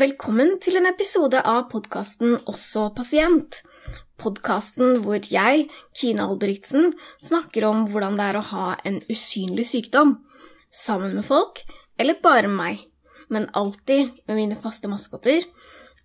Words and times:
Velkommen 0.00 0.54
til 0.64 0.78
en 0.78 0.86
episode 0.88 1.36
av 1.44 1.66
podkasten 1.68 2.38
Også 2.48 2.86
pasient. 2.96 3.58
Podkasten 4.22 5.02
hvor 5.04 5.18
jeg, 5.28 5.66
Kine 5.92 6.24
Albrigtsen, 6.24 6.94
snakker 7.20 7.66
om 7.68 7.82
hvordan 7.90 8.16
det 8.16 8.28
er 8.30 8.38
å 8.38 8.44
ha 8.52 8.68
en 8.88 8.96
usynlig 9.12 9.66
sykdom. 9.68 10.14
Sammen 10.72 11.18
med 11.18 11.26
folk, 11.28 11.60
eller 12.00 12.16
bare 12.24 12.48
meg. 12.48 12.80
Men 13.28 13.50
alltid 13.52 14.14
med 14.24 14.38
mine 14.38 14.56
faste 14.56 14.88
maskotter, 14.88 15.44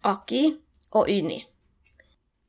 Aki 0.03 0.43
og 0.91 1.07
Uni. 1.07 1.45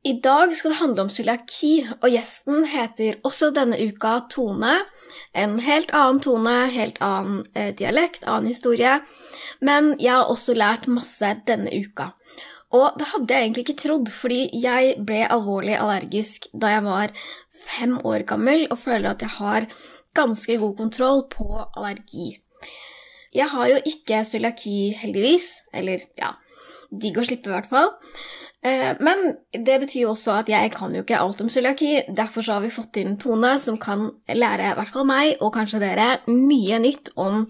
I 0.03 0.17
dag 0.19 0.51
skal 0.51 0.73
det 0.73 0.81
handle 0.81 1.05
om 1.07 1.13
cøliaki, 1.13 1.73
og 2.01 2.11
gjesten 2.11 2.67
heter 2.73 3.21
også 3.23 3.53
denne 3.55 3.79
uka 3.87 4.17
Tone. 4.33 4.81
En 5.37 5.57
helt 5.63 5.91
annen 5.95 6.21
tone, 6.23 6.55
helt 6.73 7.01
annen 7.03 7.43
eh, 7.53 7.73
dialekt, 7.75 8.25
annen 8.25 8.51
historie. 8.51 8.99
Men 9.59 9.95
jeg 10.01 10.13
har 10.13 10.31
også 10.31 10.55
lært 10.57 10.87
masse 10.91 11.33
denne 11.47 11.71
uka. 11.73 12.11
Og 12.75 12.97
det 12.99 13.07
hadde 13.13 13.33
jeg 13.33 13.45
egentlig 13.45 13.63
ikke 13.63 13.81
trodd, 13.81 14.09
fordi 14.11 14.41
jeg 14.59 14.97
ble 15.07 15.21
alvorlig 15.31 15.77
allergisk 15.79 16.49
da 16.51 16.73
jeg 16.73 16.83
var 16.83 17.13
fem 17.67 17.95
år 18.03 18.25
gammel 18.27 18.65
og 18.67 18.81
føler 18.81 19.13
at 19.13 19.23
jeg 19.23 19.35
har 19.37 19.69
ganske 20.17 20.57
god 20.59 20.75
kontroll 20.81 21.23
på 21.31 21.47
allergi. 21.77 22.35
Jeg 23.35 23.47
har 23.53 23.69
jo 23.69 23.79
ikke 23.85 24.23
cøliaki, 24.25 24.91
heldigvis. 24.97 25.47
Eller 25.73 26.03
ja, 26.19 26.33
digg 26.91 27.19
å 27.19 27.25
slippe, 27.27 27.51
i 27.51 27.55
hvert 27.55 27.69
fall. 27.69 27.91
Eh, 28.67 28.99
men 29.03 29.23
det 29.51 29.79
betyr 29.83 30.03
jo 30.03 30.11
også 30.13 30.37
at 30.41 30.51
jeg 30.51 30.73
kan 30.75 30.93
jo 30.95 31.03
ikke 31.05 31.19
alt 31.21 31.41
om 31.43 31.49
cøliaki. 31.51 31.91
Derfor 32.17 32.45
så 32.45 32.57
har 32.57 32.65
vi 32.65 32.73
fått 32.73 32.99
inn 33.01 33.17
Tone, 33.21 33.55
som 33.63 33.79
kan 33.79 34.09
lære 34.27 34.73
i 34.73 34.77
hvert 34.79 34.93
fall 34.93 35.07
meg, 35.07 35.35
og 35.41 35.53
kanskje 35.55 35.81
dere, 35.83 36.09
mye 36.27 36.81
nytt 36.83 37.13
om 37.15 37.45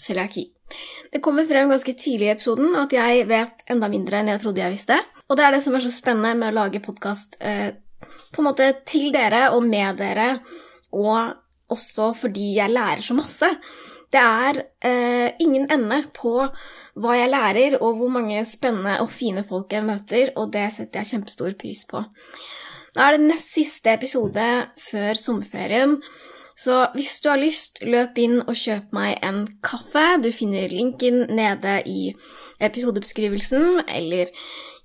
cøliaki. 0.00 0.48
Det 1.12 1.22
kommer 1.22 1.46
frem 1.46 1.70
ganske 1.70 1.94
tidlig 1.94 2.26
i 2.26 2.32
episoden 2.32 2.74
at 2.80 2.92
jeg 2.94 3.28
vet 3.30 3.62
enda 3.70 3.90
mindre 3.92 4.18
enn 4.18 4.32
jeg 4.32 4.42
trodde 4.42 4.62
jeg 4.64 4.74
visste. 4.74 4.98
Og 5.28 5.38
det 5.38 5.46
er 5.46 5.54
det 5.54 5.62
som 5.64 5.76
er 5.76 5.84
så 5.84 5.92
spennende 5.94 6.34
med 6.40 6.50
å 6.50 6.58
lage 6.58 6.82
podkast 6.84 7.38
eh, 7.40 7.76
til 8.88 9.12
dere 9.14 9.46
og 9.54 9.62
med 9.66 10.00
dere, 10.00 10.28
og 10.94 11.70
også 11.70 12.12
fordi 12.18 12.56
jeg 12.58 12.72
lærer 12.74 13.02
så 13.04 13.14
masse. 13.16 13.48
Det 14.12 14.20
er 14.20 14.60
eh, 14.84 15.30
ingen 15.42 15.68
ende 15.70 16.02
på 16.14 16.42
hva 16.94 17.16
jeg 17.18 17.30
lærer, 17.32 17.78
og 17.80 17.98
hvor 17.98 18.12
mange 18.12 18.44
spennende 18.46 19.00
og 19.02 19.10
fine 19.10 19.44
folk 19.46 19.72
jeg 19.74 19.86
møter, 19.86 20.30
og 20.38 20.52
det 20.54 20.68
setter 20.76 21.02
jeg 21.02 21.14
kjempestor 21.14 21.56
pris 21.58 21.82
på. 21.90 22.04
Da 22.94 23.08
er 23.08 23.16
det 23.16 23.26
nest 23.26 23.56
siste 23.56 23.96
episode 23.96 24.46
før 24.78 25.18
sommerferien. 25.18 25.98
Så 26.54 26.84
hvis 26.94 27.16
du 27.20 27.28
har 27.32 27.40
lyst, 27.42 27.82
løp 27.82 28.18
inn 28.22 28.38
og 28.44 28.54
kjøp 28.54 28.94
meg 28.94 29.18
en 29.26 29.42
kaffe. 29.66 30.04
Du 30.22 30.30
finner 30.30 30.70
linken 30.70 31.24
nede 31.34 31.80
i 31.90 32.12
episodebeskrivelsen 32.62 33.82
eller 33.88 34.30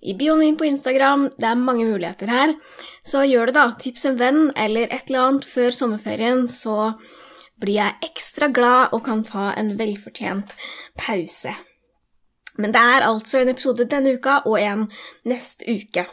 i 0.02 0.16
bioen 0.18 0.42
min 0.42 0.58
på 0.58 0.66
Instagram. 0.66 1.30
Det 1.38 1.46
er 1.46 1.62
mange 1.62 1.86
muligheter 1.86 2.32
her. 2.34 2.56
Så 3.06 3.22
gjør 3.30 3.52
det, 3.52 3.58
da. 3.60 3.70
Tips 3.78 4.10
en 4.10 4.18
venn 4.18 4.44
eller 4.58 4.90
et 4.90 5.12
eller 5.12 5.28
annet 5.28 5.46
før 5.46 5.76
sommerferien, 5.76 6.48
så 6.50 6.96
blir 7.62 7.78
jeg 7.78 8.10
ekstra 8.10 8.50
glad 8.56 8.96
og 8.96 9.04
kan 9.06 9.22
ta 9.28 9.52
en 9.60 9.76
velfortjent 9.78 10.56
pause. 10.98 11.54
Men 12.60 12.76
det 12.76 12.80
er 12.84 13.08
altså 13.08 13.40
en 13.40 13.50
episode 13.54 13.88
denne 13.88 14.18
uka 14.20 14.42
og 14.44 14.60
en 14.60 14.88
neste 15.28 15.64
uke, 15.64 16.04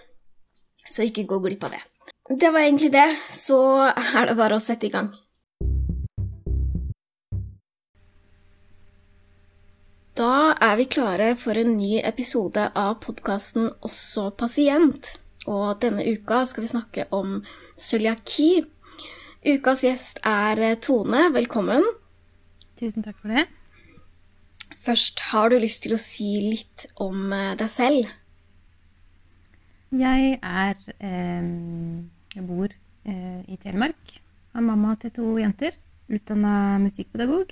så 0.87 1.03
ikke 1.03 1.27
gå 1.27 1.41
glipp 1.43 1.67
av 1.67 1.75
det. 1.75 1.83
Det 2.31 2.51
var 2.55 2.63
egentlig 2.63 2.93
det, 2.95 3.07
så 3.31 3.59
er 3.91 4.29
det 4.29 4.37
bare 4.39 4.59
å 4.59 4.63
sette 4.63 4.87
i 4.87 4.93
gang. 4.95 5.11
Da 10.17 10.55
er 10.63 10.79
vi 10.79 10.87
klare 10.89 11.35
for 11.37 11.59
en 11.61 11.75
ny 11.77 11.99
episode 12.01 12.71
av 12.73 12.95
podkasten 13.03 13.69
Også 13.85 14.31
pasient. 14.39 15.17
Og 15.47 15.77
denne 15.83 16.07
uka 16.07 16.41
skal 16.49 16.65
vi 16.65 16.71
snakke 16.71 17.05
om 17.15 17.43
cøliaki. 17.77 18.65
Ukas 19.47 19.85
gjest 19.85 20.23
er 20.25 20.79
Tone. 20.81 21.29
Velkommen. 21.37 21.85
Tusen 22.81 23.05
takk 23.05 23.21
for 23.21 23.35
det. 23.35 23.45
Først, 24.87 25.19
har 25.33 25.51
du 25.51 25.57
lyst 25.59 25.83
til 25.83 25.97
å 25.97 25.99
si 25.99 26.29
litt 26.45 26.85
om 27.03 27.33
eh, 27.35 27.57
deg 27.59 27.71
selv? 27.73 28.11
Jeg 29.97 30.37
er 30.39 30.77
eh, 31.03 31.49
Jeg 32.37 32.45
bor 32.47 32.71
eh, 32.71 33.41
i 33.51 33.59
Telemark. 33.59 34.15
Har 34.55 34.63
mamma 34.63 34.95
til 35.03 35.11
to 35.17 35.33
jenter. 35.41 35.75
Utdanna 36.07 36.79
musikkpedagog. 36.85 37.51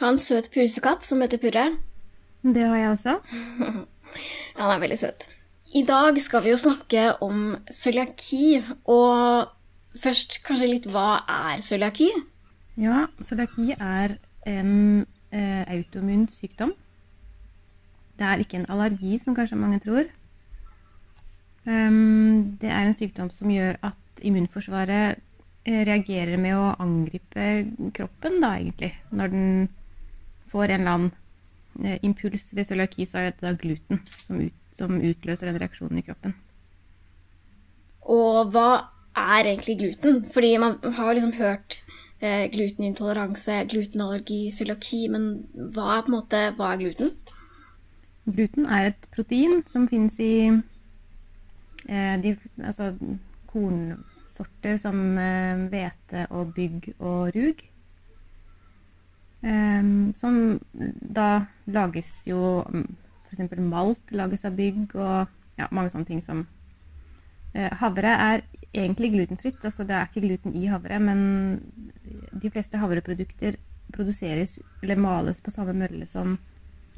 Har 0.00 0.14
en 0.14 0.22
søt 0.22 0.48
pusekatt 0.54 1.04
som 1.04 1.20
heter 1.20 1.42
Purre. 1.42 1.66
Det 2.40 2.64
har 2.64 2.80
jeg 2.80 2.94
også. 2.94 3.18
Han 4.56 4.72
er 4.72 4.80
veldig 4.80 5.00
søt. 5.04 5.28
I 5.76 5.84
dag 5.88 6.16
skal 6.24 6.46
vi 6.46 6.54
jo 6.54 6.60
snakke 6.60 7.04
om 7.24 7.58
cøliaki, 7.68 8.62
og 8.88 9.52
først 10.00 10.40
kanskje 10.46 10.72
litt 10.72 10.88
hva 10.88 11.20
er 11.28 11.60
cøliaki? 11.60 12.08
Ja, 12.80 13.06
cøliaki 13.20 13.74
er 13.76 14.16
en 14.48 15.04
eh, 15.32 15.62
autoimmun 15.66 16.28
sykdom. 16.32 16.74
Det 18.18 18.28
er 18.28 18.42
ikke 18.42 18.60
en 18.60 18.68
allergi, 18.70 19.16
som 19.18 19.34
kanskje 19.34 19.58
mange 19.58 19.80
tror. 19.82 20.06
Um, 21.64 22.58
det 22.60 22.70
er 22.70 22.86
en 22.86 22.96
sykdom 22.98 23.30
som 23.30 23.50
gjør 23.50 23.78
at 23.86 24.22
immunforsvaret 24.22 25.18
eh, 25.64 25.82
reagerer 25.86 26.38
med 26.42 26.58
å 26.58 26.72
angripe 26.82 27.48
kroppen, 27.96 28.40
da, 28.42 28.56
egentlig, 28.58 28.92
når 29.10 29.34
den 29.34 29.50
får 30.52 30.68
en 30.68 30.80
eller 30.80 30.96
annen 30.96 31.12
Eh, 31.80 31.98
impuls 32.04 32.50
ved 32.56 32.66
cøliaki, 32.68 33.06
så 33.08 33.18
er 33.18 33.30
det 33.30 33.40
da 33.40 33.52
gluten 33.56 34.00
som, 34.26 34.40
ut, 34.44 34.56
som, 34.76 34.98
utløser 35.00 35.48
den 35.48 35.60
reaksjonen 35.60 36.02
i 36.02 36.04
kroppen. 36.04 36.34
Og 38.12 38.50
hva 38.52 38.90
er 39.16 39.48
egentlig 39.54 39.78
gluten? 39.80 40.20
Fordi 40.34 40.50
man 40.60 40.76
har 40.98 41.14
liksom 41.14 41.32
hørt 41.38 41.80
glutenintoleranse, 42.22 43.64
glutenallergi, 43.70 44.46
cøliaki, 44.54 45.08
men 45.10 45.28
hva 45.74 45.96
er 45.96 46.10
måte, 46.12 46.42
hva 46.58 46.72
er 46.72 46.82
gluten? 46.84 47.12
Gluten 48.24 48.68
er 48.70 48.92
et 48.92 49.08
protein 49.14 49.64
som 49.72 49.88
finnes 49.90 50.18
i 50.22 50.34
eh, 51.88 52.16
de, 52.22 52.36
altså, 52.62 52.92
kornsorter 53.50 54.78
som 54.78 55.18
eh, 55.18 56.26
og 56.30 56.54
bygg 56.54 56.92
og 56.98 57.34
rug. 57.34 57.64
Eh, 59.42 59.92
som 60.14 60.38
da 61.18 61.28
lages 61.66 62.22
jo 62.30 62.62
F.eks. 63.32 63.58
malt 63.58 64.12
lages 64.14 64.44
av 64.44 64.54
bygg 64.56 64.94
og 64.94 65.26
ja, 65.58 65.66
mange 65.70 65.90
sånne 65.90 66.08
ting 66.08 66.22
som 66.22 66.46
Havre 67.52 68.14
er 68.16 68.44
egentlig 68.72 69.10
glutenfritt. 69.12 69.60
altså 69.64 69.84
Det 69.84 69.96
er 69.96 70.08
ikke 70.08 70.24
gluten 70.24 70.54
i 70.56 70.64
havre, 70.70 70.98
men 71.02 71.60
de 72.32 72.50
fleste 72.50 72.80
havreprodukter 72.80 73.58
produseres 73.92 74.54
eller 74.82 74.96
males 74.96 75.42
på 75.44 75.52
samme 75.52 75.74
mølle 75.76 76.06
som 76.08 76.38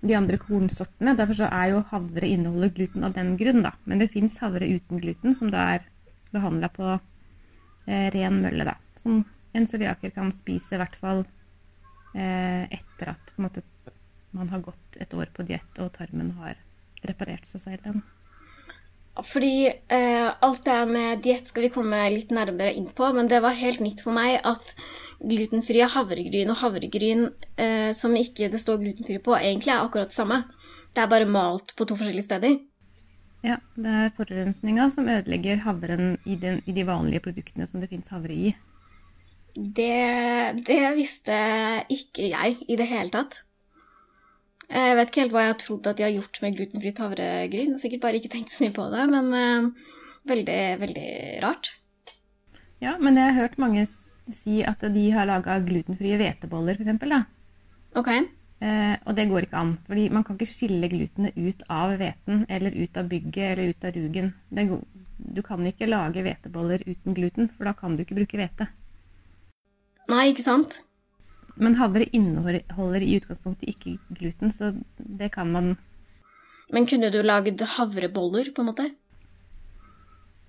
de 0.05 0.15
andre 0.15 0.39
kornsortene. 0.39 1.17
Derfor 1.19 1.41
så 1.41 1.49
er 1.51 1.73
jo 1.73 1.83
havre 1.91 2.29
inneholder 2.29 2.71
gluten 2.77 3.07
av 3.09 3.17
den 3.17 3.35
grunn, 3.41 3.65
da. 3.67 3.73
Men 3.85 3.99
det 3.99 4.13
fins 4.15 4.39
havre 4.39 4.69
uten 4.69 5.03
gluten, 5.03 5.35
som 5.35 5.51
da 5.51 5.65
er 5.75 5.89
behandla 6.31 6.71
på 6.71 6.87
eh, 6.95 8.11
ren 8.15 8.39
mølle, 8.45 8.69
da. 8.69 8.77
Som 9.01 9.25
en 9.55 9.67
cøliaker 9.67 10.15
kan 10.15 10.31
spise 10.35 10.77
i 10.77 10.83
hvert 10.83 10.95
fall 11.03 11.25
Eh, 12.15 12.65
etter 12.71 13.11
at 13.11 13.33
måte, 13.43 13.65
man 14.31 14.51
har 14.53 14.61
gått 14.63 14.99
et 15.03 15.15
år 15.19 15.33
på 15.35 15.43
diett 15.49 15.79
og 15.83 15.91
tarmen 15.97 16.31
har 16.39 16.61
reparert 17.03 17.47
seg 17.49 17.65
selv. 17.65 17.97
Fordi 19.23 19.69
eh, 19.71 20.29
alt 20.43 20.65
det 20.67 20.81
med 20.91 21.23
diett 21.23 21.47
skal 21.47 21.69
vi 21.69 21.73
komme 21.75 22.01
litt 22.11 22.33
nærmere 22.35 22.73
inn 22.75 22.89
på, 22.91 23.13
men 23.15 23.31
det 23.31 23.39
var 23.45 23.55
helt 23.55 23.83
nytt 23.85 24.03
for 24.03 24.17
meg 24.17 24.41
at 24.43 24.75
glutenfrie 25.23 25.87
havregryn 25.93 26.51
og 26.51 26.59
havregryn 26.59 27.29
eh, 27.55 27.93
som 27.95 28.17
ikke 28.19 28.51
det 28.51 28.61
står 28.61 28.83
glutenfri 28.83 29.21
på, 29.23 29.37
egentlig 29.39 29.71
er 29.71 29.85
akkurat 29.85 30.11
det 30.11 30.19
samme. 30.19 30.43
Det 30.95 31.03
er 31.03 31.11
bare 31.11 31.31
malt 31.31 31.77
på 31.79 31.87
to 31.87 31.97
forskjellige 31.99 32.27
steder. 32.27 32.59
Ja, 33.45 33.59
det 33.77 33.95
er 34.03 34.13
forurensninga 34.17 34.89
som 34.91 35.09
ødelegger 35.11 35.63
havren 35.67 36.17
i, 36.25 36.39
den, 36.41 36.63
i 36.67 36.75
de 36.75 36.87
vanlige 36.89 37.23
produktene 37.27 37.67
som 37.69 37.83
det 37.83 37.91
fins 37.93 38.11
havre 38.11 38.35
i. 38.35 38.55
Det, 39.55 40.65
det, 40.67 40.79
visste 40.97 41.37
ikke 41.93 42.31
jeg 42.33 42.57
i 42.67 42.79
det 42.81 42.89
hele 42.91 43.13
tatt. 43.15 43.45
Jeg 44.71 44.97
vet 44.99 45.11
ikke 45.11 45.23
helt 45.25 45.35
hva 45.35 45.45
jeg 45.45 45.53
har 45.53 45.61
trodd 45.61 45.89
at 45.91 45.99
de 45.99 46.07
har 46.07 46.15
gjort 46.15 46.41
med 46.43 46.57
glutenfritt 46.57 47.03
havregryn. 47.03 47.77
Sikkert 47.81 48.05
bare 48.07 48.21
ikke 48.21 48.33
tenkt 48.33 48.55
så 48.55 48.65
mye 48.65 48.75
på 48.75 48.87
det, 48.93 49.05
men 49.13 49.29
uh, 49.35 49.91
veldig, 50.31 50.61
veldig 50.81 51.11
rart. 51.45 51.75
Ja, 52.83 52.97
men 53.01 53.19
jeg 53.21 53.31
har 53.31 53.45
hørt 53.45 53.61
mange 53.61 53.87
si 54.33 54.63
at 54.65 54.81
de 54.95 55.05
har 55.13 55.29
laga 55.29 55.59
glutenfrie 55.65 56.17
hveteboller, 56.21 56.81
f.eks. 56.81 57.29
Ok. 57.95 58.11
Eh, 58.65 58.95
og 59.05 59.17
det 59.19 59.27
går 59.29 59.47
ikke 59.47 59.61
an, 59.61 59.75
fordi 59.87 60.07
man 60.15 60.25
kan 60.25 60.39
ikke 60.39 60.49
skille 60.49 60.89
glutenet 60.89 61.37
ut 61.37 61.65
av 61.73 61.97
hveten 62.01 62.47
eller 62.49 62.77
ut 62.79 62.97
av 62.97 63.11
bygget 63.11 63.51
eller 63.51 63.75
ut 63.75 63.85
av 63.85 63.97
rugen. 63.99 64.33
du 65.17 65.43
kan 65.43 65.67
ikke 65.67 65.87
lage 65.87 66.23
hveteboller 66.23 66.83
uten 66.87 67.15
gluten, 67.15 67.51
for 67.57 67.65
da 67.65 67.73
kan 67.73 67.97
du 67.97 68.03
ikke 68.03 68.17
bruke 68.17 68.37
hvete. 68.37 68.69
Nei, 70.09 70.29
ikke 70.33 70.45
sant? 70.45 70.83
Men 71.57 71.77
havre 71.79 72.09
inneholder 72.17 73.05
i 73.05 73.15
utgangspunktet 73.21 73.71
ikke 73.71 73.99
gluten, 74.11 74.51
så 74.53 74.73
det 74.99 75.31
kan 75.37 75.53
man 75.53 75.77
Men 76.73 76.87
kunne 76.87 77.13
du 77.13 77.21
lagd 77.23 77.61
havreboller, 77.77 78.51
på 78.55 78.63
en 78.63 78.71
måte? 78.71 78.89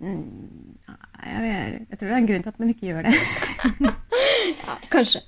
Jeg, 0.01 1.41
jeg, 1.45 1.85
jeg 1.89 1.97
tror 1.97 2.07
det 2.07 2.13
er 2.13 2.17
en 2.17 2.29
grunn 2.29 2.43
til 2.43 2.53
at 2.53 2.59
man 2.59 2.71
ikke 2.73 2.87
gjør 2.89 3.07
det. 3.07 3.15
Ja, 4.65 4.75
kanskje. 4.93 5.21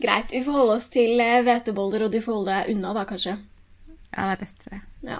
Greit. 0.00 0.32
Vi 0.32 0.42
får 0.44 0.52
holde 0.52 0.74
oss 0.76 0.88
til 0.92 1.20
eh, 1.20 1.40
hveteboller, 1.44 2.04
og 2.04 2.12
du 2.12 2.18
får 2.20 2.34
holde 2.36 2.52
deg 2.52 2.74
unna, 2.74 2.92
da, 2.96 3.04
kanskje. 3.08 3.34
Ja, 4.12 4.26
det 4.28 4.34
er 4.34 4.42
best, 4.42 4.58
tror 4.62 4.76
jeg. 4.76 4.82
Ja. 5.08 5.18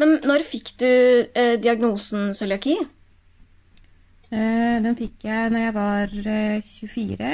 Men 0.00 0.16
når 0.26 0.44
fikk 0.46 0.72
du 0.82 0.88
eh, 0.88 1.54
diagnosen 1.62 2.32
cøliaki? 2.34 2.74
Eh, 4.32 4.76
den 4.82 4.98
fikk 4.98 5.26
jeg 5.28 5.52
når 5.52 5.66
jeg 5.66 5.74
var 5.76 6.16
eh, 6.34 6.70
24, 6.82 7.16
ca. 7.16 7.32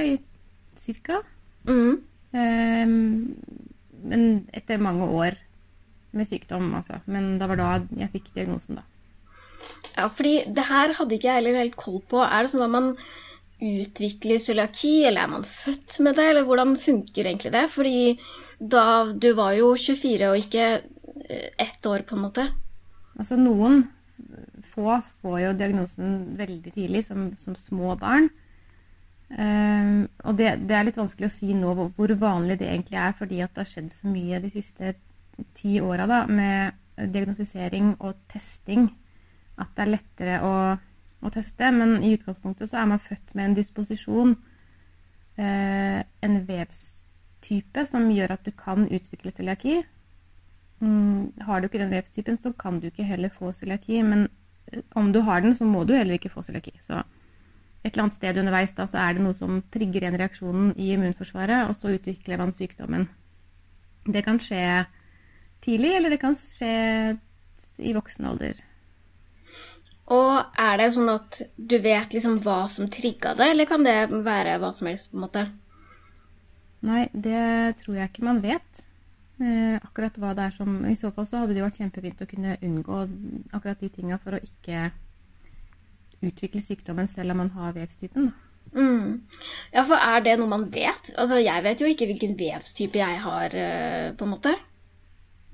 cirka. 0.84 1.20
Mm. 1.68 2.00
Eh, 2.32 2.86
men 4.08 4.26
etter 4.56 4.80
mange 4.82 5.08
år 5.08 5.38
med 6.16 6.28
sykdom, 6.28 6.70
altså. 6.78 7.02
Men 7.06 7.36
det 7.40 7.48
var 7.50 7.60
da 7.60 7.70
jeg 7.98 8.12
fikk 8.14 8.30
diagnosen, 8.34 8.80
da. 8.80 8.86
Ja, 9.96 10.06
fordi 10.08 10.44
det 10.54 10.68
her 10.68 10.94
hadde 10.96 11.16
ikke 11.16 11.28
jeg 11.28 11.40
heller 11.40 11.58
helt 11.58 11.78
koll 11.78 11.98
på. 12.08 12.20
Er 12.22 12.44
det 12.44 12.52
sånn 12.52 12.64
at 12.66 12.72
man 12.72 12.92
utvikler 13.58 14.38
cøliaki, 14.38 14.94
eller 15.08 15.24
er 15.24 15.32
man 15.32 15.46
født 15.46 15.98
med 16.06 16.18
det, 16.18 16.28
eller 16.30 16.46
hvordan 16.46 16.76
funker 16.78 17.26
egentlig 17.26 17.52
det? 17.54 17.64
Fordi 17.72 17.98
da 18.58 18.84
du 19.10 19.32
var 19.38 19.56
jo 19.58 19.72
24 19.74 20.30
og 20.30 20.38
ikke 20.38 20.66
eh, 20.78 21.48
ett 21.58 21.86
år, 21.90 22.06
på 22.06 22.16
en 22.16 22.24
måte. 22.28 22.46
Altså 23.18 23.38
noen 23.38 23.82
få 24.74 25.00
får 25.22 25.40
jo 25.42 25.56
diagnosen 25.58 26.18
veldig 26.38 26.74
tidlig, 26.74 27.04
som, 27.08 27.32
som 27.40 27.58
små 27.58 27.96
barn. 27.98 28.30
Ehm, 29.36 30.06
og 30.24 30.38
det, 30.38 30.54
det 30.68 30.76
er 30.76 30.86
litt 30.88 30.98
vanskelig 31.00 31.28
å 31.28 31.34
si 31.34 31.52
nå 31.56 31.74
hvor, 31.76 32.14
vanlig 32.20 32.58
det 32.60 32.70
egentlig 32.70 32.98
er, 33.00 33.16
fordi 33.18 33.42
det 33.42 33.60
har 33.60 33.68
skjedd 33.68 33.90
så 33.92 34.12
mye 34.12 34.40
de 34.40 34.52
siste 34.54 34.94
ti 35.54 35.78
åra 35.84 36.24
med 36.26 36.78
diagnostisering 36.98 37.92
og 38.00 38.16
testing 38.32 38.88
at 39.58 39.74
det 39.74 39.84
er 39.84 39.92
lettere 39.92 40.38
å, 40.46 40.54
å 41.20 41.32
teste. 41.34 41.70
Men 41.74 41.98
i 42.02 42.14
utgangspunktet 42.16 42.70
så 42.70 42.80
er 42.80 42.88
man 42.90 43.02
født 43.02 43.34
med 43.34 43.50
en 43.50 43.58
disposisjon, 43.58 44.34
uh, 45.38 46.00
en 46.26 46.40
vevstype, 46.48 47.84
som 47.90 48.08
gjør 48.14 48.34
at 48.36 48.46
du 48.46 48.52
kan 48.56 48.86
utvikle 48.86 49.34
cøliaki. 49.34 49.80
Mm, 50.78 51.34
har 51.42 51.60
du 51.60 51.68
ikke 51.68 51.82
den 51.82 51.94
vevstypen, 51.94 52.38
så 52.38 52.54
kan 52.54 52.78
du 52.78 52.88
ikke 52.90 53.06
heller 53.06 53.34
få 53.34 53.52
cøliaki. 53.54 54.02
Men 54.06 54.28
eh, 54.70 54.82
om 54.98 55.12
du 55.14 55.20
har 55.26 55.42
den, 55.42 55.54
så 55.58 55.66
må 55.66 55.84
du 55.84 55.96
heller 55.96 56.18
ikke 56.18 56.30
få 56.30 56.46
cøliaki. 56.46 56.76
Et 57.84 57.92
eller 57.92 58.06
annet 58.06 58.18
sted 58.18 58.40
underveis 58.40 58.74
da, 58.76 58.86
så 58.90 59.00
er 59.02 59.16
det 59.16 59.24
noe 59.24 59.36
som 59.36 59.60
trigger 59.72 60.04
igjen 60.04 60.18
reaksjonen 60.18 60.72
i 60.76 60.90
immunforsvaret, 60.96 61.68
og 61.70 61.76
så 61.78 61.94
utvikler 61.94 62.40
man 62.40 62.54
sykdommen. 62.54 63.06
Det 64.08 64.24
kan 64.26 64.40
skje 64.42 64.62
tidlig, 65.64 65.94
eller 65.96 66.14
det 66.14 66.20
kan 66.22 66.36
skje 66.38 66.72
i 67.78 67.94
voksen 67.94 68.26
alder. 68.28 68.58
Og 70.08 70.58
er 70.58 70.76
det 70.80 70.90
sånn 70.96 71.10
at 71.12 71.42
du 71.56 71.76
vet 71.84 72.14
liksom 72.16 72.38
hva 72.44 72.62
som 72.72 72.88
trigga 72.90 73.34
det, 73.38 73.50
eller 73.52 73.68
kan 73.68 73.84
det 73.84 73.96
være 74.24 74.58
hva 74.62 74.72
som 74.74 74.88
helst, 74.90 75.12
på 75.12 75.18
en 75.18 75.26
måte? 75.26 75.46
Nei, 76.88 77.08
det 77.12 77.78
tror 77.82 77.98
jeg 77.98 78.10
ikke 78.10 78.26
man 78.26 78.40
vet. 78.42 78.84
Eh, 79.38 79.76
akkurat 79.78 80.16
hva 80.18 80.32
det 80.34 80.48
er 80.48 80.54
som 80.56 80.80
I 80.88 80.96
så 80.98 81.12
fall 81.14 81.26
så 81.28 81.42
hadde 81.42 81.54
det 81.54 81.60
jo 81.60 81.66
vært 81.68 81.78
kjempefint 81.78 82.22
å 82.24 82.26
kunne 82.26 82.56
unngå 82.58 82.96
akkurat 83.54 83.84
de 83.84 83.90
tinga 83.94 84.16
for 84.18 84.34
å 84.34 84.40
ikke 84.42 84.88
utvikle 86.24 86.62
sykdommen 86.62 87.08
selv 87.10 87.34
om 87.34 87.42
man 87.44 87.52
har 87.56 87.76
vevstypen. 87.76 88.32
Mm. 88.74 89.20
Ja, 89.72 89.84
for 89.84 89.96
er 89.96 90.24
det 90.24 90.36
noe 90.40 90.50
man 90.50 90.66
vet? 90.72 91.12
Altså, 91.16 91.38
jeg 91.40 91.64
vet 91.64 91.82
jo 91.82 91.88
ikke 91.88 92.08
hvilken 92.10 92.34
vevstype 92.38 93.00
jeg 93.00 93.20
har, 93.24 93.54
eh, 93.54 94.10
på 94.12 94.26
en 94.26 94.34
måte. 94.34 94.54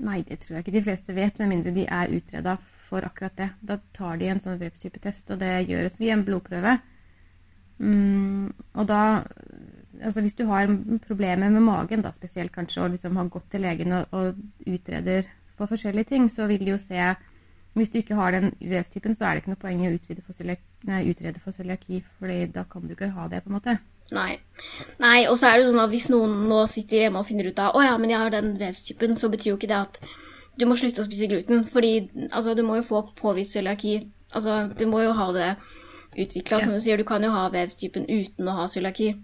Nei, 0.05 0.23
det 0.27 0.41
tror 0.43 0.57
jeg 0.57 0.65
ikke 0.65 0.79
de 0.79 0.87
fleste 0.89 1.15
vet, 1.15 1.39
med 1.39 1.53
mindre 1.53 1.75
de 1.75 1.85
er 1.87 2.15
utreda 2.17 2.57
for 2.89 3.07
akkurat 3.07 3.37
det. 3.39 3.51
Da 3.63 3.79
tar 3.95 4.19
de 4.19 4.33
en 4.33 4.43
sånn 4.43 4.59
vevstypetest, 4.59 5.31
og 5.31 5.39
det 5.43 5.69
gjøres 5.69 6.01
via 6.01 6.17
en 6.17 6.25
blodprøve. 6.27 6.79
Mm, 7.79 8.53
og 8.75 8.87
da 8.87 9.25
Altså 10.03 10.21
hvis 10.21 10.35
du 10.35 10.43
har 10.49 10.67
problemer 11.07 11.53
med 11.55 11.63
magen, 11.63 12.01
da 12.03 12.11
spesielt 12.11 12.51
kanskje, 12.53 12.83
og 12.83 12.91
liksom 12.91 13.15
har 13.17 13.29
gått 13.31 13.47
til 13.53 13.63
legen 13.63 13.93
og, 13.95 14.11
og 14.11 14.35
utreder 14.67 15.29
for 15.57 15.71
forskjellige 15.71 16.09
ting, 16.11 16.27
så 16.29 16.49
vil 16.51 16.65
de 16.67 16.73
jo 16.73 16.79
se 16.83 17.15
Hvis 17.75 17.91
du 17.91 17.99
ikke 17.99 18.19
har 18.19 18.35
den 18.35 18.53
vevstypen, 18.61 19.17
så 19.19 19.27
er 19.27 19.35
det 19.35 19.43
ikke 19.43 19.53
noe 19.53 19.63
poeng 19.65 19.81
i 19.83 19.89
å 19.91 19.95
utrede 19.97 20.23
for 21.43 21.57
cøliaki, 21.57 22.05
for 22.19 22.31
da 22.55 22.63
kan 22.71 22.87
du 22.87 22.95
ikke 22.95 23.11
ha 23.17 23.27
det, 23.33 23.43
på 23.43 23.51
en 23.51 23.57
måte. 23.57 23.79
Nei. 24.15 24.37
Nei, 25.01 25.25
og 25.31 25.39
så 25.41 25.49
er 25.49 25.59
det 25.59 25.71
sånn 25.71 25.83
at 25.83 25.91
hvis 25.91 26.11
noen 26.13 26.45
nå 26.51 26.61
sitter 26.71 27.07
hjemme 27.07 27.23
og 27.23 27.27
finner 27.27 27.49
ut 27.49 27.63
av 27.65 27.75
å 27.75 27.83
ja, 27.83 27.97
men 27.99 28.13
jeg 28.13 28.21
har 28.21 28.35
den 28.35 28.53
vevstypen, 28.61 29.17
så 29.19 29.31
betyr 29.33 29.55
jo 29.55 29.59
ikke 29.59 29.73
det 29.73 29.81
at 29.81 29.99
du 30.61 30.67
må 30.71 30.77
slutte 30.79 31.03
å 31.03 31.09
spise 31.09 31.29
gluten. 31.31 31.65
Fordi 31.67 31.95
altså, 32.31 32.55
du 32.55 32.63
må 32.67 32.79
jo 32.79 32.87
få 32.87 33.03
påvist 33.19 33.57
cøliaki. 33.57 33.97
Altså, 34.35 34.65
du 34.79 34.87
må 34.91 35.03
jo 35.03 35.15
ha 35.19 35.31
det 35.35 35.51
utvikla. 36.15 36.61
Ja. 36.61 36.67
Som 36.67 36.77
du 36.77 36.83
sier, 36.85 37.01
du 37.01 37.09
kan 37.09 37.25
jo 37.25 37.33
ha 37.35 37.49
vevstypen 37.53 38.07
uten 38.07 38.51
å 38.51 38.59
ha 38.61 38.69
cøliaki. 38.71 39.15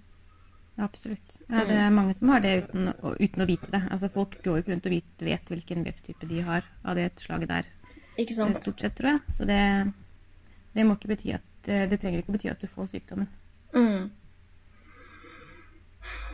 Absolutt. 0.80 1.36
Ja, 1.50 1.64
det 1.68 1.76
er 1.76 1.92
mange 1.92 2.14
som 2.16 2.30
har 2.32 2.40
det 2.40 2.54
uten, 2.64 2.88
uten 3.20 3.44
å 3.44 3.48
vite 3.48 3.68
det. 3.72 3.82
Altså 3.92 4.08
Folk 4.12 4.38
går 4.40 4.58
jo 4.58 4.62
ikke 4.62 4.72
rundt 4.72 4.88
og 4.88 4.94
vet, 4.94 5.24
vet 5.28 5.52
hvilken 5.52 5.84
vevstype 5.84 6.28
de 6.30 6.40
har 6.46 6.64
av 6.88 6.96
det 6.96 7.10
slaget 7.20 7.52
der, 7.52 7.68
Ikke 8.18 8.34
sant? 8.34 8.56
stort 8.62 8.80
sett, 8.80 8.96
tror 8.98 9.12
jeg. 9.14 9.36
Så 9.36 9.46
det, 9.48 9.60
det 10.74 10.86
at 11.36 11.46
Det 11.90 12.00
trenger 12.00 12.18
ikke 12.22 12.32
bety 12.32 12.48
at 12.50 12.60
du 12.60 12.66
får 12.66 12.90
sykdommen. 12.94 13.28
Mm. 13.74 14.10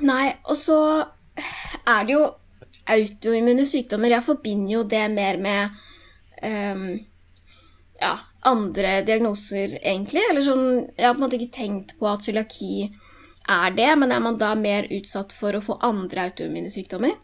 Nei, 0.06 0.36
og 0.46 0.56
så 0.56 0.78
er 1.86 2.06
det 2.06 2.14
jo 2.14 2.22
autoimmune 2.86 3.66
sykdommer. 3.66 4.12
Jeg 4.12 4.24
forbinder 4.24 4.72
jo 4.72 4.84
det 4.86 5.02
mer 5.12 5.40
med 5.42 5.76
um, 6.42 6.86
ja, 8.00 8.14
andre 8.46 9.00
diagnoser, 9.06 9.78
egentlig. 9.82 10.22
Eller 10.30 10.46
sånn 10.46 10.66
Jeg 10.96 11.08
har 11.08 11.16
på 11.16 11.20
en 11.20 11.26
måte 11.26 11.40
ikke 11.40 11.58
tenkt 11.58 11.96
på 11.98 12.08
at 12.10 12.24
cøliaki 12.26 12.88
er 13.46 13.76
det, 13.76 13.90
men 13.98 14.12
er 14.12 14.22
man 14.22 14.38
da 14.38 14.54
mer 14.58 14.88
utsatt 14.94 15.34
for 15.36 15.54
å 15.54 15.62
få 15.62 15.78
andre 15.86 16.28
autoimmune 16.30 16.70
sykdommer? 16.72 17.14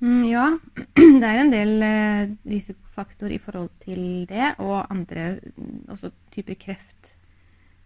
Mm, 0.00 0.24
ja, 0.24 0.46
det 1.20 1.28
er 1.28 1.38
en 1.42 1.50
del 1.52 1.82
eh, 1.84 2.30
risikofaktor 2.48 3.32
i 3.32 3.40
forhold 3.42 3.68
til 3.84 4.24
det, 4.28 4.54
og 4.58 4.86
andre 4.88 5.34
mm, 5.56 5.90
også 5.92 6.08
typer 6.32 6.56
kreft. 6.60 7.16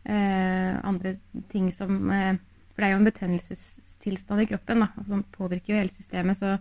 Eh, 0.04 0.74
andre 0.84 1.16
ting 1.50 1.72
som 1.74 2.10
eh, 2.12 2.36
For 2.74 2.82
det 2.82 2.86
er 2.86 2.92
jo 2.92 3.00
en 3.00 3.08
betennelsestilstand 3.08 4.42
i 4.42 4.46
kroppen 4.50 4.82
da, 4.82 4.88
som 5.08 5.24
påvirker 5.34 5.74
jo 5.74 5.80
hele 5.80 5.94
systemet. 5.94 6.38
Så, 6.38 6.56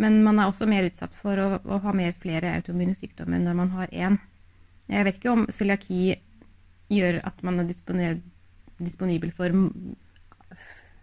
men 0.00 0.22
man 0.24 0.40
er 0.40 0.48
også 0.48 0.68
mer 0.68 0.88
utsatt 0.88 1.16
for 1.16 1.40
å, 1.40 1.48
å 1.60 1.80
ha 1.84 1.92
mer 1.96 2.14
flere 2.20 2.54
autoimmune 2.56 2.96
sykdommer 2.96 3.40
når 3.40 3.58
man 3.58 3.72
har 3.76 3.92
én. 3.92 4.16
Jeg 4.88 5.04
vet 5.08 5.18
ikke 5.20 5.34
om 5.34 5.44
cøliaki 5.52 6.16
gjør 6.92 7.20
at 7.28 7.44
man 7.44 7.60
er 7.60 7.68
disponibel 8.80 9.32
for 9.36 9.52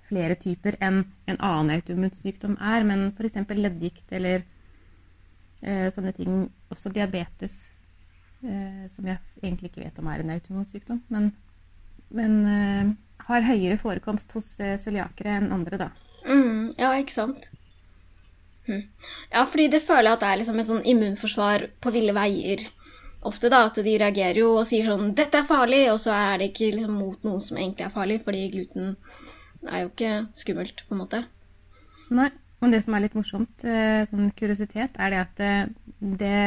flere 0.09 0.37
typer 0.39 0.77
enn 0.83 1.03
en 1.29 1.37
annen 1.37 1.75
autoimmunsykdom 1.77 2.57
er, 2.57 2.85
men 2.87 3.09
f.eks. 3.13 3.37
leddgikt 3.55 4.15
eller 4.17 4.41
eh, 5.61 5.87
sånne 5.93 6.13
ting. 6.17 6.47
Også 6.73 6.91
diabetes, 6.93 7.69
eh, 8.43 8.87
som 8.91 9.07
jeg 9.09 9.19
egentlig 9.43 9.71
ikke 9.71 9.85
vet 9.85 10.01
om 10.01 10.09
er 10.09 10.23
en 10.23 10.33
autoimmunsykdom, 10.35 11.03
men, 11.13 11.31
men 12.15 12.39
eh, 12.55 12.91
har 13.29 13.47
høyere 13.47 13.79
forekomst 13.81 14.33
hos 14.37 14.51
eh, 14.63 14.77
cøliakere 14.81 15.37
enn 15.39 15.53
andre, 15.55 15.81
da. 15.85 15.89
Mm, 16.25 16.73
ja, 16.79 16.91
ikke 16.99 17.15
sant? 17.15 17.51
Hm. 18.67 18.83
Ja, 19.31 19.45
fordi 19.45 19.69
det 19.73 19.81
føler 19.85 20.11
jeg 20.11 20.17
at 20.17 20.25
det 20.25 20.33
er 20.33 20.41
liksom 20.41 20.59
et 20.61 20.69
sånn 20.69 20.85
immunforsvar 20.93 21.69
på 21.81 21.93
ville 21.95 22.13
veier. 22.17 22.65
Ofte 23.29 23.49
da, 23.51 23.65
at 23.67 23.79
de 23.83 23.95
reagerer 23.99 24.39
jo 24.39 24.51
og 24.61 24.67
sier 24.67 24.85
sånn 24.87 25.11
'Dette 25.15 25.41
er 25.41 25.47
farlig', 25.47 25.89
og 25.91 25.99
så 25.99 26.13
er 26.15 26.37
det 26.39 26.51
ikke 26.51 26.75
liksom 26.77 26.93
mot 26.95 27.25
noen 27.27 27.41
som 27.43 27.57
egentlig 27.57 27.87
er 27.87 27.95
farlig, 27.95 28.21
fordi 28.23 28.45
gluten 28.53 28.93
er 29.67 29.83
jo 29.83 29.89
ikke 29.91 30.13
skummelt, 30.37 30.85
på 30.87 30.95
en 30.95 31.01
måte. 31.01 31.23
Nei, 32.15 32.29
og 32.59 32.71
det 32.73 32.83
som 32.85 32.95
er 32.95 33.05
litt 33.05 33.17
morsomt, 33.17 33.65
sånn 34.09 34.31
kuriositet, 34.37 34.97
er 34.99 35.13
det 35.13 35.19
at 35.23 35.43
eh, 35.45 35.73
det 35.99 36.39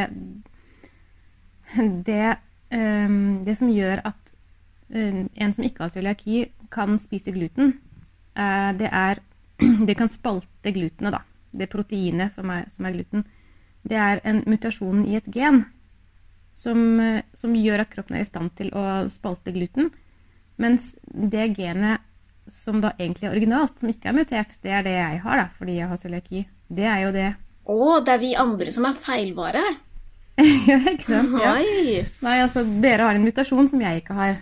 det, 2.08 2.36
eh, 2.74 3.18
det 3.46 3.56
som 3.58 3.72
gjør 3.72 4.04
at 4.04 4.18
en 4.92 5.54
som 5.56 5.64
ikke 5.64 5.86
har 5.86 5.92
cøliaki, 5.94 6.42
kan 6.72 6.98
spise 7.00 7.32
gluten, 7.32 7.78
det 8.76 8.90
er 8.92 9.22
Det 9.88 9.94
kan 9.96 10.10
spalte 10.12 10.72
glutenet, 10.74 11.14
da. 11.14 11.22
Det 11.52 11.70
proteinet 11.70 12.32
som 12.34 12.50
er, 12.50 12.66
som 12.68 12.84
er 12.84 12.96
gluten. 12.96 13.24
Det 13.88 13.96
er 13.96 14.20
en 14.24 14.42
mutasjon 14.46 15.04
i 15.06 15.16
et 15.16 15.28
gen 15.32 15.62
som, 16.54 17.00
som 17.32 17.56
gjør 17.56 17.84
at 17.84 17.92
kroppen 17.92 18.16
er 18.18 18.24
i 18.24 18.28
stand 18.28 18.52
til 18.58 18.72
å 18.76 18.84
spalte 19.12 19.54
gluten. 19.54 19.90
Mens 20.60 20.92
det 21.08 21.52
genet 21.56 22.04
som 22.50 22.80
da 22.82 22.92
egentlig 22.98 23.28
er 23.28 23.34
originalt, 23.36 23.78
som 23.80 23.90
ikke 23.92 24.10
er 24.10 24.16
mutert, 24.16 24.56
det 24.64 24.72
er 24.74 24.84
det 24.86 24.94
jeg 24.96 25.20
har, 25.24 25.42
da, 25.42 25.48
fordi 25.58 25.78
jeg 25.78 25.88
har 25.90 26.00
cøliaki. 26.00 26.44
Det 26.72 26.86
er 26.88 27.00
jo 27.04 27.12
det. 27.14 27.28
Å, 27.70 27.76
det 28.02 28.14
er 28.16 28.22
vi 28.22 28.32
andre 28.38 28.72
som 28.74 28.86
er 28.88 28.96
feilvare! 28.98 29.62
ja, 30.70 30.78
ikke 30.94 31.06
sant? 31.06 31.36
Ja. 31.38 31.52
Nei, 32.24 32.38
altså, 32.40 32.64
dere 32.82 33.06
har 33.10 33.18
en 33.18 33.26
mutasjon 33.26 33.68
som 33.70 33.82
jeg 33.84 34.02
ikke 34.02 34.16
har. 34.16 34.40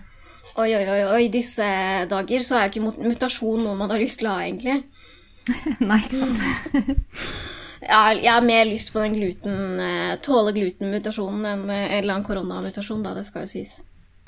Oi, 0.61 0.71
oi, 0.76 0.85
oi, 0.87 1.00
oi, 1.16 1.23
disse 1.33 1.66
dager 2.11 2.42
så 2.47 2.57
er 2.59 2.66
jo 2.66 2.73
ikke 2.73 2.85
mut- 2.88 3.04
mutasjon 3.12 3.62
noe 3.64 3.76
man 3.78 3.92
har 3.92 4.00
lyst 4.02 4.21
til 4.23 4.30
å 4.30 4.35
ha, 4.38 4.47
egentlig. 4.49 4.80
Nei, 5.90 6.00
ikke 6.04 6.25
sant? 6.25 6.99
Jeg 7.80 8.19
jeg 8.21 8.28
har 8.28 8.45
mer 8.45 8.66
lyst 8.69 8.90
på 8.92 9.00
den 9.00 9.14
gluten, 9.16 9.78
eh, 9.80 10.11
tåle 10.21 10.52
gluten-mutasjonen 10.52 11.47
enn 11.49 11.62
eh, 11.73 11.87
en 11.87 11.95
eller 12.02 12.12
annen 12.19 12.26
koronamutasjon, 12.26 13.00
da, 13.07 13.14
det 13.16 13.25
skal 13.25 13.47
jo 13.47 13.49
sies. 13.54 13.78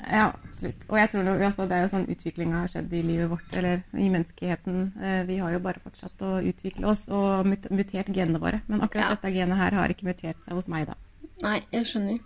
Ja, 0.03 0.33
absolutt. 0.47 0.83
Og 0.89 0.97
jeg 0.99 1.09
tror 1.11 1.23
det, 1.23 1.33
altså, 1.47 1.65
det 1.69 1.75
er 1.77 1.83
jo 1.85 1.91
sånn 1.93 2.07
utviklinga 2.11 2.59
har 2.63 2.71
skjedd 2.73 2.91
i 2.93 3.01
livet 3.05 3.29
vårt, 3.31 3.53
eller 3.55 3.83
i 3.95 4.09
menneskeheten. 4.11 4.81
Eh, 5.01 5.21
vi 5.29 5.37
har 5.39 5.53
jo 5.53 5.61
bare 5.63 5.79
fortsatt 5.83 6.19
å 6.27 6.31
utvikle 6.43 6.89
oss 6.91 7.05
og 7.09 7.45
mutert 7.47 8.11
genene 8.11 8.41
våre. 8.41 8.61
Men 8.67 8.81
akkurat 8.83 9.09
Ja. 9.09 9.15
dette 9.15 9.31
genet 9.33 9.57
her 9.57 9.71
har 9.71 9.87
ikke 9.93 10.07
mutert 10.09 10.43
seg 10.43 10.53
hos 10.53 10.67
meg, 10.67 10.87
da. 10.87 10.95
Nei, 11.43 11.61
jeg 11.71 11.85
skjønner. 11.85 12.19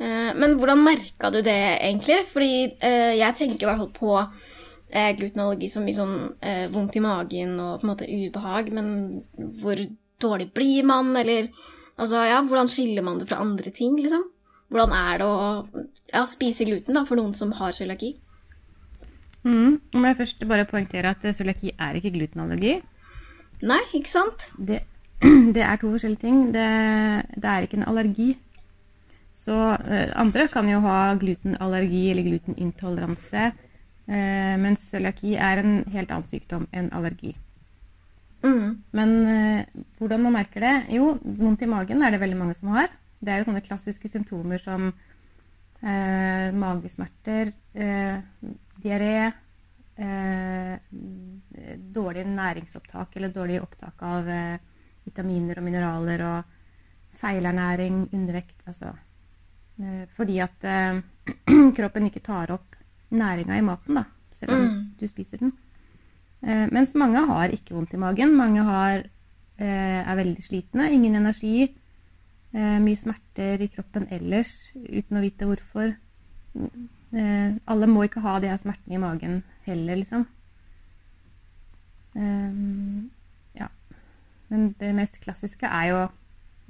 Eh, 0.00 0.32
Men 0.34 0.56
hvordan 0.58 0.82
merka 0.82 1.30
du 1.30 1.40
det 1.42 1.78
egentlig? 1.80 2.24
Fordi 2.26 2.76
eh, 2.80 3.14
jeg 3.18 3.34
tenker 3.36 3.62
i 3.62 3.70
hvert 3.70 3.78
fall 3.78 3.94
på 3.94 4.30
glutenallergi 4.94 5.68
som 5.70 5.82
mye 5.84 5.94
sånn 5.96 6.70
vondt 6.70 6.94
i 6.96 7.00
magen 7.00 7.58
og 7.58 7.80
på 7.80 7.84
en 7.84 7.90
måte 7.90 8.06
ubehag, 8.06 8.68
men 8.70 9.24
hvor 9.58 9.74
dårlig 10.22 10.52
blir 10.54 10.84
man, 10.84 11.16
eller 11.16 11.48
altså, 11.98 12.20
ja, 12.28 12.40
hvordan 12.42 12.68
skiller 12.70 13.02
man 13.02 13.18
det 13.18 13.26
fra 13.28 13.40
andre 13.42 13.72
ting, 13.74 13.96
liksom? 13.98 14.22
Hvordan 14.70 14.92
er 14.94 15.18
det 15.18 15.26
å 15.26 15.66
ja, 16.12 16.24
spise 16.28 16.66
gluten 16.68 16.96
da, 16.96 17.04
for 17.08 17.20
noen 17.20 17.34
som 17.36 17.54
har 17.58 17.76
cøliaki? 17.76 18.14
Mm. 19.44 19.80
Må 19.94 20.08
jeg 20.08 20.18
først 20.22 20.44
bare 20.48 20.66
poengtere 20.68 21.12
at 21.12 21.24
cøliaki 21.36 21.74
er 21.78 21.98
ikke 21.98 22.14
glutenallergi. 22.14 22.78
Nei, 23.64 23.82
ikke 23.96 24.10
sant? 24.10 24.48
Det, 24.56 24.82
det 25.56 25.62
er 25.64 25.78
to 25.80 25.92
forskjellige 25.92 26.24
ting. 26.24 26.46
Det, 26.54 26.64
det 27.36 27.50
er 27.50 27.66
ikke 27.66 27.80
en 27.80 27.88
allergi. 27.92 28.34
Så 29.34 29.54
eh, 29.74 30.10
andre 30.20 30.48
kan 30.52 30.68
jo 30.70 30.80
ha 30.84 31.14
glutenallergi 31.20 32.04
eller 32.12 32.28
glutenintoleranse, 32.28 33.48
eh, 34.06 34.54
mens 34.62 34.86
cøliaki 34.92 35.34
er 35.34 35.60
en 35.60 35.80
helt 35.92 36.12
annen 36.14 36.30
sykdom 36.30 36.68
enn 36.72 36.92
allergi. 36.94 37.34
Mm. 38.44 38.84
Men 38.94 39.14
eh, 39.32 39.80
hvordan 39.98 40.22
man 40.22 40.36
merker 40.38 40.62
det? 40.64 40.74
Jo, 40.94 41.16
vondt 41.24 41.64
i 41.64 41.70
magen 41.70 42.04
er 42.04 42.14
det 42.14 42.22
veldig 42.22 42.38
mange 42.38 42.54
som 42.56 42.70
har. 42.76 42.92
Det 43.24 43.32
er 43.32 43.40
jo 43.40 43.48
sånne 43.48 43.64
klassiske 43.64 44.08
symptomer 44.12 44.60
som 44.60 44.92
eh, 45.84 46.50
magesmerter, 46.56 47.52
eh, 47.74 48.18
diaré, 48.82 49.32
eh, 49.96 50.78
dårlig 51.94 52.24
næringsopptak 52.26 53.16
eller 53.16 53.32
dårlig 53.34 53.60
opptak 53.62 54.02
av 54.02 54.28
eh, 54.28 54.58
vitaminer 55.04 55.58
og 55.60 55.66
mineraler 55.68 56.24
og 56.24 56.44
feilernæring, 57.20 58.08
undervekt. 58.12 58.62
Altså 58.66 58.90
eh, 59.80 60.06
fordi 60.16 60.40
at 60.44 60.64
eh, 60.64 61.02
kroppen 61.76 62.08
ikke 62.10 62.24
tar 62.24 62.50
opp 62.56 62.76
næringa 63.14 63.58
i 63.58 63.64
maten, 63.64 64.00
da, 64.00 64.04
selv 64.34 64.56
om 64.56 64.64
Mm. 64.64 64.80
du 64.98 65.06
spiser 65.08 65.38
den. 65.38 65.52
Eh, 66.42 66.66
mens 66.72 66.94
mange 66.94 67.20
har 67.28 67.48
ikke 67.54 67.74
vondt 67.76 67.94
i 67.94 68.00
magen. 68.00 68.34
Mange 68.36 68.62
har, 68.66 69.04
eh, 69.58 70.00
er 70.02 70.16
veldig 70.16 70.42
slitne, 70.42 70.90
ingen 70.92 71.14
energi, 71.14 71.68
mye 72.54 72.98
smerter 72.98 73.62
i 73.64 73.70
kroppen 73.72 74.04
ellers, 74.14 74.52
uten 74.74 75.18
å 75.18 75.22
vite 75.24 75.48
hvorfor. 75.48 75.94
Eh, 77.14 77.54
alle 77.70 77.86
må 77.90 78.04
ikke 78.06 78.22
ha 78.24 78.38
de 78.42 78.50
her 78.50 78.58
smertene 78.58 78.96
i 78.96 79.02
magen 79.02 79.40
heller, 79.66 79.98
liksom. 80.00 80.26
Eh, 82.14 82.58
ja. 83.60 83.68
Men 84.50 84.68
det 84.80 84.92
mest 84.94 85.20
klassiske 85.22 85.66
er 85.66 85.90
jo 85.92 86.04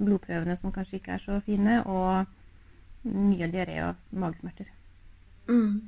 blodprøvene 0.01 0.57
som 0.59 0.73
kanskje 0.75 0.99
ikke 0.99 1.15
er 1.15 1.23
så 1.23 1.39
fine, 1.45 1.79
og 1.85 2.25
mye 3.05 3.49
diaré 3.53 3.79
og 3.87 4.17
magesmerter. 4.17 4.69
Mm. 5.49 5.81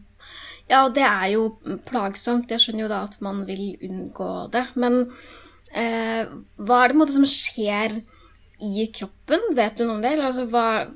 Ja, 0.69 0.83
og 0.85 0.93
det 0.95 1.05
er 1.05 1.27
jo 1.33 1.49
plagsomt. 1.87 2.51
Jeg 2.51 2.61
skjønner 2.61 2.85
jo 2.85 2.91
da 2.91 3.01
at 3.07 3.17
man 3.25 3.43
vil 3.47 3.77
unngå 3.85 4.31
det. 4.53 4.65
Men 4.75 4.99
eh, 5.71 6.29
hva 6.57 6.83
er 6.83 6.93
det 6.93 6.99
måte 6.99 7.15
som 7.15 7.25
skjer 7.29 7.99
i 8.63 8.87
kroppen? 8.93 9.43
Vet 9.57 9.77
du 9.77 9.85
noe 9.85 9.97
om 9.97 10.03
det? 10.03 10.13
Eller 10.15 10.29
altså, 10.29 10.47
hva, 10.51 10.87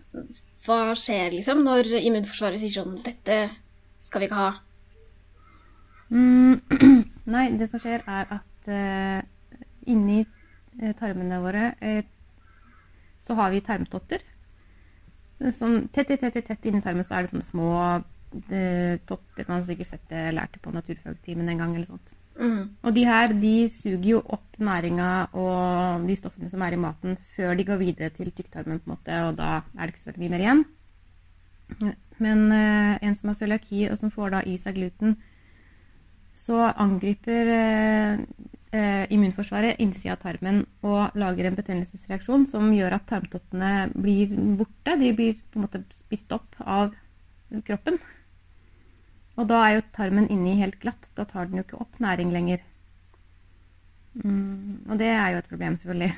hva 0.65 0.79
skjer 0.97 1.37
liksom 1.37 1.63
når 1.65 1.91
immunforsvaret 2.01 2.61
sier 2.61 2.81
sånn 2.81 2.99
Dette 3.05 3.43
skal 4.05 4.23
vi 4.23 4.29
ikke 4.29 4.39
ha. 4.39 4.51
Mm, 6.11 6.59
nei, 7.35 7.45
det 7.59 7.69
som 7.71 7.81
skjer 7.81 8.03
er 8.09 8.33
at 8.35 8.71
uh, 8.71 9.21
inni 9.87 10.23
eh, 10.23 10.91
tarmene 10.97 11.37
våre 11.43 11.69
uh, 11.79 12.01
så 13.21 13.37
har 13.37 13.53
vi 13.53 13.61
tarmtotter. 13.63 14.23
Sånn 15.55 15.87
tett 15.93 16.11
i 16.13 16.17
tett 16.21 16.37
i 16.37 16.43
tett 16.45 16.65
inni 16.69 16.81
tarmen 16.83 17.05
så 17.05 17.17
er 17.17 17.25
det 17.25 17.31
sånne 17.33 17.47
små 17.47 17.69
eh, 18.53 18.97
totter. 19.09 19.45
Man 19.47 19.59
har 19.59 19.67
sikkert 19.67 19.89
sett 19.89 20.09
det, 20.09 20.23
det 20.37 20.61
på 20.61 20.73
naturfagtimen 20.73 21.49
en 21.49 21.61
gang 21.61 21.75
eller 21.75 21.89
sånt. 21.89 22.13
Mm. 22.39 22.75
Og 22.81 22.95
de 22.95 23.05
her 23.05 23.33
de 23.37 23.55
suger 23.69 24.07
jo 24.13 24.21
opp 24.23 24.59
næringa 24.61 25.09
og 25.37 26.05
de 26.07 26.15
stoffene 26.15 26.49
som 26.49 26.61
er 26.61 26.75
i 26.75 26.79
maten, 26.79 27.17
før 27.35 27.57
de 27.57 27.65
går 27.67 27.81
videre 27.81 28.09
til 28.15 28.31
tykktarmen, 28.31 28.79
på 28.79 28.89
en 28.89 28.95
måte, 28.95 29.17
og 29.25 29.35
da 29.37 29.49
er 29.77 29.83
det 29.83 29.95
ikke 29.95 30.05
så 30.05 30.15
mye 30.17 30.31
mer 30.31 30.45
igjen. 30.45 30.63
Men 32.21 32.47
eh, 32.53 32.95
en 33.01 33.17
som 33.17 33.31
har 33.31 33.37
cøliaki, 33.39 33.89
og 33.89 33.97
som 33.97 34.11
får 34.13 34.35
da 34.35 34.41
i 34.45 34.57
seg 34.61 34.77
gluten, 34.77 35.15
så 36.37 36.71
angriper 36.79 37.51
eh, 37.51 39.05
immunforsvaret 39.11 39.81
innsida 39.83 40.15
av 40.15 40.21
tarmen 40.23 40.63
og 40.87 41.17
lager 41.19 41.49
en 41.49 41.57
betennelsesreaksjon 41.57 42.47
som 42.49 42.71
gjør 42.73 42.95
at 42.97 43.07
tarmtottene 43.09 43.89
blir 43.93 44.33
borte. 44.59 44.95
De 45.01 45.11
blir 45.17 45.41
på 45.51 45.59
en 45.59 45.67
måte 45.67 45.83
spist 45.97 46.31
opp 46.35 46.55
av 46.63 46.95
kroppen. 47.67 47.99
Og 49.41 49.47
da 49.49 49.61
er 49.65 49.77
jo 49.77 49.85
tarmen 49.95 50.27
inni 50.29 50.59
helt 50.59 50.77
glatt. 50.81 51.09
Da 51.17 51.25
tar 51.25 51.49
den 51.49 51.59
jo 51.59 51.65
ikke 51.65 51.79
opp 51.81 52.01
næring 52.03 52.33
lenger. 52.33 52.61
Mm, 54.21 54.83
og 54.89 54.99
det 54.99 55.07
er 55.09 55.33
jo 55.33 55.39
et 55.41 55.49
problem, 55.49 55.77
selvfølgelig. 55.79 56.11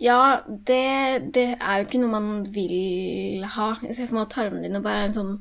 Ja, 0.00 0.40
det, 0.46 1.32
det 1.36 1.46
er 1.60 1.78
jo 1.78 1.86
ikke 1.86 2.00
noe 2.02 2.12
man 2.12 2.28
vil 2.54 3.44
ha. 3.56 3.70
Jeg 3.84 3.96
ser 3.96 4.10
for 4.10 4.18
meg 4.18 4.28
at 4.28 4.34
tarmene 4.36 4.64
dine 4.66 4.82
bare 4.84 5.04
er 5.04 5.10
en 5.10 5.16
sånn 5.16 5.34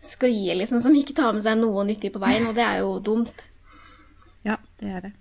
sklie 0.00 0.56
liksom, 0.56 0.80
som 0.82 0.96
ikke 0.96 1.14
tar 1.16 1.34
med 1.36 1.44
seg 1.44 1.58
noe 1.60 1.84
nyttig 1.86 2.12
på 2.14 2.22
veien, 2.22 2.48
og 2.48 2.56
det 2.56 2.64
er 2.64 2.80
jo 2.80 2.96
dumt. 3.04 3.44
Ja, 4.46 4.56
det 4.80 4.94
er 4.96 5.04
det. 5.04 5.12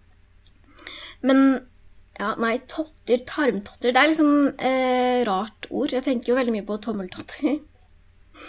Men 1.25 1.43
ja, 2.19 2.33
nei, 2.39 2.55
totter, 2.71 3.21
tarmtotter, 3.27 3.93
det 3.93 4.01
er 4.01 4.11
liksom 4.11 4.31
eh, 4.55 5.19
rart 5.27 5.67
ord. 5.69 5.93
Jeg 5.93 6.05
tenker 6.07 6.31
jo 6.31 6.39
veldig 6.39 6.55
mye 6.55 6.67
på 6.67 6.79
tommeltotter. 6.83 7.59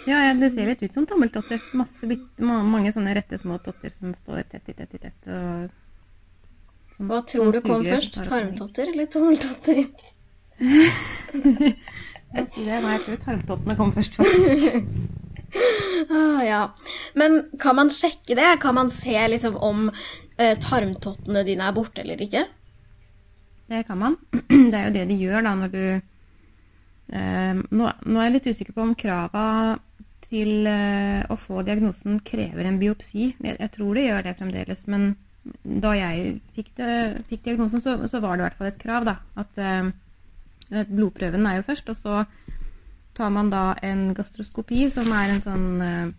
Ja, 0.07 0.17
ja, 0.27 0.33
det 0.33 0.51
ser 0.55 0.65
litt 0.71 0.81
ut 0.83 0.93
som 0.95 1.05
tommeltotter. 1.05 1.61
Masse 1.77 2.07
mange 2.41 2.91
sånne 2.95 3.13
rette 3.15 3.37
små 3.37 3.59
totter 3.63 3.89
som 3.93 4.13
står 4.17 4.43
tett 4.49 4.69
i 4.69 4.73
tett 4.73 4.95
i 4.95 5.01
tett. 5.03 5.27
Og 5.27 6.95
som- 6.97 7.07
Hva 7.11 7.21
tror 7.27 7.51
du 7.53 7.61
kom 7.61 7.83
først? 7.85 8.23
Tarmtotter 8.25 8.89
eller 8.93 9.05
tommeltotter? 9.05 9.83
Nei, 12.31 12.45
jeg 12.63 13.01
tror 13.05 13.17
tarmtottene 13.25 13.75
kom 13.79 13.91
først. 13.95 14.15
faktisk. 14.19 14.85
Ah, 16.11 16.39
ja. 16.47 16.59
Men 17.19 17.41
kan 17.59 17.75
man 17.75 17.89
sjekke 17.91 18.35
det? 18.39 18.45
Kan 18.63 18.75
man 18.77 18.87
se 18.89 19.17
liksom 19.27 19.57
om 19.59 19.89
eh, 20.39 20.53
tarmtottene 20.63 21.41
dine 21.43 21.65
er 21.67 21.75
borte 21.75 22.01
eller 22.05 22.21
ikke? 22.23 22.45
Det 23.67 23.81
kan 23.87 23.99
man. 23.99 24.15
Det 24.71 24.71
er 24.79 24.85
jo 24.87 24.93
det 24.95 25.03
de 25.09 25.17
gjør 25.19 25.43
da 25.43 25.51
når 25.59 25.73
du 25.73 25.83
nå, 27.11 27.87
nå 28.07 28.19
er 28.19 28.27
jeg 28.27 28.33
litt 28.37 28.45
usikker 28.53 28.75
på 28.75 28.83
om 28.85 28.93
krava 28.95 29.47
til 30.31 30.67
eh, 30.69 31.25
å 31.27 31.35
få 31.39 31.63
diagnosen 31.67 32.21
krever 32.23 32.67
en 32.67 32.79
biopsi. 32.79 33.33
Jeg, 33.35 33.57
jeg 33.57 33.73
tror 33.73 33.97
det 33.97 34.05
gjør 34.07 34.25
det 34.27 34.37
fremdeles, 34.39 34.85
men 34.91 35.11
da 35.83 35.91
jeg 35.97 36.37
fikk, 36.55 36.71
det, 36.77 36.93
fikk 37.31 37.43
diagnosen, 37.49 37.83
så, 37.83 37.97
så 38.07 38.21
var 38.23 38.37
det 38.37 38.43
i 38.43 38.47
hvert 38.47 38.59
fall 38.59 38.71
et 38.71 38.81
krav. 38.81 39.07
da, 39.09 39.17
At 39.41 39.59
eh, 39.59 39.91
blodprøven 40.87 41.47
er 41.49 41.59
jo 41.59 41.67
først, 41.67 41.91
og 41.91 41.99
så 41.99 42.23
tar 43.17 43.31
man 43.35 43.51
da 43.51 43.71
en 43.83 44.11
gastroskopi, 44.15 44.85
som 44.93 45.11
er 45.17 45.33
en 45.33 45.43
sånn 45.43 45.69
eh, 45.83 46.11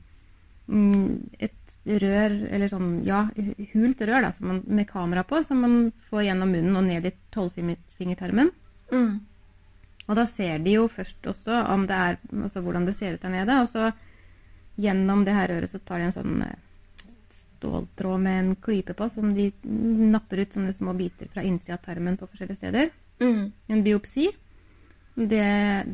mm, 0.68 1.04
et 1.48 1.58
rør, 2.02 2.36
eller 2.52 2.70
sånn, 2.70 2.90
ja, 3.06 3.24
hult 3.72 4.02
rør 4.06 4.28
da, 4.28 4.32
man, 4.44 4.60
med 4.68 4.90
kamera 4.90 5.24
på, 5.26 5.40
som 5.46 5.64
man 5.64 5.78
får 6.10 6.28
gjennom 6.28 6.52
munnen 6.52 6.78
og 6.78 6.86
ned 6.86 7.08
i 7.08 7.14
tolvfingertarmen. 7.34 8.52
Mm. 8.92 9.14
Og 10.12 10.18
da 10.18 10.26
ser 10.28 10.60
de 10.60 10.74
jo 10.76 10.88
først 10.92 11.24
også 11.30 11.62
om 11.72 11.86
det 11.88 11.96
er, 11.96 12.18
altså 12.44 12.60
hvordan 12.60 12.84
det 12.84 12.92
ser 12.98 13.16
ut 13.16 13.22
der 13.22 13.32
nede, 13.32 13.54
og 13.62 13.70
så 13.72 13.88
gjennom 14.76 15.24
det 15.24 15.32
her 15.32 15.48
røret 15.48 15.72
så 15.72 15.80
tar 15.80 16.02
de 16.02 16.08
en 16.10 16.12
sånn 16.12 16.42
eh, 16.44 16.58
ståltråd 17.32 18.20
med 18.20 18.40
en 18.42 18.50
klype 18.60 18.92
på, 18.98 19.08
som 19.08 19.32
de 19.32 19.48
napper 19.64 20.42
ut 20.42 20.58
sånne 20.58 20.74
små 20.76 20.92
biter 20.98 21.30
fra 21.32 21.44
innsida 21.48 21.78
av 21.78 21.86
tarmen 21.86 22.18
på 22.20 22.28
forskjellige 22.28 22.60
steder. 22.60 22.92
Mm. 23.24 23.52
En 23.72 23.84
biopsi. 23.86 24.28
Det, 25.14 25.48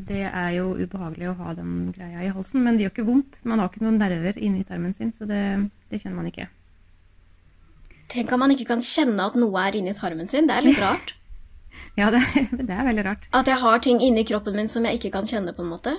det 0.09 0.25
er 0.27 0.51
jo 0.57 0.73
ubehagelig 0.79 1.31
å 1.31 1.39
ha 1.41 1.55
den 1.59 1.93
greia 1.95 2.27
i 2.27 2.31
halsen, 2.35 2.63
men 2.65 2.75
det 2.75 2.87
gjør 2.87 2.95
ikke 2.97 3.07
vondt. 3.07 3.41
Man 3.47 3.63
har 3.63 3.71
ikke 3.71 3.85
noen 3.87 3.99
nerver 4.03 4.39
inni 4.43 4.67
tarmen 4.67 4.95
sin, 4.99 5.15
så 5.15 5.31
det, 5.31 5.43
det 5.91 6.03
kjenner 6.03 6.19
man 6.19 6.33
ikke. 6.33 6.49
Tenk 8.09 8.35
at 8.35 8.41
man 8.41 8.55
ikke 8.55 8.71
kan 8.73 8.83
kjenne 8.83 9.31
at 9.31 9.39
noe 9.39 9.63
er 9.63 9.79
inni 9.79 9.95
tarmen 9.95 10.31
sin. 10.31 10.51
Det 10.51 10.59
er 10.59 10.67
litt 10.67 10.83
rart. 10.87 11.15
Ja, 11.99 12.12
det, 12.14 12.23
det 12.69 12.71
er 12.71 12.87
veldig 12.87 13.05
rart. 13.07 13.26
At 13.35 13.50
jeg 13.50 13.59
har 13.59 13.83
ting 13.83 14.00
inni 14.05 14.25
kroppen 14.28 14.57
min 14.57 14.71
som 14.71 14.87
jeg 14.87 15.00
ikke 15.00 15.17
kan 15.19 15.26
kjenne, 15.26 15.55
på 15.57 15.64
en 15.67 15.73
måte. 15.73 15.97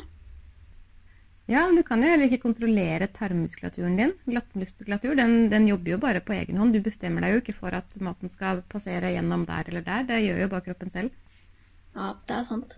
Ja, 1.49 1.63
men 1.65 1.79
du 1.79 1.81
kan 1.81 2.03
jo 2.03 2.09
heller 2.11 2.29
ikke 2.29 2.43
kontrollere 2.43 3.07
tarmmuskulaturen 3.09 3.95
din. 3.97 4.11
Glattmuskulatur 4.29 5.15
den, 5.17 5.47
den, 5.49 5.65
jobber 5.67 5.95
jo 5.95 5.97
bare 6.03 6.21
på 6.21 6.35
egen 6.35 6.59
hånd. 6.61 6.75
Du 6.77 6.83
bestemmer 6.85 7.25
deg 7.25 7.33
jo 7.33 7.39
ikke 7.41 7.55
for 7.57 7.73
at 7.73 7.97
maten 8.05 8.29
skal 8.29 8.61
passere 8.69 9.09
gjennom 9.15 9.47
der 9.49 9.71
eller 9.71 9.85
der. 9.87 10.05
Det 10.11 10.19
gjør 10.27 10.43
jo 10.43 10.49
bare 10.51 10.65
kroppen 10.67 10.93
selv. 10.93 11.15
Ja, 11.97 12.11
det 12.29 12.35
er 12.37 12.45
sant. 12.45 12.77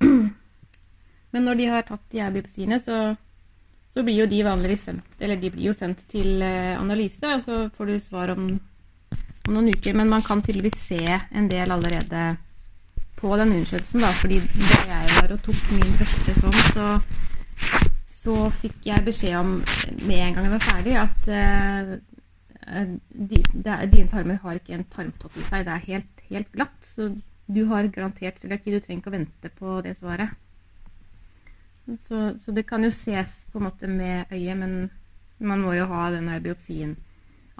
Men 1.36 1.44
når 1.46 1.60
de 1.60 1.68
har 1.74 1.84
tatt 1.84 2.16
biopsiene, 2.32 2.80
så, 2.80 2.96
så, 3.92 4.06
blir 4.08 4.22
jo 4.22 4.30
de 4.30 4.40
vanligvis 4.44 4.88
sendt 4.88 5.20
Eller 5.20 5.36
de 5.40 5.52
blir 5.52 5.68
jo 5.68 5.76
sendt 5.76 6.00
til 6.08 6.40
eh, 6.42 6.80
analyse, 6.80 7.28
og 7.28 7.44
så 7.44 7.60
får 7.76 7.92
du 7.92 8.00
svar 8.00 8.32
om, 8.32 8.48
om 9.50 9.58
noen 9.58 9.74
uker. 9.74 9.96
Men 9.98 10.12
man 10.12 10.24
kan 10.24 10.42
tydeligvis 10.42 10.78
se 10.78 11.02
en 11.06 11.50
del 11.50 11.74
allerede 11.74 12.28
på 13.20 13.34
den 13.36 13.52
undersøkelsen, 13.58 14.06
da. 14.06 14.12
Fordi 14.22 14.38
da 14.40 14.84
jeg 14.94 15.16
var 15.18 15.34
og 15.36 15.42
tok 15.44 15.66
min 15.74 15.98
første 15.98 16.36
sånn, 16.38 16.62
så 16.70 16.86
så 18.20 18.36
fikk 18.60 18.84
jeg 18.84 19.04
beskjed 19.06 19.36
om 19.38 19.52
med 20.04 20.18
en 20.20 20.34
gang 20.36 20.46
jeg 20.46 20.52
var 20.52 20.64
ferdig, 20.66 20.96
at 21.00 21.28
uh, 21.32 22.92
dine 23.08 24.08
tarmer 24.12 24.40
har 24.42 24.58
ikke 24.58 24.76
en 24.76 24.86
tarmtopp 24.92 25.38
i 25.40 25.44
seg. 25.46 25.64
Det 25.66 25.74
er 25.74 25.86
helt, 25.86 26.24
helt 26.28 26.50
glatt. 26.52 26.76
Så 26.84 27.08
du 27.50 27.62
har 27.70 27.88
garantert 27.94 28.42
cøliaki. 28.42 28.74
Du 28.74 28.84
trenger 28.84 29.00
ikke 29.00 29.12
å 29.12 29.16
vente 29.16 29.52
på 29.56 29.78
det 29.86 29.96
svaret. 29.98 30.36
Så, 31.98 32.36
så, 32.38 32.52
det 32.54 32.66
kan 32.68 32.84
jo 32.84 32.92
ses 32.94 33.40
på 33.50 33.58
en 33.58 33.66
måte 33.66 33.88
med 33.90 34.30
øyet, 34.30 34.58
men 34.60 34.90
man 35.40 35.64
må 35.64 35.72
jo 35.74 35.88
ha 35.90 36.10
den 36.12 36.28
biopsien 36.44 36.94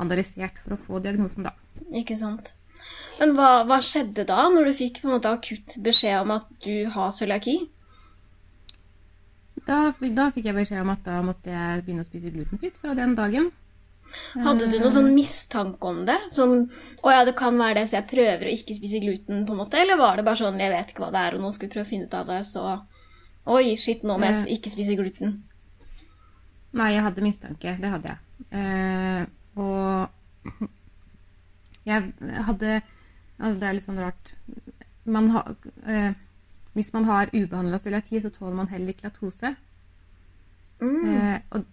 analysert 0.01 0.61
for 0.61 0.77
å 0.77 0.83
få 0.85 1.01
diagnosen, 1.03 1.49
da. 1.49 1.57
Ikke 1.91 2.17
sant. 2.19 2.53
Men 3.21 3.35
hva, 3.37 3.51
hva 3.69 3.81
skjedde 3.85 4.25
da, 4.29 4.47
når 4.49 4.71
du 4.71 4.77
fikk 4.79 5.03
på 5.03 5.11
en 5.11 5.17
måte 5.19 5.33
akutt 5.35 5.77
beskjed 5.85 6.23
om 6.23 6.35
at 6.39 6.49
du 6.65 6.89
har 6.95 7.13
cøliaki? 7.13 7.59
Da, 9.67 9.91
da, 10.01 10.31
fikk 10.35 10.49
jeg 10.49 10.57
beskjed 10.57 10.81
om 10.83 10.93
at 10.95 11.03
da 11.05 11.19
måtte 11.25 11.53
jeg 11.53 11.83
begynne 11.85 12.05
å 12.07 12.09
spise 12.09 12.33
glutenfritt 12.33 12.81
fra 12.81 12.95
den 12.97 13.13
dagen. 13.19 13.51
Hadde 14.35 14.67
du 14.67 14.79
noen 14.81 14.95
sånn 14.95 15.13
mistanke 15.15 15.87
om 15.87 16.01
det? 16.09 16.17
Sånn 16.35 16.65
'Å 16.67 17.13
ja, 17.13 17.21
det 17.29 17.37
kan 17.39 17.55
være 17.61 17.79
det, 17.79 17.85
så 17.91 18.01
jeg 18.01 18.11
prøver 18.11 18.49
å 18.49 18.55
ikke 18.57 18.75
spise 18.75 19.03
gluten', 19.05 19.45
på 19.47 19.55
en 19.55 19.61
måte? 19.61 19.79
Eller 19.79 20.01
var 20.01 20.17
det 20.17 20.25
bare 20.27 20.41
sånn 20.41 20.59
'Jeg 20.59 20.73
vet 20.73 20.91
ikke 20.91 21.05
hva 21.05 21.13
det 21.15 21.21
er, 21.21 21.37
og 21.37 21.45
nå 21.45 21.53
skal 21.53 21.69
vi 21.69 21.75
prøve 21.75 21.87
å 21.87 21.93
finne 21.93 22.09
ut 22.09 22.15
av 22.15 22.27
det', 22.27 22.47
så 22.47 22.81
Oi, 23.51 23.75
shit, 23.77 24.03
nå 24.05 24.19
må 24.19 24.27
jeg 24.29 24.37
eh. 24.37 24.57
ikke 24.57 24.71
spise 24.71 24.95
gluten. 24.99 25.43
Nei, 26.77 26.93
jeg 26.93 27.03
hadde 27.03 27.25
mistanke. 27.25 27.73
Det 27.81 27.89
hadde 27.91 28.13
jeg. 28.13 28.19
Eh, 28.53 29.25
og 29.57 30.11
jeg 31.91 32.43
hadde 32.49 32.81
Altså, 33.41 33.57
det 33.57 33.69
er 33.69 33.77
litt 33.77 33.87
sånn 33.87 34.01
rart 34.03 34.33
Man 35.09 35.31
ha, 35.33 35.43
eh, 35.89 36.11
hvis 36.77 36.93
man 36.93 37.07
har 37.09 37.31
ubehandla 37.33 37.81
cøliaki, 37.83 38.21
så 38.23 38.31
tåler 38.35 38.59
man 38.59 38.69
heller 38.71 38.93
ikke 38.93 39.09
laktose. 39.09 39.55
Mm. 40.81 41.07
Eh, 41.09 41.39
og, 41.57 41.65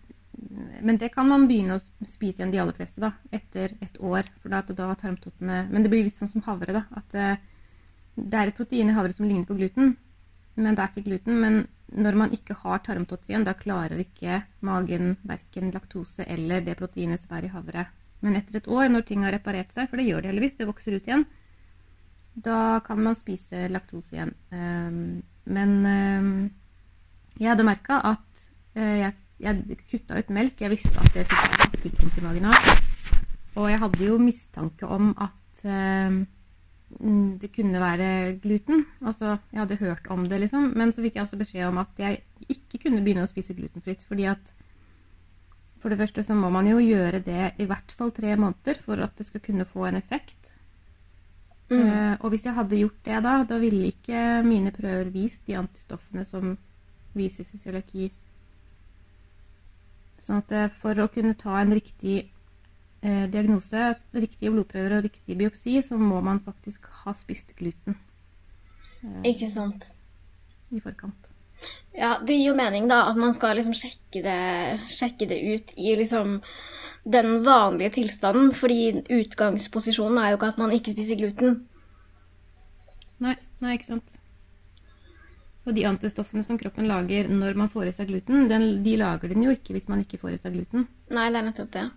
men 0.88 0.98
det 1.02 1.12
kan 1.14 1.28
man 1.30 1.46
begynne 1.50 1.78
å 1.78 2.08
spise 2.08 2.40
igjen, 2.40 2.54
de 2.54 2.62
aller 2.64 2.78
fleste, 2.78 3.02
da, 3.04 3.12
etter 3.34 3.76
et 3.84 4.00
år. 4.00 4.30
For 4.42 4.54
da, 4.54 4.64
da 4.64 4.90
tarmtottene 4.98 5.66
Men 5.70 5.86
det 5.86 5.92
blir 5.94 6.08
litt 6.08 6.18
sånn 6.18 6.32
som 6.32 6.46
havre, 6.48 6.74
da. 6.80 6.86
At 6.98 7.18
eh, 7.18 7.36
det 8.18 8.40
er 8.40 8.50
et 8.50 8.58
protein 8.58 8.90
i 8.90 8.98
havre 8.98 9.14
som 9.14 9.28
ligner 9.28 9.46
på 9.46 9.58
gluten, 9.60 9.94
men 10.58 10.74
det 10.74 10.82
er 10.82 10.94
ikke 10.94 11.10
gluten. 11.12 11.38
Men 11.44 11.62
når 11.94 12.18
man 12.24 12.34
ikke 12.34 12.58
har 12.64 12.82
tarmtotter 12.86 13.32
igjen, 13.32 13.46
da 13.46 13.54
klarer 13.58 14.02
ikke 14.02 14.42
magen 14.66 15.16
verken 15.28 15.70
laktose 15.76 16.26
eller 16.26 16.66
det 16.66 16.80
proteinet 16.80 17.22
som 17.22 17.38
er 17.38 17.46
i 17.46 17.54
havre. 17.54 17.86
Men 18.26 18.40
etter 18.40 18.60
et 18.60 18.70
år, 18.72 18.88
når 18.90 19.06
ting 19.06 19.26
har 19.26 19.36
reparert 19.36 19.74
seg, 19.74 19.90
for 19.90 20.00
det 20.00 20.08
gjør 20.08 20.24
det 20.24 20.32
heldigvis, 20.32 20.58
det 20.58 20.70
vokser 20.70 20.98
ut 20.98 21.10
igjen, 21.10 21.26
da 22.38 22.80
kan 22.86 23.02
man 23.02 23.18
spise 23.18 23.68
laktose 23.74 24.18
igjen. 24.18 24.34
Um, 24.54 25.22
men 25.50 25.74
um, 25.86 26.32
jeg 27.38 27.50
hadde 27.50 27.66
merka 27.66 28.00
at 28.06 28.44
uh, 28.78 28.98
jeg, 29.02 29.14
jeg 29.42 29.78
kutta 29.90 30.20
ut 30.20 30.34
melk. 30.34 30.62
Jeg 30.62 30.74
visste 30.74 30.94
at 31.02 31.14
det 31.16 31.26
fikk 31.30 31.94
jeg 31.94 31.98
vondt 32.04 32.20
i 32.22 32.26
magen 32.26 32.50
av. 32.52 32.72
Og 33.58 33.70
jeg 33.72 33.82
hadde 33.82 34.10
jo 34.10 34.20
mistanke 34.22 34.90
om 34.94 35.14
at 35.18 35.64
uh, 35.66 36.20
det 37.42 37.50
kunne 37.56 37.82
være 37.82 38.12
gluten. 38.44 38.86
Altså, 39.02 39.38
jeg 39.52 39.64
hadde 39.64 39.82
hørt 39.82 40.08
om 40.14 40.28
det, 40.30 40.42
liksom. 40.46 40.72
Men 40.78 40.94
så 40.94 41.02
fikk 41.06 41.18
jeg 41.18 41.26
også 41.26 41.42
beskjed 41.42 41.70
om 41.70 41.82
at 41.82 42.02
jeg 42.02 42.22
ikke 42.54 42.86
kunne 42.86 43.02
begynne 43.02 43.26
å 43.26 43.32
spise 43.32 43.58
glutenfritt. 43.58 44.06
fordi 44.08 44.30
at 44.30 44.54
for 45.82 45.94
det 45.94 46.00
første 46.02 46.24
så 46.26 46.36
må 46.38 46.50
man 46.54 46.68
jo 46.70 46.80
gjøre 46.82 47.22
det 47.26 47.54
i 47.62 47.68
hvert 47.70 47.92
fall 47.96 48.12
tre 48.16 48.36
måneder 48.36 48.80
for 48.86 49.00
at 49.04 49.18
det 49.18 49.28
skal 49.28 49.44
kunne 49.44 49.66
få 49.66 49.88
en 49.88 50.00
effekt. 50.00 50.52
Mm. 51.70 51.82
Uh, 51.82 52.14
og 52.24 52.30
hvis 52.32 52.46
jeg 52.46 52.56
hadde 52.56 52.80
gjort 52.80 53.04
det 53.06 53.20
da, 53.26 53.34
da 53.50 53.58
ville 53.60 53.92
ikke 53.92 54.22
mine 54.48 54.72
prøver 54.72 55.12
vist 55.12 55.42
de 55.48 55.58
antistoffene 55.60 56.24
som 56.26 56.56
vises 57.18 57.52
i 57.54 57.60
cøliaki. 57.60 58.08
Sånn 60.24 60.40
at 60.40 60.56
uh, 60.56 60.68
for 60.82 61.04
å 61.04 61.10
kunne 61.12 61.36
ta 61.40 61.60
en 61.60 61.76
riktig 61.76 62.18
eh, 63.02 63.26
diagnose, 63.32 63.94
riktige 64.16 64.52
blodprøver 64.52 64.98
og 64.98 65.08
riktig 65.10 65.38
biopsi, 65.38 65.78
så 65.86 66.00
må 66.00 66.22
man 66.22 66.40
faktisk 66.44 66.88
ha 67.04 67.14
spist 67.16 67.56
gluten. 67.60 67.98
ikke 69.24 69.50
sant. 69.52 69.92
I 70.72 70.82
forkant. 70.84 71.37
Ja, 71.98 72.18
det 72.22 72.36
gir 72.38 72.52
jo 72.52 72.58
mening, 72.58 72.86
da, 72.92 73.08
at 73.10 73.18
man 73.18 73.34
skal 73.34 73.58
liksom 73.58 73.74
sjekke 73.74 74.22
det, 74.22 74.42
sjekke 74.86 75.26
det 75.30 75.40
ut 75.42 75.74
i 75.82 75.96
liksom 75.98 76.38
den 77.08 77.42
vanlige 77.46 77.96
tilstanden, 77.96 78.52
fordi 78.54 79.02
utgangsposisjonen 79.16 80.20
er 80.22 80.32
jo 80.32 80.38
ikke 80.38 80.52
at 80.54 80.62
man 80.62 80.76
ikke 80.76 80.94
spiser 80.94 81.18
gluten. 81.18 81.62
Nei, 83.24 83.34
nei 83.64 83.78
ikke 83.78 83.96
sant. 83.96 84.18
Og 85.68 85.74
de 85.76 85.88
antistoffene 85.90 86.46
som 86.46 86.60
kroppen 86.60 86.86
lager 86.88 87.32
når 87.32 87.58
man 87.60 87.72
får 87.72 87.90
i 87.90 87.94
seg 87.96 88.12
gluten, 88.12 88.46
den, 88.52 88.68
de 88.86 88.94
lager 89.00 89.34
den 89.34 89.48
jo 89.48 89.56
ikke 89.56 89.74
hvis 89.76 89.90
man 89.92 90.04
ikke 90.04 90.20
får 90.22 90.36
i 90.36 90.42
seg 90.44 90.54
gluten. 90.56 90.86
Nei, 91.16 91.32
det 91.34 91.42
er 91.42 91.48
nettopp 91.48 91.72
det. 91.74 91.88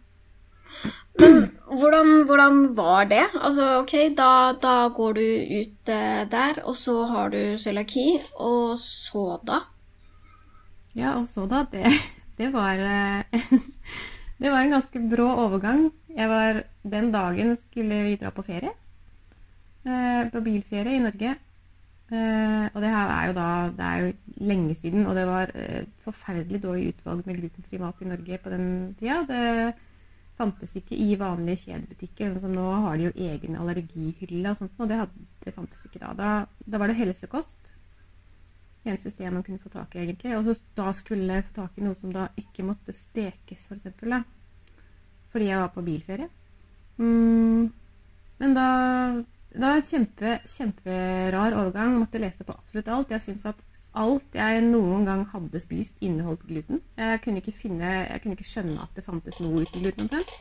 Men 1.21 1.37
hvordan, 1.67 2.23
hvordan 2.27 2.63
var 2.79 3.05
det? 3.11 3.27
Altså, 3.37 3.67
ok, 3.83 3.95
da, 4.17 4.31
da 4.63 4.75
går 4.97 5.19
du 5.19 5.27
ut 5.61 5.93
eh, 5.93 6.23
der, 6.31 6.63
og 6.65 6.79
så 6.79 6.97
har 7.11 7.35
du 7.35 7.41
cøliaki, 7.61 8.07
og 8.41 8.79
så 8.81 9.27
da? 9.47 9.61
Ja, 10.99 11.15
og 11.19 11.29
så 11.31 11.47
da, 11.51 11.65
det, 11.71 11.87
det 12.39 12.51
var 12.55 12.81
eh, 12.83 13.47
Det 14.41 14.49
var 14.49 14.65
en 14.65 14.73
ganske 14.73 15.01
brå 15.13 15.27
overgang. 15.43 15.91
Var, 16.17 16.63
den 16.83 17.11
dagen 17.13 17.57
skulle 17.61 18.05
vi 18.07 18.17
dra 18.17 18.31
på 18.33 18.45
ferie. 18.47 18.73
Eh, 19.85 20.31
på 20.33 20.41
bilferie 20.41 20.97
i 20.97 21.03
Norge. 21.05 21.35
Eh, 22.11 22.65
og 22.73 22.81
det 22.83 22.91
her 22.91 23.11
er 23.15 23.27
jo 23.29 23.35
da 23.37 23.49
Det 23.77 23.85
er 23.87 23.99
jo 24.03 24.47
lenge 24.49 24.75
siden, 24.75 25.05
og 25.07 25.15
det 25.15 25.27
var 25.29 25.53
et 25.55 25.93
forferdelig 26.03 26.63
dårlig 26.63 26.95
utvalg 26.95 27.27
med 27.27 27.37
glutenfri 27.39 27.79
mat 27.79 28.01
i 28.01 28.09
Norge 28.09 28.39
på 28.43 28.51
den 28.51 28.67
tida. 28.99 29.21
Det 29.29 29.75
fantes 30.41 30.73
ikke 30.77 30.97
i 30.97 31.19
vanlige 31.21 31.67
kjedebutikker. 31.67 32.33
Sånn 32.33 32.47
som 32.49 32.57
nå 32.57 32.65
har 32.87 32.97
de 32.97 33.11
jo 33.11 33.29
egen 33.29 33.61
allergihylle 33.61 34.55
og 34.55 34.57
sånt, 34.57 34.81
og 34.81 34.89
det, 34.89 35.03
hadde, 35.03 35.29
det 35.45 35.55
fantes 35.55 35.85
ikke 35.85 36.01
da. 36.01 36.15
da. 36.17 36.33
da. 36.65 36.81
var 36.81 36.89
det 36.89 36.99
helsekost. 37.03 37.75
Eneste 38.85 39.13
sted 39.13 39.29
man 39.33 39.45
kunne 39.45 39.61
få 39.61 39.69
tak 39.73 39.95
i, 39.95 40.05
egentlig. 40.07 40.33
Og 40.39 40.47
så 40.47 40.55
da 40.77 40.93
skulle 40.97 41.29
jeg 41.29 41.47
få 41.49 41.57
tak 41.59 41.77
i 41.77 41.85
noe 41.85 41.97
som 41.99 42.13
da 42.15 42.29
ikke 42.41 42.65
måtte 42.65 42.95
stekes, 42.97 43.67
f.eks. 43.67 43.69
For 43.69 43.77
eksempel, 43.77 44.21
fordi 45.31 45.51
jeg 45.51 45.61
var 45.61 45.75
på 45.75 45.85
bilferie. 45.87 46.31
Mm, 47.01 47.69
men 48.41 48.55
da 48.57 48.69
var 49.61 49.77
en 49.77 49.87
kjempe, 49.87 50.39
kjemperar 50.49 51.59
overgang. 51.59 51.99
Måtte 51.99 52.23
lese 52.23 52.47
på 52.47 52.57
absolutt 52.57 52.89
alt. 52.89 53.13
Jeg 53.15 53.27
syns 53.27 53.47
at 53.53 53.61
alt 54.01 54.39
jeg 54.39 54.63
noen 54.65 55.05
gang 55.09 55.27
hadde 55.33 55.63
spist, 55.63 55.99
inneholdt 56.05 56.47
gluten. 56.49 56.81
Jeg 56.99 57.21
kunne 57.25 57.43
ikke, 57.43 57.57
finne, 57.57 57.93
jeg 58.07 58.23
kunne 58.23 58.39
ikke 58.39 58.49
skjønne 58.49 58.81
at 58.83 58.97
det 58.97 59.07
fantes 59.07 59.41
noe 59.43 59.65
uten 59.65 59.85
gluten 59.85 60.07
omtrent. 60.07 60.35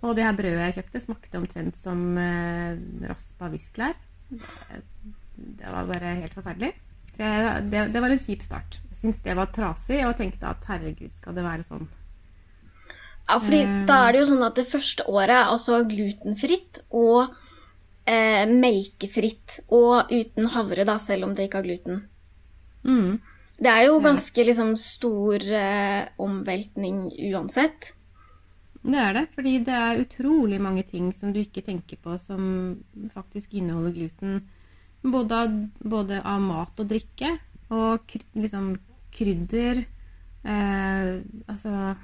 Og 0.00 0.16
det 0.16 0.24
her 0.24 0.36
brødet 0.36 0.62
jeg 0.64 0.78
kjøpte, 0.78 1.02
smakte 1.04 1.40
omtrent 1.40 1.76
som 1.76 2.04
eh, 2.18 2.78
raspa 3.08 3.50
visklær. 3.52 3.98
Det 4.30 5.68
var 5.74 5.88
bare 5.88 6.14
helt 6.22 6.36
forferdelig. 6.36 6.72
Det, 7.20 7.86
det, 7.92 8.00
var 8.00 8.12
en 8.12 8.20
kjip 8.20 8.44
start. 8.44 8.78
Jeg 8.90 9.00
syntes 9.02 9.22
det 9.24 9.36
var 9.36 9.50
trasig 9.52 10.00
og 10.06 10.16
tenkte 10.16 10.48
at 10.48 10.64
herregud, 10.70 11.12
skal 11.12 11.36
det 11.36 11.44
være 11.44 11.66
sånn? 11.66 11.88
Ja, 13.28 13.36
fordi 13.36 13.60
um, 13.66 13.74
da 13.86 13.98
er 14.06 14.14
det 14.14 14.22
jo 14.22 14.30
sånn 14.32 14.46
at 14.46 14.56
det 14.58 14.66
første 14.70 15.06
året 15.10 15.34
er 15.36 15.52
altså 15.52 15.82
glutenfritt 15.86 16.80
og 16.88 17.34
eh, 18.08 18.46
melkefritt. 18.48 19.60
Og 19.76 20.10
uten 20.10 20.48
havre, 20.54 20.86
da, 20.88 20.96
selv 21.02 21.28
om 21.28 21.36
det 21.36 21.46
ikke 21.46 21.60
har 21.60 21.68
gluten. 21.68 22.02
Mm. 22.88 23.20
Det 23.60 23.68
er 23.70 23.86
jo 23.90 24.00
ganske 24.00 24.44
liksom 24.48 24.72
stor 24.80 25.44
eh, 25.44 26.08
omveltning 26.24 27.10
uansett. 27.30 27.92
Det 28.80 28.96
er 28.96 29.12
det, 29.12 29.26
fordi 29.36 29.58
det 29.66 29.76
er 29.76 30.00
utrolig 30.00 30.60
mange 30.64 30.86
ting 30.88 31.10
som 31.12 31.34
du 31.34 31.42
ikke 31.42 31.62
tenker 31.66 32.00
på 32.00 32.16
som 32.18 32.80
faktisk 33.12 33.52
inneholder 33.60 33.92
gluten. 33.92 34.40
Både 35.02 35.44
både 35.80 36.20
av 36.22 36.40
mat 36.44 36.80
og 36.80 36.90
drikke. 36.90 37.34
Og 37.70 38.16
liksom 38.34 38.74
krydder. 39.14 39.84
Eh, 40.42 41.12
altså 41.46 41.94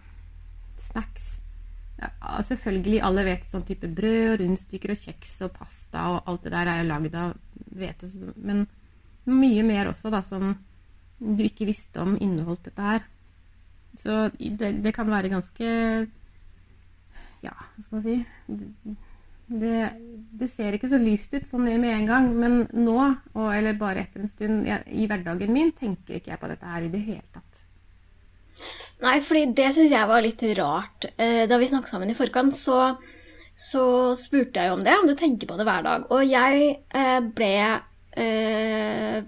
snacks. 0.81 1.41
Ja, 1.97 2.11
selvfølgelig, 2.45 3.01
alle 3.01 3.25
vet 3.25 3.47
sånn 3.49 3.65
type 3.65 3.89
brød, 3.89 4.43
rundstykker 4.43 4.93
og 4.93 5.01
kjeks 5.01 5.39
og 5.47 5.55
pasta 5.57 6.03
og 6.13 6.29
alt 6.29 6.45
det 6.45 6.53
der 6.53 6.69
er 6.69 6.83
jo 6.83 6.89
lagd 6.91 7.17
av 7.17 7.33
hvete. 7.73 8.11
Men 8.37 8.67
mye 9.25 9.65
mer 9.67 9.91
også, 9.91 10.13
da, 10.13 10.21
som 10.23 10.53
du 11.19 11.43
ikke 11.47 11.69
visste 11.71 12.03
om 12.05 12.19
inneholdt 12.21 12.69
dette 12.69 12.91
her. 12.91 13.07
Så 13.97 14.27
det, 14.37 14.75
det 14.85 14.93
kan 14.93 15.09
være 15.09 15.33
ganske 15.33 15.69
Ja, 17.41 17.53
hva 17.55 17.81
skal 17.81 17.97
man 17.97 18.05
si 18.05 18.17
det, 19.47 19.83
det, 20.35 20.49
ser 20.51 20.75
ikke 20.75 20.91
så 20.91 20.99
lyst 20.99 21.35
ut 21.37 21.47
sånn 21.47 21.69
med 21.69 21.87
en 21.93 22.09
gang, 22.09 22.31
men 22.35 22.57
nå, 22.75 22.99
og, 23.35 23.47
eller 23.55 23.79
bare 23.79 24.03
etter 24.03 24.25
en 24.25 24.31
stund 24.31 24.67
jeg, 24.67 24.83
i 24.91 25.07
hverdagen 25.07 25.53
min, 25.55 25.71
tenker 25.77 26.19
ikke 26.19 26.33
jeg 26.33 26.43
på 26.43 26.51
dette 26.51 26.73
her 26.73 26.87
i 26.87 26.91
det 26.93 27.03
hele 27.05 27.27
tatt. 27.35 27.63
Nei, 29.05 29.19
fordi 29.21 29.45
det 29.57 29.69
syns 29.77 29.93
jeg 29.93 30.09
var 30.09 30.25
litt 30.25 30.43
rart. 30.59 31.11
Eh, 31.21 31.45
da 31.49 31.59
vi 31.61 31.69
snakket 31.69 31.93
sammen 31.93 32.11
i 32.11 32.17
forkant, 32.17 32.57
så, 32.57 32.97
så, 33.53 33.85
spurte 34.19 34.63
jeg 34.63 34.73
jo 34.73 34.79
om 34.79 34.87
det, 34.87 34.97
om 34.97 35.07
du 35.09 35.15
tenker 35.19 35.51
på 35.51 35.59
det 35.59 35.67
hver 35.69 35.85
dag. 35.85 36.07
Og 36.17 36.25
jeg 36.25 36.71
eh, 36.97 37.19
ble 37.37 37.53
eh, 38.17 39.19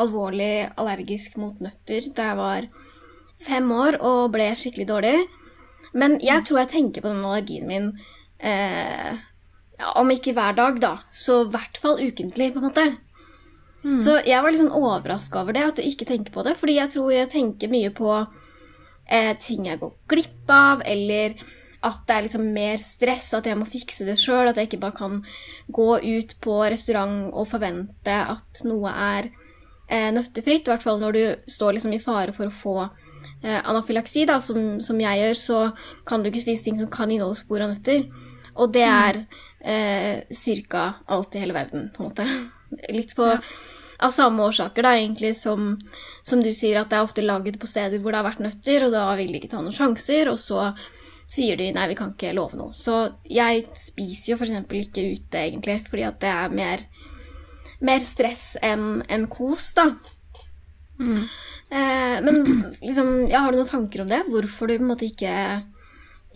alvorlig 0.00 0.54
allergisk 0.80 1.36
mot 1.42 1.60
nøtter 1.62 2.08
da 2.16 2.30
jeg 2.30 2.40
var 2.40 2.70
fem 3.42 3.68
år 3.74 4.00
og 4.00 4.32
ble 4.34 4.48
skikkelig 4.56 4.88
dårlig. 4.88 5.16
Men 5.92 6.16
jeg 6.24 6.46
tror 6.48 6.62
jeg 6.62 6.72
tenker 6.72 7.04
på 7.04 7.12
den 7.12 7.20
allergien 7.20 7.68
min 7.68 7.92
eh, 8.40 9.20
ja, 9.78 9.92
Om 9.98 10.12
ikke 10.14 10.34
hver 10.36 10.56
dag, 10.58 10.78
da, 10.82 10.92
så 11.12 11.42
i 11.42 11.50
hvert 11.54 11.80
fall 11.80 12.00
ukentlig, 12.02 12.52
på 12.52 12.60
en 12.60 12.68
måte. 12.68 12.86
Mm. 13.82 13.98
Så 13.98 14.20
jeg 14.22 14.38
var 14.42 14.52
litt 14.52 14.62
sånn 14.62 14.76
overraska 14.76 15.42
over 15.42 15.56
det, 15.56 15.64
at 15.66 15.80
du 15.80 15.86
ikke 15.86 16.06
tenker 16.08 16.34
på 16.34 16.44
det. 16.46 16.54
Fordi 16.60 16.76
jeg 16.78 16.92
tror 16.94 17.10
jeg 17.14 17.32
tenker 17.32 17.72
mye 17.72 17.90
på 17.94 18.12
eh, 18.14 19.32
ting 19.42 19.66
jeg 19.66 19.80
går 19.82 19.96
glipp 20.12 20.52
av, 20.54 20.84
eller 20.86 21.36
at 21.82 22.02
det 22.06 22.14
er 22.14 22.26
liksom 22.28 22.44
mer 22.54 22.82
stress, 22.82 23.32
at 23.34 23.48
jeg 23.50 23.58
må 23.58 23.66
fikse 23.66 24.06
det 24.06 24.18
sjøl. 24.20 24.50
At 24.50 24.60
jeg 24.60 24.70
ikke 24.70 24.82
bare 24.84 24.98
kan 24.98 25.22
gå 25.66 25.88
ut 25.98 26.36
på 26.44 26.58
restaurant 26.62 27.32
og 27.32 27.48
forvente 27.50 28.18
at 28.36 28.62
noe 28.68 28.92
er 28.92 29.32
eh, 29.88 30.10
nøttefritt. 30.14 30.68
I 30.68 30.74
hvert 30.74 30.84
fall 30.84 31.02
når 31.02 31.16
du 31.16 31.22
står 31.50 31.78
liksom 31.78 31.96
i 31.96 32.02
fare 32.02 32.34
for 32.36 32.48
å 32.48 32.54
få 32.54 32.76
eh, 32.84 33.58
anafylaksi, 33.58 34.28
da, 34.30 34.38
som, 34.42 34.78
som, 34.84 35.00
jeg 35.02 35.24
gjør, 35.24 35.40
så 35.42 35.62
kan 36.08 36.22
du 36.22 36.30
ikke 36.30 36.44
spise 36.44 36.68
ting 36.68 36.78
som 36.78 36.90
kan 36.92 37.10
inneholde 37.10 37.40
spor 37.42 37.64
av 37.64 37.74
nøtter. 37.74 38.06
Og 38.54 38.72
det 38.74 38.86
mm. 38.86 38.96
er 39.02 39.20
eh, 39.60 40.64
ca. 40.68 40.86
alt 41.06 41.36
i 41.36 41.42
hele 41.44 41.56
verden, 41.56 41.90
på 41.94 42.02
en 42.02 42.10
måte. 42.10 42.26
Litt 42.96 43.14
på. 43.16 43.28
Av 44.02 44.10
samme 44.10 44.42
årsaker, 44.42 44.82
da, 44.82 44.96
egentlig, 44.98 45.36
som, 45.38 45.76
som, 46.26 46.40
du 46.42 46.50
sier, 46.50 46.80
at 46.80 46.90
det 46.90 46.98
er 46.98 47.06
ofte 47.06 47.22
laget 47.22 47.60
på 47.62 47.70
steder 47.70 48.02
hvor 48.02 48.10
det 48.10 48.18
har 48.18 48.26
vært 48.26 48.42
nøtter, 48.42 48.88
og 48.88 48.96
da 48.96 49.04
vil 49.20 49.30
de 49.30 49.38
ikke 49.38 49.52
ta 49.52 49.60
noen 49.62 49.76
sjanser, 49.76 50.32
og 50.32 50.40
så 50.42 50.72
sier 51.30 51.56
de 51.56 51.70
nei, 51.72 51.86
vi 51.92 51.96
kan 51.96 52.10
ikke 52.12 52.34
love 52.34 52.58
noe. 52.58 52.74
Så 52.76 52.96
jeg 53.30 53.64
spiser 53.78 54.32
jo 54.32 54.40
f.eks. 54.40 54.56
ikke 54.66 55.06
ute, 55.14 55.44
egentlig, 55.44 55.78
fordi 55.86 56.08
at 56.08 56.18
det 56.24 56.32
er 56.32 56.56
mer, 56.58 56.82
mer 57.86 58.02
stress 58.04 58.56
enn 58.64 59.04
en 59.06 59.28
kos, 59.30 59.70
da. 59.78 59.86
Mm. 60.98 61.22
Eh, 61.72 62.16
men 62.26 62.42
liksom, 62.82 63.14
ja, 63.30 63.44
har 63.44 63.52
du 63.52 63.60
noen 63.60 63.70
tanker 63.70 64.02
om 64.02 64.10
det? 64.10 64.24
Hvorfor 64.28 64.68
du 64.68 64.76
på 64.76 64.82
en 64.82 64.90
måte 64.90 65.08
ikke, 65.08 65.36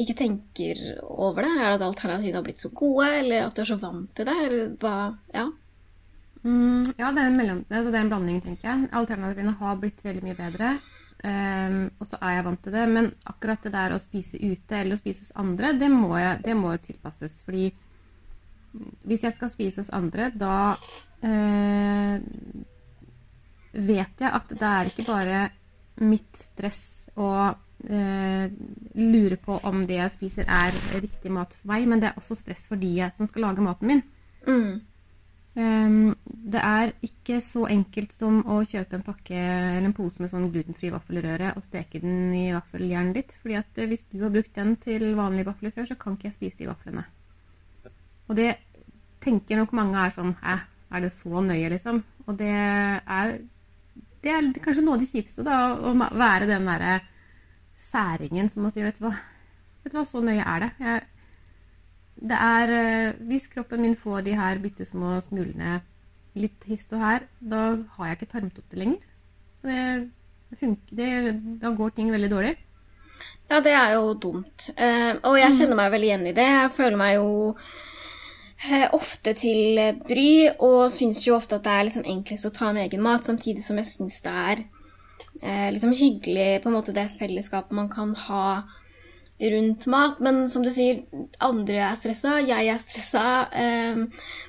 ikke 0.02 0.16
tenker 0.18 0.80
over 1.02 1.46
det? 1.46 1.52
Er 1.56 1.70
det 1.70 1.78
at 1.78 1.86
alternativene 1.86 2.40
har 2.40 2.44
blitt 2.46 2.62
så 2.62 2.70
gode, 2.76 3.06
eller 3.20 3.46
at 3.46 3.56
du 3.56 3.62
er 3.62 3.70
så 3.70 3.78
vant 3.80 4.10
til 4.16 4.28
det? 4.28 4.36
Eller 4.48 4.74
hva 4.82 4.96
Ja. 5.34 5.46
Mm, 6.46 6.84
ja, 6.94 7.08
det 7.10 7.22
er, 7.24 7.32
mellom, 7.34 7.64
altså 7.66 7.90
det 7.90 7.96
er, 7.98 8.04
en 8.04 8.10
blanding, 8.12 8.36
tenker 8.44 8.68
jeg. 8.68 8.90
Alternativene 8.94 9.56
har 9.58 9.80
blitt 9.82 10.04
veldig 10.04 10.22
mye 10.22 10.36
bedre. 10.38 10.76
Um, 11.26 11.78
og 11.98 12.06
så 12.06 12.20
er 12.20 12.36
jeg 12.36 12.44
vant 12.46 12.62
til 12.62 12.76
det. 12.76 12.84
Men 12.92 13.10
akkurat 13.26 13.66
det 13.66 13.72
der 13.74 13.96
å 13.96 13.98
spise 14.02 14.38
ute 14.38 14.78
eller 14.78 14.94
å 14.94 15.00
spise 15.00 15.24
hos 15.24 15.34
andre, 15.42 15.72
det 15.80 15.90
må, 15.90 16.12
jeg, 16.20 16.38
det 16.44 16.54
må 16.54 16.70
tilpasses. 16.84 17.40
Fordi 17.46 17.72
hvis 19.08 19.24
jeg 19.26 19.34
skal 19.34 19.50
spise 19.50 19.82
hos 19.82 19.92
andre, 19.96 20.30
da 20.38 20.76
uh, 20.76 22.16
vet 23.72 24.24
jeg 24.24 24.32
at 24.38 24.52
det 24.52 24.72
er 24.72 24.92
ikke 24.92 25.08
bare 25.08 25.44
mitt 26.04 26.36
stress 26.38 27.08
å 27.16 27.30
uh, 27.84 28.46
lure 28.96 29.38
på 29.40 29.60
om 29.68 29.84
det 29.88 30.00
jeg 30.00 30.14
spiser, 30.16 30.48
er 30.48 30.76
riktig 31.00 31.32
mat 31.32 31.54
for 31.56 31.72
meg, 31.72 31.86
men 31.90 32.02
det 32.02 32.10
er 32.10 32.20
også 32.20 32.38
stress 32.38 32.66
for 32.70 32.80
de 32.80 33.10
som 33.16 33.28
skal 33.28 33.48
lage 33.48 33.64
maten 33.64 33.92
min. 33.92 34.04
Mm. 34.46 34.76
Um, 35.56 36.10
det 36.52 36.60
er 36.60 36.90
ikke 37.06 37.38
så 37.40 37.62
enkelt 37.72 38.12
som 38.12 38.42
å 38.52 38.58
kjøpe 38.68 38.98
en 38.98 39.04
pakke 39.06 39.36
eller 39.38 39.86
en 39.88 39.94
pose 39.96 40.20
med 40.20 40.28
sånn 40.28 40.50
glutenfri 40.52 40.90
vaffelrøre 40.92 41.54
og 41.56 41.64
steke 41.64 42.02
den 42.02 42.34
i 42.36 42.50
vaffeljernet 42.52 43.16
ditt. 43.16 43.32
fordi 43.40 43.56
at 43.56 43.80
eh, 43.80 43.88
hvis 43.88 44.04
du 44.12 44.18
har 44.20 44.34
brukt 44.34 44.52
den 44.54 44.74
til 44.76 45.14
vanlige 45.16 45.48
vafler 45.48 45.72
før, 45.72 45.88
så 45.88 45.96
kan 45.96 46.18
ikke 46.18 46.28
jeg 46.28 46.36
spise 46.36 46.60
de 46.60 46.68
vaflene. 46.68 47.06
Og 48.28 48.36
det 48.36 48.50
tenker 49.24 49.56
nok 49.56 49.72
mange 49.76 49.96
er 49.96 50.12
sånn 50.12 50.36
Hæ, 50.42 50.58
er 50.92 51.06
det 51.06 51.12
så 51.14 51.40
nøye, 51.48 51.72
liksom? 51.72 52.02
Og 52.26 52.36
det 52.36 52.52
er, 52.52 53.36
det 54.22 54.34
er 54.34 54.52
kanskje 54.60 54.84
noe 54.84 54.98
av 54.98 55.06
det 55.06 55.08
kjipeste, 55.08 55.46
da, 55.46 55.60
å 55.72 55.94
være 55.96 56.50
den 56.50 56.68
derre 56.68 56.98
særingen 57.90 58.50
som 58.52 58.66
må 58.66 58.72
si 58.72 58.84
vet 58.84 58.98
du 58.98 59.06
hva, 59.06 59.14
vet 59.84 59.94
du 59.94 59.98
hva, 59.98 60.04
så 60.08 60.22
nøye 60.24 60.44
er 60.44 60.64
det. 60.64 60.70
Jeg, 60.82 61.04
det 62.30 62.38
er 62.40 62.74
eh, 62.76 63.24
Hvis 63.28 63.48
kroppen 63.52 63.82
min 63.84 63.96
får 63.98 64.24
de 64.26 64.36
her 64.38 64.60
bitte 64.62 64.86
små 64.88 65.18
smulene 65.24 65.80
litt 66.36 66.68
hist 66.68 66.92
og 66.92 67.00
her, 67.00 67.26
da 67.40 67.62
har 67.96 68.10
jeg 68.10 68.18
ikke 68.18 68.32
tarmtotte 68.34 68.78
lenger. 68.78 69.04
Det, 69.64 69.80
funker, 70.60 70.96
det, 70.98 71.10
da 71.62 71.72
går 71.76 71.96
ting 71.96 72.12
veldig 72.12 72.30
dårlig. 72.30 72.54
Ja, 73.48 73.60
det 73.64 73.72
er 73.72 73.94
jo 73.96 74.12
dumt. 74.20 74.68
Eh, 74.76 75.14
og 75.22 75.38
jeg 75.40 75.52
mm. 75.52 75.58
kjenner 75.58 75.78
meg 75.78 75.92
veldig 75.94 76.08
igjen 76.10 76.28
i 76.28 76.36
det. 76.36 76.46
Jeg 76.58 76.72
føler 76.76 77.00
meg 77.00 77.14
jo 77.16 77.30
eh, 78.68 78.86
ofte 78.96 79.32
til 79.38 79.80
bry, 80.04 80.30
og 80.66 80.90
syns 80.92 81.24
jo 81.24 81.38
ofte 81.38 81.56
at 81.56 81.64
det 81.64 81.72
er 81.72 81.88
liksom 81.88 82.08
enklest 82.16 82.48
å 82.50 82.54
ta 82.58 82.70
en 82.72 82.82
egen 82.84 83.04
mat, 83.06 83.24
samtidig 83.28 83.64
som 83.64 83.80
jeg 83.80 83.88
syns 83.94 84.20
det 84.26 84.34
er 84.50 84.66
eh, 85.42 85.68
liksom 85.72 85.92
hyggelig 85.96 86.62
på 86.62 86.70
en 86.70 86.76
måte 86.76 86.94
det 86.96 87.08
fellesskapet 87.18 87.76
man 87.76 87.88
kan 87.92 88.14
ha 88.26 88.46
rundt 89.38 89.86
mat. 89.86 90.20
Men 90.20 90.50
som 90.50 90.64
du 90.64 90.70
sier, 90.72 91.02
andre 91.44 91.82
er 91.90 91.98
stressa, 91.98 92.38
jeg 92.44 92.70
er 92.72 92.80
stressa. 92.82 93.26
Eh, 93.52 94.00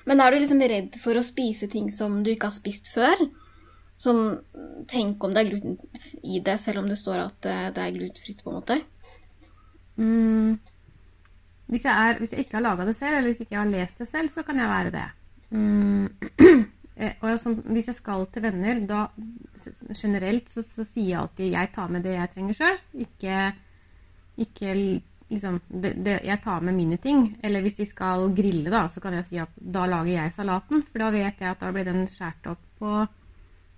men 0.07 0.23
er 0.23 0.31
du 0.31 0.39
liksom 0.39 0.63
redd 0.63 0.97
for 1.01 1.17
å 1.17 1.25
spise 1.25 1.69
ting 1.71 1.91
som 1.93 2.21
du 2.23 2.31
ikke 2.33 2.51
har 2.51 2.57
spist 2.57 2.91
før? 2.93 3.27
Som 3.97 4.39
Tenk 4.87 5.23
om 5.25 5.33
det 5.33 5.41
er 5.41 5.49
gluten 5.49 5.77
i 6.23 6.39
det, 6.43 6.59
selv 6.61 6.83
om 6.83 6.87
det 6.87 6.99
står 6.99 7.25
at 7.25 7.47
eh, 7.49 7.67
det 7.75 7.83
er 7.83 7.95
glutenfritt, 7.95 8.43
på 8.43 8.51
en 8.51 8.59
måte. 8.59 8.79
Mm. 9.97 10.57
Hvis, 11.67 11.83
jeg 11.83 11.91
er, 11.91 12.19
hvis, 12.21 12.31
jeg 12.31 12.45
ikke 12.45 12.59
har 12.59 12.67
laga 12.69 12.85
det 12.87 12.95
selv, 12.95 13.17
eller 13.17 13.31
hvis 13.31 13.41
jeg 13.41 13.49
ikke 13.49 13.59
har 13.59 13.71
lest 13.71 13.99
det 13.99 14.07
selv, 14.07 14.31
så 14.31 14.45
kan 14.47 14.61
jeg 14.61 14.71
være 14.71 14.93
det. 14.93 15.07
Mm. 15.51 16.67
Eh, 16.97 17.13
og 17.21 17.37
som, 17.39 17.53
hvis 17.69 17.91
jeg 17.91 17.99
skal 17.99 18.25
til 18.33 18.43
venner, 18.47 18.81
da 18.89 19.05
generelt 19.93 20.49
så, 20.49 20.63
så 20.65 20.85
sier 20.87 21.11
jeg 21.11 21.21
alltid 21.21 21.53
jeg 21.53 21.71
tar 21.75 21.93
med 21.93 22.05
det 22.05 22.17
jeg 22.17 22.33
trenger 22.33 22.57
sjøl. 22.57 22.83
Ikke 23.05 23.37
ikke 24.37 24.73
liksom 25.27 25.59
det, 25.67 25.93
det, 26.05 26.19
Jeg 26.23 26.41
tar 26.43 26.61
med 26.61 26.73
mine 26.73 26.97
ting. 26.97 27.37
Eller 27.43 27.61
hvis 27.61 27.79
vi 27.79 27.85
skal 27.85 28.29
grille, 28.35 28.69
da, 28.69 28.87
så 28.89 29.01
kan 29.03 29.17
jeg 29.17 29.25
si 29.29 29.39
at 29.41 29.53
da 29.57 29.85
lager 29.89 30.13
jeg 30.13 30.33
salaten. 30.35 30.83
For 30.91 31.03
da 31.03 31.11
vet 31.13 31.41
jeg 31.41 31.51
at 31.51 31.63
da 31.63 31.71
blir 31.73 31.87
den 31.89 32.05
skåret 32.11 32.51
opp 32.53 32.63
på 32.79 32.93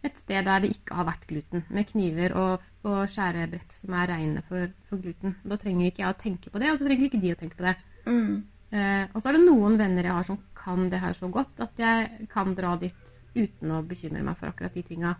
et 0.03 0.15
sted 0.19 0.45
der 0.47 0.63
det 0.63 0.71
ikke 0.75 0.95
har 0.95 1.07
vært 1.09 1.25
gluten. 1.27 1.65
Med 1.69 1.87
kniver 1.89 2.35
og, 2.39 2.67
og 2.87 3.01
skjærebrett 3.11 3.75
som 3.75 3.95
er 3.99 4.13
reine 4.13 4.43
for, 4.47 4.69
for, 4.89 5.01
gluten. 5.01 5.35
Da 5.43 5.59
trenger 5.59 5.89
ikke 5.89 6.05
jeg 6.05 6.13
å 6.13 6.21
tenke 6.21 6.53
på 6.53 6.61
det, 6.61 6.71
og 6.71 6.79
så 6.79 6.87
trenger 6.87 7.09
ikke 7.09 7.23
de 7.23 7.33
å 7.33 7.39
tenke 7.39 7.59
på 7.59 7.67
det. 7.67 7.75
Mm. 8.07 8.35
Eh, 8.69 9.05
og 9.13 9.21
så 9.21 9.29
er 9.29 9.37
det 9.37 9.45
noen 9.47 9.79
venner 9.79 10.05
jeg 10.05 10.13
har 10.13 10.27
som 10.27 10.37
kan 10.57 10.89
det 10.91 11.01
her 11.01 11.15
så 11.17 11.29
godt 11.33 11.61
at 11.65 11.79
jeg 11.81 12.27
kan 12.29 12.53
dra 12.57 12.75
dit 12.77 13.15
uten 13.33 13.71
å 13.73 13.81
bekymre 13.85 14.21
meg 14.25 14.37
for 14.37 14.51
akkurat 14.51 14.75
de 14.77 14.83
tinga. 14.85 15.15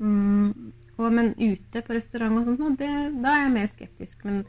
Mm, 0.00 0.72
men 1.12 1.34
ute 1.36 1.82
på 1.84 1.96
restaurant 1.96 2.40
og 2.40 2.48
sånt, 2.48 2.80
det, 2.80 2.90
da 3.20 3.36
er 3.36 3.46
jeg 3.46 3.54
mer 3.54 3.70
skeptisk. 3.72 4.26
Men 4.28 4.42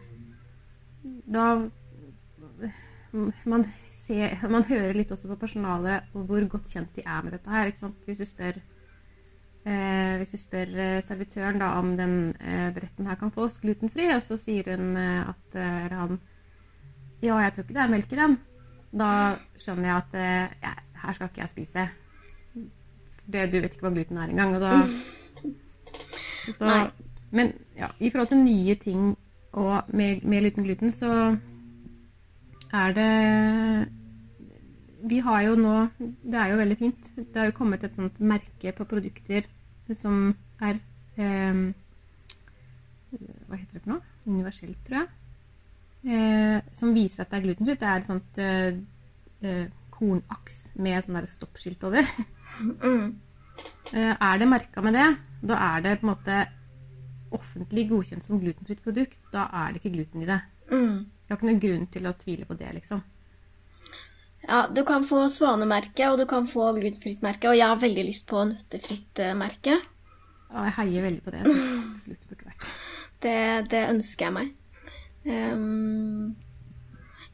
da 1.27 1.45
man, 3.43 3.65
ser, 3.95 4.35
man 4.51 4.65
hører 4.67 4.95
litt 4.95 5.11
også 5.13 5.31
på 5.31 5.39
personalet 5.43 6.11
hvor 6.13 6.45
godt 6.51 6.71
kjent 6.71 6.93
de 6.95 7.05
er 7.05 7.23
med 7.25 7.35
dette 7.35 7.51
her. 7.51 7.71
Hvis 8.07 8.21
du 8.21 8.25
spør, 8.27 8.59
eh, 9.65 10.13
hvis 10.21 10.35
du 10.35 10.39
spør 10.41 10.75
eh, 10.75 10.99
servitøren 11.07 11.61
da, 11.61 11.73
om 11.79 11.95
den 11.99 12.17
eh, 12.39 12.69
retten 12.75 13.09
her 13.09 13.19
kan 13.19 13.33
fås 13.35 13.59
glutenfri, 13.63 14.09
og 14.15 14.23
så 14.25 14.39
sier 14.39 14.71
hun 14.75 14.95
eh, 14.99 15.31
at 15.31 15.59
eh, 15.59 15.97
han 15.99 16.19
Ja, 17.21 17.37
jeg 17.37 17.53
tror 17.53 17.63
ikke 17.63 17.73
det 17.77 17.83
er 17.83 17.91
melk 17.91 18.13
i 18.13 18.17
den. 18.17 18.37
Da 18.91 19.09
skjønner 19.61 19.87
jeg 19.87 19.97
at 19.97 20.15
eh, 20.17 20.55
ja, 20.63 20.71
her 21.03 21.17
skal 21.17 21.29
ikke 21.29 21.43
jeg 21.43 21.51
spise. 21.53 21.87
Det, 23.31 23.45
du 23.51 23.59
vet 23.61 23.75
ikke 23.75 23.85
hva 23.85 23.93
gluten 23.93 24.17
er 24.17 24.33
engang. 24.33 24.55
Og 24.55 24.61
da 24.61 24.73
så, 26.59 26.89
men 27.31 27.53
ja, 27.77 27.91
i 27.99 28.09
forhold 28.09 28.31
til 28.33 28.43
nye 28.43 28.75
ting 28.81 29.13
og 29.51 29.83
med, 29.87 30.23
med 30.23 30.41
liten 30.47 30.63
gluten, 30.63 30.91
så 30.91 31.37
er 32.73 32.93
det 32.95 33.87
Vi 35.09 35.17
har 35.19 35.41
jo 35.41 35.55
nå 35.55 35.87
Det 35.99 36.37
er 36.39 36.51
jo 36.51 36.57
veldig 36.57 36.77
fint. 36.77 37.11
Det 37.17 37.35
har 37.35 37.45
jo 37.45 37.57
kommet 37.57 37.83
et 37.83 37.95
sånt 37.95 38.19
merke 38.19 38.71
på 38.71 38.85
produkter 38.85 39.47
som 39.93 40.35
er 40.61 40.77
eh, 41.17 41.63
Hva 43.11 43.55
heter 43.57 43.73
det 43.73 43.81
for 43.83 43.95
noe? 43.95 44.01
Universelt, 44.25 44.77
tror 44.87 45.01
jeg. 45.01 45.07
Eh, 46.01 46.57
som 46.73 46.95
viser 46.95 47.23
at 47.23 47.31
det 47.31 47.39
er 47.39 47.45
glutenfritt. 47.45 47.81
Det 47.81 47.89
er 47.89 48.01
et 48.01 48.09
sånt 48.09 48.41
eh, 48.41 48.81
eh 49.45 49.67
kornaks 50.01 50.75
med 50.81 51.05
sånn 51.05 51.25
stoppskilt 51.29 51.89
over. 51.89 52.07
Mm. 52.61 53.15
Eh, 53.95 54.11
Er 54.11 54.37
det 54.37 54.47
merka 54.49 54.81
med 54.83 54.93
det, 54.93 55.05
da 55.47 55.55
er 55.71 55.81
det 55.85 55.93
på 56.01 56.03
en 56.03 56.09
måte 56.09 56.39
offentlig 57.31 57.85
godkjent 57.89 58.25
som 58.25 58.41
glutenfritt 58.41 58.83
produkt. 58.83 59.23
Da 59.31 59.45
er 59.55 59.71
det 59.71 59.79
ikke 59.79 59.93
gluten 59.95 60.25
i 60.25 60.27
det. 60.27 60.41
Mm. 60.67 61.07
Jeg 61.07 61.31
har 61.31 61.39
ikke 61.39 61.47
noen 61.47 61.63
grunn 61.63 61.87
til 61.93 62.09
å 62.09 62.13
tvile 62.19 62.47
på 62.49 62.57
det, 62.59 62.73
liksom. 62.75 63.01
Ja, 64.43 64.65
du 64.67 64.83
kan 64.83 65.05
få 65.07 65.23
svanemerke, 65.31 66.09
og 66.11 66.19
du 66.19 66.25
kan 66.27 66.47
få 66.49 66.73
glutenfritt 66.75 67.23
merke, 67.23 67.47
og 67.51 67.57
jeg 67.57 67.71
har 67.71 67.79
veldig 67.79 68.05
lyst 68.09 68.27
på 68.29 68.43
nøttefritt 68.51 69.21
eh, 69.23 69.35
merke. 69.37 69.77
Ja, 70.51 70.65
jeg 70.67 70.75
heier 70.81 71.07
veldig 71.07 71.23
på 71.23 71.35
det. 71.37 71.45
Det 72.11 72.19
burde. 72.27 72.55
Det, 73.21 73.37
det 73.71 73.85
ønsker 73.93 74.27
jeg 74.27 74.35
meg. 74.35 74.55
Ehm, 75.25 76.33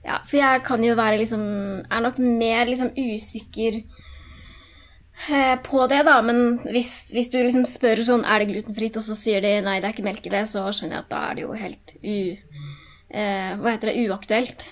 ja, 0.03 0.19
for 0.27 0.37
jeg 0.39 0.63
kan 0.67 0.83
jo 0.83 0.95
være 0.97 1.21
liksom 1.21 1.43
Er 1.87 2.01
nok 2.03 2.17
mer 2.19 2.67
liksom 2.67 2.89
usikker 2.91 3.77
eh, 5.29 5.55
på 5.63 5.87
det, 5.87 6.01
da. 6.07 6.17
Men 6.21 6.59
hvis, 6.67 7.13
hvis 7.15 7.31
du 7.31 7.39
liksom 7.39 7.65
spør 7.67 8.03
sånn 8.03 8.27
Er 8.27 8.43
det 8.43 8.51
glutenfritt, 8.51 8.99
og 8.99 9.07
så 9.07 9.15
sier 9.15 9.43
de 9.43 9.57
nei, 9.63 9.79
det 9.79 9.89
er 9.89 9.95
ikke 9.95 10.07
melk 10.07 10.27
i 10.27 10.33
det, 10.35 10.45
så 10.51 10.67
skjønner 10.67 10.99
jeg 10.99 11.05
at 11.05 11.11
da 11.13 11.23
er 11.29 11.39
det 11.39 11.47
jo 11.47 11.59
helt 11.63 11.97
u... 12.03 12.17
Eh, 13.07 13.51
hva 13.55 13.71
heter 13.71 13.93
det? 13.93 13.99
Uaktuelt. 14.03 14.67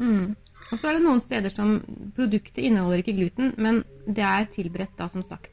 Mm. 0.00 0.32
Og 0.68 0.78
så 0.78 0.88
er 0.88 0.96
det 0.96 1.04
noen 1.04 1.20
steder 1.20 1.52
som 1.52 1.78
produktet 2.16 2.62
inneholder 2.64 3.02
ikke 3.02 3.16
gluten, 3.16 3.52
men 3.60 3.82
det 4.06 4.24
er 4.24 4.48
tilberedt 4.52 4.96
da, 4.96 5.08
som 5.08 5.24
sagt. 5.24 5.52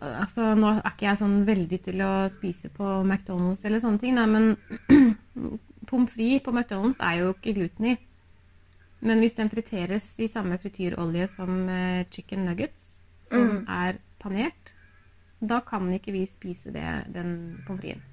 Altså, 0.00 0.54
nå 0.56 0.70
er 0.78 0.92
ikke 0.92 1.08
jeg 1.08 1.20
sånn 1.20 1.40
veldig 1.48 1.78
til 1.84 2.00
å 2.04 2.12
spise 2.32 2.70
på 2.72 2.84
McDonald's 3.02 3.66
eller 3.68 3.82
sånne 3.82 4.00
ting, 4.00 4.16
da, 4.16 4.24
men 4.28 4.54
pommes 5.88 6.12
frites 6.12 6.44
på 6.44 6.52
McDonald's 6.54 7.00
er 7.04 7.20
jo 7.20 7.32
ikke 7.34 7.54
gluten 7.56 7.92
i. 7.92 7.96
Men 9.00 9.22
hvis 9.22 9.36
den 9.38 9.48
friteres 9.52 10.12
i 10.20 10.28
samme 10.28 10.58
frityrolje 10.60 11.28
som 11.32 11.68
eh, 11.72 12.04
chicken 12.12 12.44
nuggets, 12.48 13.00
som 13.30 13.64
er 13.70 14.00
panert, 14.20 14.74
da 15.40 15.62
kan 15.64 15.88
ikke 15.94 16.12
vi 16.12 16.26
spise 16.28 16.72
det, 16.74 16.86
den 17.14 17.62
pommes 17.66 17.84
fritesen. 17.84 18.06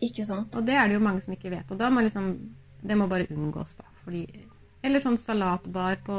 Ikke 0.00 0.24
sant? 0.24 0.54
Og 0.56 0.64
det 0.64 0.76
er 0.76 0.88
det 0.88 0.96
jo 0.96 1.04
mange 1.04 1.20
som 1.24 1.34
ikke 1.34 1.52
vet. 1.52 1.72
Og 1.72 1.78
da 1.80 1.90
må 1.92 2.00
liksom 2.04 2.32
Det 2.80 2.96
må 2.96 3.04
bare 3.04 3.26
unngås, 3.28 3.74
da. 3.76 3.84
Fordi, 4.06 4.22
eller 4.80 5.02
sånn 5.04 5.18
salatbar 5.20 5.98
på 6.00 6.14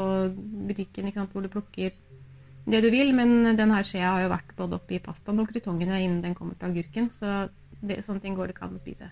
butikken 0.69 1.07
ikke 1.09 1.17
sant, 1.17 1.31
hvor 1.33 1.41
du 1.41 1.49
plukker 1.49 1.95
det 2.69 2.81
du 2.85 2.91
vil, 2.93 3.09
men 3.17 3.55
den 3.57 3.73
her 3.73 3.81
skjea 3.81 4.11
har 4.13 4.21
jo 4.21 4.29
vært 4.29 4.53
både 4.59 4.77
oppi 4.77 4.99
pastaen 5.01 5.41
og 5.41 5.49
krutongene 5.49 5.97
innen 6.03 6.21
den 6.21 6.35
kommer 6.37 6.53
til 6.59 6.69
agurken, 6.69 7.09
så 7.09 7.47
det, 7.81 8.03
sånne 8.05 8.21
ting 8.21 8.37
går 8.37 8.51
det 8.51 8.55
ikke 8.55 8.67
an 8.67 8.77
å 8.77 8.81
spise. 8.83 9.09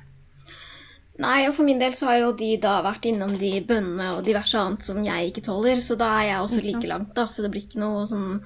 Nei, 1.19 1.39
og 1.49 1.55
for 1.57 1.67
min 1.67 1.81
del 1.81 1.95
så 1.99 2.07
har 2.07 2.21
jo 2.21 2.29
de 2.39 2.53
da 2.63 2.77
vært 2.85 3.09
innom 3.09 3.33
de 3.39 3.51
bønnene 3.67 4.13
og 4.15 4.23
diverse 4.27 4.55
annet 4.55 4.85
som 4.87 5.01
jeg 5.03 5.31
ikke 5.31 5.43
tåler, 5.49 5.81
så 5.83 5.97
da 5.99 6.13
er 6.19 6.29
jeg 6.29 6.43
også 6.45 6.61
like 6.63 6.91
langt, 6.91 7.11
da. 7.17 7.25
Så 7.27 7.43
det 7.43 7.51
blir 7.51 7.65
ikke 7.65 7.81
noe 7.81 8.05
sånn 8.07 8.37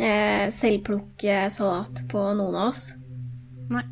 eh, 0.00 0.48
selvplukkesalat 0.54 2.02
på 2.10 2.24
noen 2.40 2.56
av 2.58 2.72
oss. 2.72 2.88
Nei. 3.70 3.84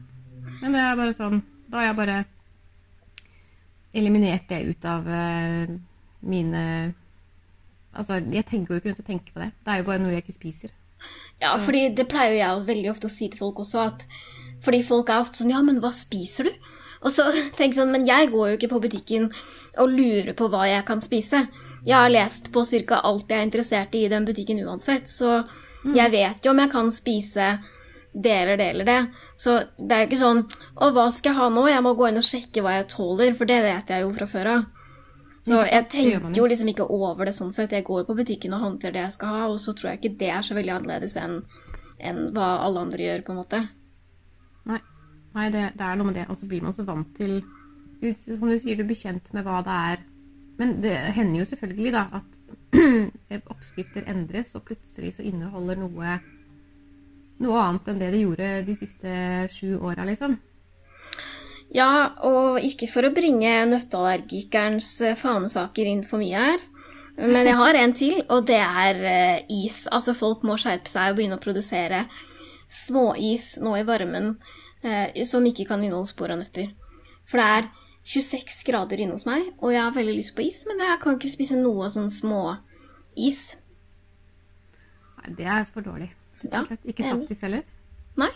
Men 0.58 0.74
det 0.74 0.80
er 0.82 0.96
bare 0.98 1.14
sånn 1.14 1.36
Da 1.70 1.76
har 1.78 1.84
jeg 1.86 1.96
bare 2.00 2.16
eliminert 3.94 4.48
det 4.50 4.64
ut 4.66 4.86
av 4.90 5.06
eh, 5.06 5.76
mine 6.26 6.62
Altså, 7.98 8.18
jeg 8.18 8.44
tenker 8.46 8.74
jo 8.74 8.80
ikke 8.80 8.90
rundt 8.90 9.00
å 9.02 9.06
tenke 9.06 9.32
på 9.34 9.40
det. 9.42 9.48
Det 9.64 9.72
er 9.72 9.80
jo 9.80 9.86
bare 9.88 10.02
noe 10.02 10.12
jeg 10.12 10.22
ikke 10.22 10.36
spiser. 10.36 10.74
Ja, 11.40 11.54
fordi 11.58 11.88
det 11.96 12.04
pleier 12.10 12.34
jo 12.34 12.38
jeg 12.38 12.66
veldig 12.68 12.90
ofte 12.92 13.08
å 13.08 13.12
si 13.12 13.26
til 13.30 13.40
folk 13.40 13.62
også, 13.62 13.86
at 13.90 14.04
fordi 14.62 14.82
folk 14.86 15.10
er 15.10 15.22
ofte 15.22 15.40
sånn 15.40 15.50
Ja, 15.54 15.62
men 15.66 15.80
hva 15.82 15.90
spiser 15.94 16.46
du? 16.46 16.68
Og 17.04 17.14
så 17.14 17.28
tenk 17.58 17.76
sånn 17.76 17.92
Men 17.94 18.06
jeg 18.08 18.30
går 18.32 18.50
jo 18.50 18.58
ikke 18.58 18.72
på 18.74 18.82
butikken 18.88 19.30
og 19.78 19.94
lurer 19.94 20.34
på 20.34 20.48
hva 20.50 20.66
jeg 20.66 20.84
kan 20.88 21.02
spise. 21.04 21.46
Jeg 21.86 21.94
har 21.94 22.10
lest 22.10 22.50
på 22.52 22.64
ca. 22.66 23.00
alt 23.06 23.30
jeg 23.30 23.38
er 23.38 23.46
interessert 23.46 23.94
i 23.94 24.04
i 24.04 24.10
den 24.10 24.26
butikken 24.26 24.58
uansett, 24.66 25.06
så 25.10 25.44
jeg 25.94 26.10
vet 26.10 26.44
jo 26.44 26.50
om 26.50 26.58
jeg 26.58 26.72
kan 26.72 26.90
spise 26.92 27.46
det 28.12 28.32
eller 28.34 28.56
det 28.58 28.70
eller 28.72 28.84
det. 28.84 28.98
Så 29.36 29.60
det 29.78 29.94
er 29.94 30.02
jo 30.02 30.08
ikke 30.08 30.20
sånn 30.24 30.42
Å, 30.74 30.90
hva 30.90 31.06
skal 31.14 31.30
jeg 31.30 31.38
ha 31.38 31.46
nå? 31.54 31.68
Jeg 31.70 31.84
må 31.86 31.94
gå 31.94 32.08
inn 32.08 32.18
og 32.18 32.26
sjekke 32.26 32.64
hva 32.64 32.74
jeg 32.80 32.90
tåler, 32.90 33.36
for 33.38 33.46
det 33.46 33.60
vet 33.62 33.94
jeg 33.94 34.02
jo 34.02 34.10
fra 34.16 34.26
før 34.26 34.52
av. 34.56 34.66
Så 35.48 35.62
jeg 35.64 35.86
tenker 35.88 36.36
jo 36.36 36.46
liksom 36.50 36.68
ikke 36.74 36.88
over 36.92 37.28
det 37.28 37.32
sånn 37.36 37.54
sett. 37.56 37.72
Jeg 37.72 37.86
går 37.86 38.04
på 38.04 38.16
butikken 38.18 38.52
og 38.56 38.64
handler 38.64 38.92
det 38.92 39.04
jeg 39.06 39.14
skal 39.14 39.32
ha, 39.32 39.46
og 39.48 39.60
så 39.62 39.72
tror 39.72 39.92
jeg 39.92 40.00
ikke 40.00 40.18
det 40.20 40.30
er 40.34 40.44
så 40.44 40.56
veldig 40.58 40.74
annerledes 40.74 41.16
enn 41.20 41.40
enn 41.98 42.28
hva 42.34 42.60
alle 42.62 42.84
andre 42.86 43.02
gjør, 43.02 43.24
på 43.26 43.32
en 43.34 43.38
måte. 43.40 43.58
Nei, 44.70 44.78
Nei 45.38 45.48
det, 45.54 45.64
det 45.78 45.86
er 45.86 45.98
noe 45.98 46.10
med 46.10 46.18
det. 46.18 46.26
Og 46.28 46.38
så 46.40 46.48
blir 46.50 46.64
man 46.64 46.74
så 46.74 46.86
vant 46.88 47.10
til 47.18 47.40
Som 48.22 48.50
du 48.50 48.58
sier, 48.58 48.78
du 48.78 48.86
blir 48.86 48.98
kjent 48.98 49.32
med 49.34 49.46
hva 49.46 49.62
det 49.66 49.76
er. 49.92 50.02
Men 50.58 50.78
det 50.82 50.96
hender 51.14 51.40
jo 51.40 51.46
selvfølgelig 51.52 51.94
da 51.94 52.04
at 52.18 53.38
oppskrifter 53.52 54.06
endres, 54.10 54.54
og 54.58 54.66
plutselig 54.66 55.14
så 55.16 55.26
inneholder 55.26 55.78
noe 55.78 56.18
noe 57.38 57.58
annet 57.62 57.90
enn 57.90 58.00
det 58.00 58.10
det 58.14 58.22
gjorde 58.24 58.48
de 58.66 58.74
siste 58.74 59.12
sju 59.54 59.76
åra, 59.78 60.02
liksom. 60.08 60.34
Ja, 61.74 62.16
og 62.24 62.58
ikke 62.64 62.88
for 62.90 63.06
å 63.06 63.12
bringe 63.14 63.52
nøtteallergikerens 63.68 64.88
eh, 65.04 65.18
fanesaker 65.18 65.86
inn 65.86 66.02
for 66.06 66.22
mye 66.22 66.46
her, 66.48 66.64
men 67.18 67.50
jeg 67.50 67.58
har 67.58 67.76
en 67.78 67.94
til, 67.98 68.20
og 68.30 68.46
det 68.48 68.60
er 68.62 69.02
eh, 69.10 69.46
is. 69.50 69.82
Altså, 69.90 70.14
folk 70.16 70.44
må 70.46 70.56
skjerpe 70.58 70.90
seg 70.90 71.12
og 71.12 71.18
begynne 71.18 71.38
å 71.38 71.42
produsere 71.42 72.06
småis 72.70 73.56
nå 73.62 73.74
i 73.78 73.86
varmen 73.86 74.36
eh, 74.82 75.24
som 75.24 75.44
ikke 75.46 75.66
kan 75.68 75.82
inneholde 75.82 76.10
spor 76.10 76.30
av 76.30 76.38
nøtter. 76.42 76.70
For 77.28 77.38
det 77.40 77.46
er 77.58 77.70
26 78.08 78.62
grader 78.64 79.00
inne 79.04 79.12
hos 79.18 79.26
meg, 79.28 79.50
og 79.60 79.72
jeg 79.74 79.82
har 79.84 79.92
veldig 79.92 80.16
lyst 80.16 80.34
på 80.36 80.44
is, 80.46 80.62
men 80.68 80.78
jeg 80.80 81.00
kan 81.02 81.18
ikke 81.18 81.30
spise 81.32 81.58
noe 81.60 81.88
sånn 81.92 82.10
småis. 82.14 83.40
Nei, 85.18 85.34
det 85.36 85.46
er 85.46 85.66
for 85.72 85.84
dårlig. 85.84 86.10
Ja. 86.46 86.62
Ikke 86.86 87.04
saftis 87.04 87.42
heller. 87.44 87.64
Nei. 88.18 88.30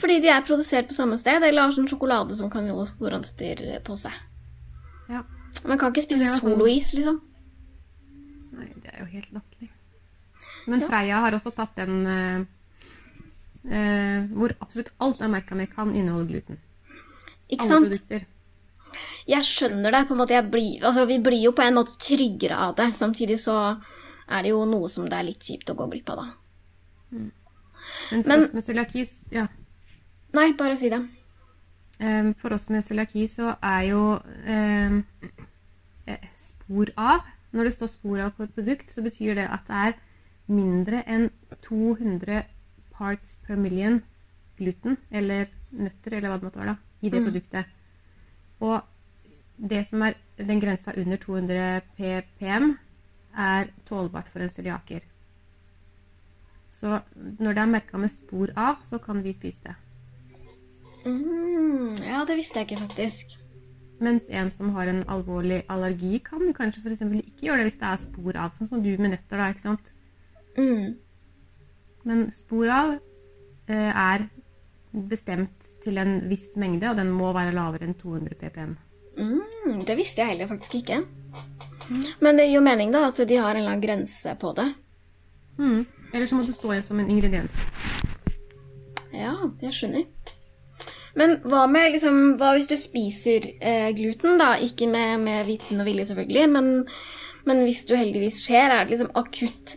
Fordi 0.00 0.16
de 0.24 0.30
er 0.32 0.42
produsert 0.46 0.88
på 0.88 0.96
samme 0.96 1.18
sted, 1.20 1.42
eller 1.44 1.66
har 1.68 1.74
sånn 1.76 1.86
sjokolade 1.90 2.34
som 2.34 2.50
kan 2.50 2.64
inneholde 2.64 2.88
spor 2.90 3.12
av 3.14 3.22
nøtter 3.22 3.62
på 3.86 3.96
seg. 4.00 4.14
Ja. 5.12 5.22
Man 5.68 5.78
kan 5.78 5.92
ikke 5.92 6.06
spise 6.06 6.24
sånn- 6.32 6.56
solois, 6.56 6.88
liksom. 6.96 7.20
Nei, 8.56 8.70
det 8.82 8.90
er 8.94 8.98
jo 9.04 9.10
helt 9.12 9.30
latterlig. 9.36 9.70
Men 10.66 10.80
Ja. 10.80 10.88
Freia 10.88 11.20
har 11.20 11.32
også 11.32 11.54
tatt 11.54 11.74
den 11.76 12.06
eh, 13.70 14.26
hvor 14.32 14.54
absolutt 14.60 14.90
alt 15.00 15.20
er 15.22 15.28
merka 15.32 15.54
med 15.58 15.70
kan 15.74 15.94
inneholde 15.94 16.28
gluten. 16.32 16.58
Ikke 17.48 17.62
Alle 17.62 17.68
sant? 17.70 17.88
produkter. 17.88 18.26
Jeg 19.28 19.44
skjønner 19.46 19.90
det. 19.94 20.06
på 20.08 20.14
en 20.14 20.18
måte. 20.18 20.50
Blir, 20.50 20.82
altså, 20.84 21.06
vi 21.06 21.18
blir 21.22 21.42
jo 21.44 21.52
på 21.52 21.62
en 21.62 21.74
måte 21.74 21.96
tryggere 21.98 22.56
av 22.58 22.74
det. 22.76 22.90
Samtidig 22.94 23.38
så 23.40 23.56
er 24.28 24.42
det 24.42 24.50
jo 24.50 24.64
noe 24.66 24.88
som 24.88 25.06
det 25.08 25.18
er 25.18 25.28
litt 25.28 25.40
kjipt 25.42 25.70
å 25.70 25.76
gå 25.76 25.86
glipp 25.90 26.10
av, 26.10 26.16
da. 26.24 26.28
Men 27.10 28.22
for 28.22 28.28
Men- 28.28 28.44
oss 28.44 28.52
med 28.52 28.64
cøliaki 28.64 29.08
ja, 29.32 29.46
Nei, 30.32 30.52
bare 30.56 30.76
si 30.76 30.88
det. 30.88 31.02
For 32.40 32.52
oss 32.54 32.68
med 32.70 32.84
cøliaki 32.84 33.26
så 33.28 33.56
er 33.62 33.82
jo 33.90 34.20
eh, 34.46 35.02
spor 36.36 36.88
av 36.96 37.20
Når 37.52 37.64
det 37.64 37.72
står 37.74 37.88
spor 37.92 38.18
av 38.24 38.30
på 38.36 38.42
et 38.46 38.54
produkt, 38.54 38.90
så 38.90 39.02
betyr 39.04 39.34
det 39.36 39.44
at 39.50 39.66
det 39.68 39.76
er 39.76 39.98
mindre 40.48 41.02
enn 41.06 41.26
200 41.60 42.44
parts 43.02 43.34
per 43.46 43.58
million 43.58 43.98
gluten, 44.58 44.96
eller 45.10 45.50
nøtter, 45.74 46.14
eller 46.14 46.30
hva 46.30 46.38
det 46.38 46.48
måtte 46.48 46.62
være, 46.62 46.74
da, 46.74 46.98
i 47.02 47.10
det 47.10 47.22
produktet. 47.26 47.78
Og 48.62 48.80
det 49.58 49.84
som 49.88 50.02
er 50.06 50.18
den 50.38 50.60
grensa 50.62 50.94
under 50.96 51.18
200 51.20 51.80
ppm, 51.98 52.74
er 53.32 53.70
tålbart 53.88 54.28
for 54.32 54.44
en 54.44 54.52
cøliaker. 54.52 55.06
Så 56.72 57.00
når 57.14 57.56
det 57.56 57.62
er 57.62 57.70
merka 57.70 58.00
med 58.00 58.12
spor 58.12 58.52
av, 58.56 58.80
så 58.82 58.98
kan 58.98 59.22
vi 59.24 59.32
spise 59.36 59.60
det. 59.64 59.74
Mm, 61.04 61.96
ja, 62.06 62.22
det 62.28 62.36
visste 62.38 62.60
jeg 62.60 62.70
ikke, 62.70 62.82
faktisk. 62.86 63.38
Mens 64.02 64.28
en 64.30 64.50
som 64.50 64.72
har 64.74 64.90
en 64.90 65.02
alvorlig 65.08 65.62
allergi, 65.70 66.18
kan 66.24 66.52
kanskje 66.56 66.82
f.eks. 66.82 67.02
ikke 67.02 67.46
gjøre 67.46 67.62
det 67.62 67.70
hvis 67.70 67.80
det 67.80 67.88
er 67.88 68.02
spor 68.02 68.38
av, 68.38 68.54
sånn 68.56 68.70
som 68.70 68.82
du 68.82 68.90
med 68.96 69.14
nøtter. 69.14 69.38
da, 69.38 69.50
ikke 69.52 69.66
sant? 69.66 69.92
Mm. 70.58 70.96
Men 72.08 72.26
spor 72.34 72.70
av 72.72 72.94
eh, 73.70 73.90
er 73.90 74.26
bestemt 74.92 75.68
til 75.82 75.98
en 75.98 76.18
viss 76.30 76.52
mengde, 76.60 76.90
og 76.90 76.98
den 76.98 77.12
må 77.14 77.32
være 77.34 77.54
lavere 77.56 77.88
enn 77.88 77.96
200 77.98 78.38
ppm. 78.40 78.74
Mm, 79.18 79.82
det 79.86 79.96
visste 79.98 80.22
jeg 80.22 80.34
heller 80.34 80.50
faktisk 80.50 80.80
ikke. 80.80 81.02
Men 82.22 82.38
det 82.38 82.46
gir 82.48 82.58
jo 82.58 82.64
mening, 82.64 82.92
da, 82.94 83.06
at 83.10 83.20
de 83.28 83.40
har 83.40 83.56
en 83.56 83.66
lang 83.66 83.82
grense 83.82 84.36
på 84.40 84.52
det. 84.56 84.68
Mm. 85.58 85.82
Eller 86.12 86.28
så 86.28 86.36
må 86.36 86.46
det 86.46 86.56
stå 86.56 86.74
som 86.84 87.00
en 87.00 87.10
ingrediens. 87.10 87.58
Ja, 89.12 89.34
jeg 89.60 89.74
skjønner. 89.76 90.06
Men 91.18 91.36
hva 91.44 91.66
med 91.68 91.92
liksom, 91.92 92.20
hva 92.40 92.54
hvis 92.56 92.70
du 92.70 92.76
spiser 92.80 93.50
eh, 93.60 93.90
gluten, 93.96 94.38
da? 94.40 94.54
Ikke 94.64 94.88
med, 94.88 95.20
med 95.26 95.44
viten 95.48 95.80
og 95.80 95.88
vilje, 95.88 96.08
selvfølgelig, 96.08 96.46
men, 96.54 96.70
men 97.48 97.64
hvis 97.66 97.84
du 97.88 97.96
heldigvis 97.98 98.40
skjer, 98.46 98.72
er 98.72 98.86
det 98.86 98.94
liksom 98.94 99.12
akutt 99.20 99.76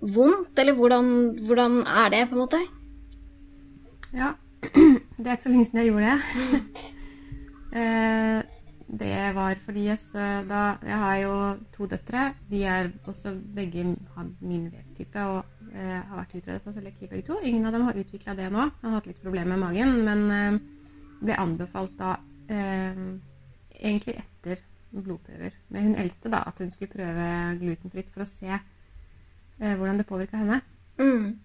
vondt? 0.00 0.58
Eller 0.58 0.76
hvordan, 0.78 1.10
hvordan 1.46 1.82
er 1.86 2.14
det, 2.14 2.22
på 2.28 2.38
en 2.38 2.44
måte? 2.44 2.62
Ja. 4.16 4.34
Det 5.20 5.28
er 5.28 5.36
ikke 5.36 5.44
så 5.44 5.52
lenge 5.52 5.66
siden 5.68 5.82
jeg 5.82 5.92
gjorde 5.92 6.14
det. 6.14 6.22
Eh, 7.70 8.40
det 8.90 9.34
var 9.36 9.54
fordi 9.62 9.84
jeg, 9.84 9.98
da, 10.48 10.60
jeg 10.82 10.96
har 10.98 11.16
jo 11.22 11.34
to 11.70 11.86
døtre. 11.86 12.32
De 12.50 12.64
er 12.66 12.88
også 13.06 13.36
begge 13.54 13.84
har 14.16 14.26
min 14.40 14.64
vevstype. 14.72 15.22
Og 15.22 15.68
eh, 15.70 16.00
har 16.08 16.16
vært 16.16 16.34
utredet 16.34 16.64
på 16.64 16.72
cøliaki 16.74 17.06
begge 17.06 17.28
to. 17.28 17.38
Ingen 17.46 17.68
av 17.68 17.76
dem 17.76 17.86
har 17.86 18.00
utvikla 18.00 18.34
det 18.34 18.48
nå. 18.50 18.66
Jeg 18.66 18.88
har 18.88 18.96
hatt 18.96 19.06
litt 19.06 19.22
problemer 19.22 19.54
med 19.54 19.62
magen, 19.62 19.94
men 20.08 20.24
eh, 20.34 20.58
ble 21.20 21.38
anbefalt 21.38 21.94
da 22.00 22.16
eh, 22.50 22.98
egentlig 23.78 24.16
etter 24.18 24.66
blodprøver 24.90 25.54
med 25.70 25.86
hun 25.86 25.96
eldste, 26.02 26.32
da, 26.32 26.42
at 26.50 26.58
hun 26.58 26.72
skulle 26.74 26.90
prøve 26.90 27.30
glutenfritt 27.60 28.10
for 28.10 28.24
å 28.24 28.28
se 28.28 28.58
eh, 29.60 29.76
hvordan 29.76 30.00
det 30.00 30.08
påvirka 30.08 30.40
henne. 30.40 30.60
Mm. 31.00 31.38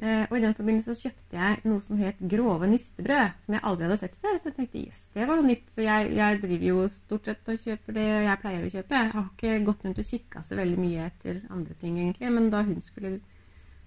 Eh, 0.00 0.22
og 0.30 0.38
i 0.38 0.40
den 0.40 0.54
forbindelse 0.56 0.94
så 0.96 1.08
kjøpte 1.10 1.36
jeg 1.36 1.56
noe 1.68 1.82
som 1.84 1.98
het 2.00 2.20
grove 2.32 2.68
nistebrød, 2.70 3.34
som 3.44 3.54
jeg 3.56 3.64
aldri 3.68 3.84
hadde 3.84 3.98
sett 4.00 4.14
før. 4.22 4.38
Så 4.40 4.48
jeg 4.48 4.56
tenkte 4.56 4.84
jøss, 4.86 5.00
det 5.12 5.26
var 5.28 5.36
noe 5.36 5.50
nytt. 5.50 5.66
Så 5.74 5.84
jeg, 5.84 6.12
jeg, 6.16 6.38
driver 6.44 6.68
jo 6.70 6.86
stort 6.94 7.28
sett 7.28 7.50
og 7.52 7.66
kjøper 7.66 7.98
det 7.98 8.06
jeg 8.08 8.40
pleier 8.44 8.64
å 8.64 8.70
kjøpe. 8.76 9.02
Jeg 9.02 9.12
har 9.16 9.26
ikke 9.28 9.58
gått 9.66 9.84
rundt 9.84 10.00
og 10.00 10.08
kikka 10.12 10.44
så 10.46 10.56
veldig 10.56 10.80
mye 10.80 11.10
etter 11.10 11.42
andre 11.52 11.76
ting, 11.82 12.00
egentlig. 12.00 12.32
Men 12.38 12.48
da 12.54 12.64
hun 12.64 12.80
skulle 12.86 13.18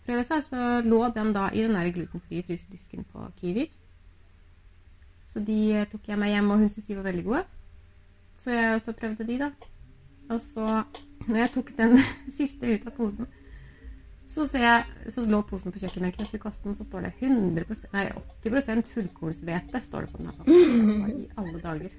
prøve 0.05 0.27
seg, 0.27 0.45
så 0.51 0.69
lå 0.85 1.01
den 1.17 1.33
da 1.33 1.47
i 1.49 1.65
den 1.65 1.79
der 1.79 1.89
glutenfrie 1.95 2.45
frysedisken 2.45 3.09
på 3.09 3.25
Kiwi. 3.41 3.65
Så 5.25 5.41
de 5.41 5.59
eh, 5.73 5.89
tok 5.89 6.13
jeg 6.13 6.21
med 6.21 6.29
hjem, 6.29 6.53
og 6.53 6.61
hun 6.61 6.69
syntes 6.69 6.91
de 6.91 6.99
var 6.99 7.09
veldig 7.09 7.25
gode. 7.25 7.45
Så 8.37 8.53
jeg 8.53 8.77
også 8.77 8.93
prøvde 9.01 9.25
de, 9.25 9.41
da. 9.47 9.72
Og 10.31 10.39
så, 10.41 10.83
når 11.27 11.39
jeg 11.41 11.53
tok 11.55 11.71
den 11.77 11.97
siste 12.39 12.75
ut 12.75 12.87
av 12.87 12.95
posen, 12.97 13.29
så, 14.33 14.47
jeg, 14.57 14.85
så 15.13 15.23
lå 15.29 15.41
posen 15.45 15.73
på 15.73 15.81
kjøkkenbenken, 15.83 16.25
i 16.33 16.41
kasten 16.41 16.73
så 16.73 16.85
står 16.87 17.05
det 17.05 17.11
100% 17.19 17.91
nei, 17.93 18.07
80% 18.41 18.89
fullkornshvete. 18.93 19.81
står 19.83 20.07
det 20.07 20.13
på 20.13 20.21
den 20.21 20.31
her. 20.31 21.11
I 21.13 21.27
alle 21.37 21.59
dager. 21.61 21.97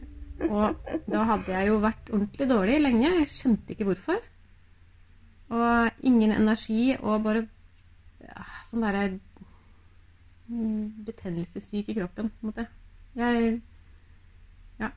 Og 0.48 0.88
da 1.06 1.26
hadde 1.28 1.52
jeg 1.52 1.68
jo 1.68 1.76
vært 1.84 2.10
ordentlig 2.10 2.48
dårlig 2.50 2.80
lenge. 2.80 3.12
Jeg 3.20 3.30
skjønte 3.30 3.74
ikke 3.74 3.86
hvorfor. 3.90 4.24
Og 5.54 6.02
ingen 6.02 6.32
energi 6.34 6.96
og 6.96 7.22
bare 7.22 7.44
ja, 8.24 8.42
sånn 8.70 8.82
derre 8.82 9.04
betennelsessyk 11.06 11.88
i 11.92 11.96
kroppen, 12.00 12.32
på 12.32 12.42
en 12.42 12.50
måte. 12.50 12.66
Jeg 13.14 13.60
Ja, 14.80 14.90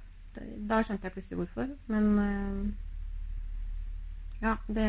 da 0.69 0.81
skjønte 0.81 1.07
jeg 1.07 1.13
plutselig 1.19 1.43
hvorfor. 1.43 1.69
Men 1.91 2.09
eh, 2.23 2.86
ja, 4.43 4.57
det 4.67 4.87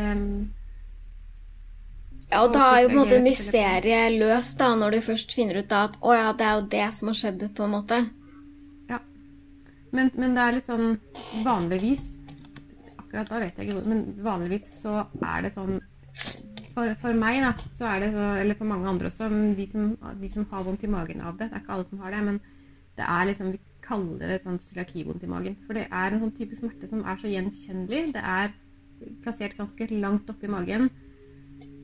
Ja, 2.28 2.42
og 2.42 2.52
da 2.52 2.64
er 2.74 2.82
jo 2.82 2.90
på 2.90 2.96
en 2.98 3.00
måte 3.00 3.18
mysteriet 3.24 4.18
løst, 4.20 4.58
da, 4.60 4.74
når 4.76 4.98
du 4.98 5.04
først 5.06 5.32
finner 5.32 5.62
ut 5.62 5.70
da 5.70 5.86
at 5.88 5.96
å 6.04 6.12
ja, 6.12 6.32
det 6.36 6.44
er 6.44 6.58
jo 6.58 6.66
det 6.74 6.88
som 6.92 7.08
har 7.08 7.16
skjedd, 7.16 7.44
på 7.56 7.64
en 7.64 7.72
måte. 7.72 8.02
Ja. 8.90 8.98
Men, 9.96 10.10
men 10.20 10.36
det 10.36 10.44
er 10.44 10.58
litt 10.58 10.68
sånn 10.68 10.98
vanligvis 11.46 12.04
Akkurat 12.98 13.30
da 13.30 13.38
vet 13.40 13.56
jeg 13.56 13.70
ikke 13.70 13.78
hvor, 13.78 13.86
men 13.88 14.02
vanligvis 14.20 14.66
så 14.82 14.98
er 15.24 15.46
det 15.46 15.54
sånn 15.54 15.78
for, 16.78 16.92
for 17.00 17.16
meg, 17.16 17.40
da, 17.42 17.54
så 17.74 17.88
er 17.90 18.04
det 18.04 18.12
så 18.14 18.26
Eller 18.42 18.58
for 18.58 18.68
mange 18.70 18.90
andre 18.90 19.08
også, 19.10 19.30
de 19.56 19.66
som, 19.70 19.88
de 20.20 20.30
som 20.30 20.46
har 20.52 20.66
vondt 20.66 20.84
i 20.84 20.92
magen 20.92 21.24
av 21.24 21.38
det. 21.38 21.48
Det 21.48 21.56
er 21.56 21.64
ikke 21.64 21.74
alle 21.78 21.88
som 21.88 22.04
har 22.04 22.14
det, 22.14 22.22
men 22.28 22.40
det 22.98 23.08
er 23.08 23.28
liksom 23.30 23.52
Vi 23.54 23.60
kaller 23.88 24.26
det 24.28 24.36
et 24.36 24.44
sånt 24.44 24.62
cøliakivondt 24.66 25.22
i 25.24 25.30
magen. 25.32 25.56
For 25.64 25.78
det 25.78 25.86
er 25.88 26.12
en 26.12 26.20
sånn 26.20 26.34
type 26.36 26.56
smerte 26.58 26.90
som 26.90 27.00
er 27.08 27.16
så 27.16 27.30
gjenkjennelig. 27.32 28.02
Det 28.12 28.20
er 28.20 28.52
plassert 29.22 29.56
ganske 29.58 29.88
langt 29.94 30.30
oppi 30.30 30.50
magen. 30.50 30.88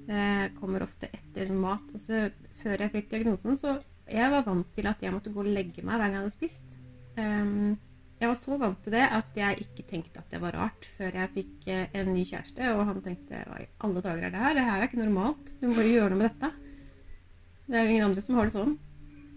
Det 0.04 0.52
kommer 0.58 0.84
ofte 0.84 1.08
etter 1.12 1.52
mat. 1.56 1.86
Altså, 1.96 2.28
før 2.62 2.84
jeg 2.84 2.92
fikk 2.94 3.10
diagnosen, 3.12 3.58
så 3.60 3.78
jeg 4.10 4.30
var 4.32 4.44
vant 4.46 4.68
til 4.76 4.88
at 4.88 5.02
jeg 5.02 5.12
måtte 5.14 5.32
gå 5.32 5.42
og 5.42 5.50
legge 5.50 5.84
meg 5.84 5.96
hver 5.96 6.10
gang 6.10 6.16
jeg 6.16 6.24
hadde 6.24 6.36
spist. 6.36 6.78
Um, 7.16 7.76
jeg 8.20 8.30
var 8.30 8.38
så 8.38 8.56
vant 8.60 8.80
til 8.84 8.94
det 8.94 9.04
at 9.16 9.38
jeg 9.38 9.64
ikke 9.64 9.86
tenkte 9.90 10.20
at 10.20 10.32
det 10.32 10.40
var 10.42 10.56
rart 10.56 10.86
før 10.96 11.16
jeg 11.20 11.32
fikk 11.34 11.68
uh, 11.68 11.96
en 12.00 12.12
ny 12.12 12.24
kjæreste, 12.28 12.72
og 12.74 12.84
han 12.90 13.00
tenkte 13.04 13.44
hva 13.48 13.62
i 13.62 13.70
alle 13.86 14.04
dager 14.04 14.28
er 14.28 14.34
det 14.34 14.42
her? 14.44 14.58
Det 14.58 14.66
her 14.68 14.76
er 14.76 14.88
ikke 14.88 15.00
normalt. 15.02 15.54
Du 15.60 15.66
må 15.68 15.78
bare 15.78 15.94
gjøre 15.94 16.12
noe 16.12 16.20
med 16.22 16.30
dette. 16.32 16.52
Det 17.64 17.80
er 17.80 17.86
jo 17.86 17.94
ingen 17.94 18.06
andre 18.10 18.24
som 18.24 18.38
har 18.38 18.50
det 18.50 18.56
sånn. 18.58 18.76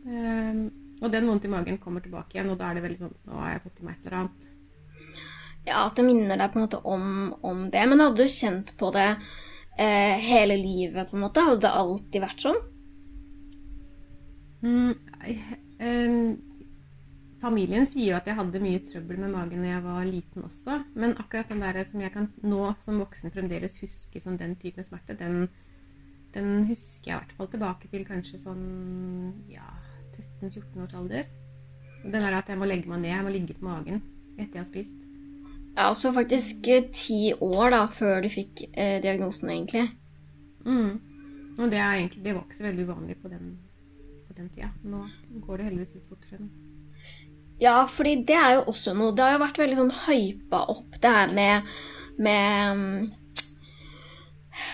Um, 0.07 0.61
og 0.97 1.11
den 1.13 1.27
vondt 1.29 1.45
i 1.45 1.51
magen 1.51 1.79
kommer 1.81 2.03
tilbake 2.03 2.37
igjen, 2.37 2.51
og 2.51 2.59
da 2.59 2.69
er 2.69 2.77
det 2.77 2.85
veldig 2.87 3.01
sånn 3.03 3.17
Nå 3.27 3.41
har 3.41 3.53
jeg 3.53 3.65
fått 3.67 3.81
i 3.81 3.87
meg 3.87 3.97
et 3.97 4.07
eller 4.07 4.19
annet. 4.23 4.47
Ja, 5.67 5.83
at 5.89 5.99
det 5.99 6.05
minner 6.07 6.39
deg 6.39 6.53
på 6.53 6.61
en 6.61 6.65
måte 6.65 6.79
om, 6.87 7.05
om 7.43 7.67
det. 7.73 7.83
Men 7.91 7.99
hadde 7.99 8.23
du 8.23 8.31
kjent 8.31 8.71
på 8.79 8.91
det 8.95 9.07
eh, 9.77 10.15
hele 10.23 10.55
livet, 10.59 11.09
på 11.09 11.17
en 11.17 11.25
måte? 11.25 11.43
Hadde 11.43 11.65
det 11.65 11.77
alltid 11.81 12.23
vært 12.23 12.45
sånn? 12.45 12.59
Mm, 14.63 14.93
eh, 15.83 16.13
familien 17.41 17.85
sier 17.89 18.13
jo 18.13 18.17
at 18.17 18.29
jeg 18.29 18.37
hadde 18.39 18.61
mye 18.63 18.81
trøbbel 18.87 19.19
med 19.21 19.33
magen 19.35 19.63
da 19.63 19.73
jeg 19.73 19.85
var 19.85 20.07
liten 20.07 20.47
også. 20.47 20.79
Men 20.95 21.17
akkurat 21.19 21.51
den 21.51 21.63
der 21.65 21.81
som 21.89 22.03
jeg 22.03 22.13
kan 22.15 22.29
nå 22.47 22.61
som 22.83 23.01
voksen 23.03 23.33
fremdeles 23.33 23.77
huske 23.83 24.21
som 24.23 24.37
den 24.39 24.55
typen 24.61 24.87
smerte, 24.87 25.17
den, 25.19 25.49
den 26.35 26.63
husker 26.69 27.11
jeg 27.11 27.17
i 27.17 27.19
hvert 27.19 27.35
fall 27.37 27.51
tilbake 27.51 27.91
til 27.91 28.07
kanskje 28.07 28.39
sånn 28.45 28.65
ja, 29.51 29.67
13-14 30.41 30.85
års 30.85 30.95
alder. 31.03 31.27
Den 32.07 32.23
der 32.23 32.39
at 32.39 32.47
jeg 32.47 32.59
må 32.59 32.69
legge 32.69 32.87
meg 32.87 33.03
ned, 33.03 33.13
jeg 33.17 33.27
må 33.27 33.35
ligge 33.35 33.59
på 33.59 33.67
magen 33.67 34.01
etter 34.37 34.59
jeg 34.59 34.63
har 34.63 34.71
spist. 34.71 35.06
Ja, 35.77 35.93
så 35.93 36.09
faktisk 36.13 36.67
eh, 36.67 36.87
ti 36.89 37.33
år 37.37 37.69
da, 37.69 37.83
før 37.85 38.23
du 38.25 38.31
fikk 38.33 38.63
eh, 38.71 38.97
diagnosen, 39.03 39.51
egentlig. 39.53 39.83
Mm. 40.65 40.95
Og 41.57 41.69
det, 41.69 41.77
er 41.77 41.99
egentlig, 41.99 42.23
det 42.25 42.33
var 42.33 42.47
ikke 42.47 42.57
så 42.57 42.65
veldig 42.65 42.85
uvanlig 42.87 43.17
på 43.21 43.29
den, 43.29 43.51
på 44.25 44.37
den 44.39 44.49
tida. 44.55 44.71
Nå 44.81 45.03
går 45.45 45.59
det 45.59 45.67
heldigvis 45.67 45.93
litt 45.99 46.09
fortere. 46.09 46.47
Ja, 47.61 47.77
fordi 47.89 48.15
det 48.29 48.37
er 48.37 48.51
jo 48.57 48.65
også 48.69 48.91
noe 48.93 49.15
Det 49.17 49.23
har 49.25 49.31
jo 49.33 49.41
vært 49.41 49.57
veldig 49.57 49.77
sånn 49.79 49.95
hypa 50.03 50.59
opp, 50.73 50.99
det 51.01 51.13
her 51.13 51.31
med, 51.33 51.71
med 52.21 52.73
um, 52.73 53.07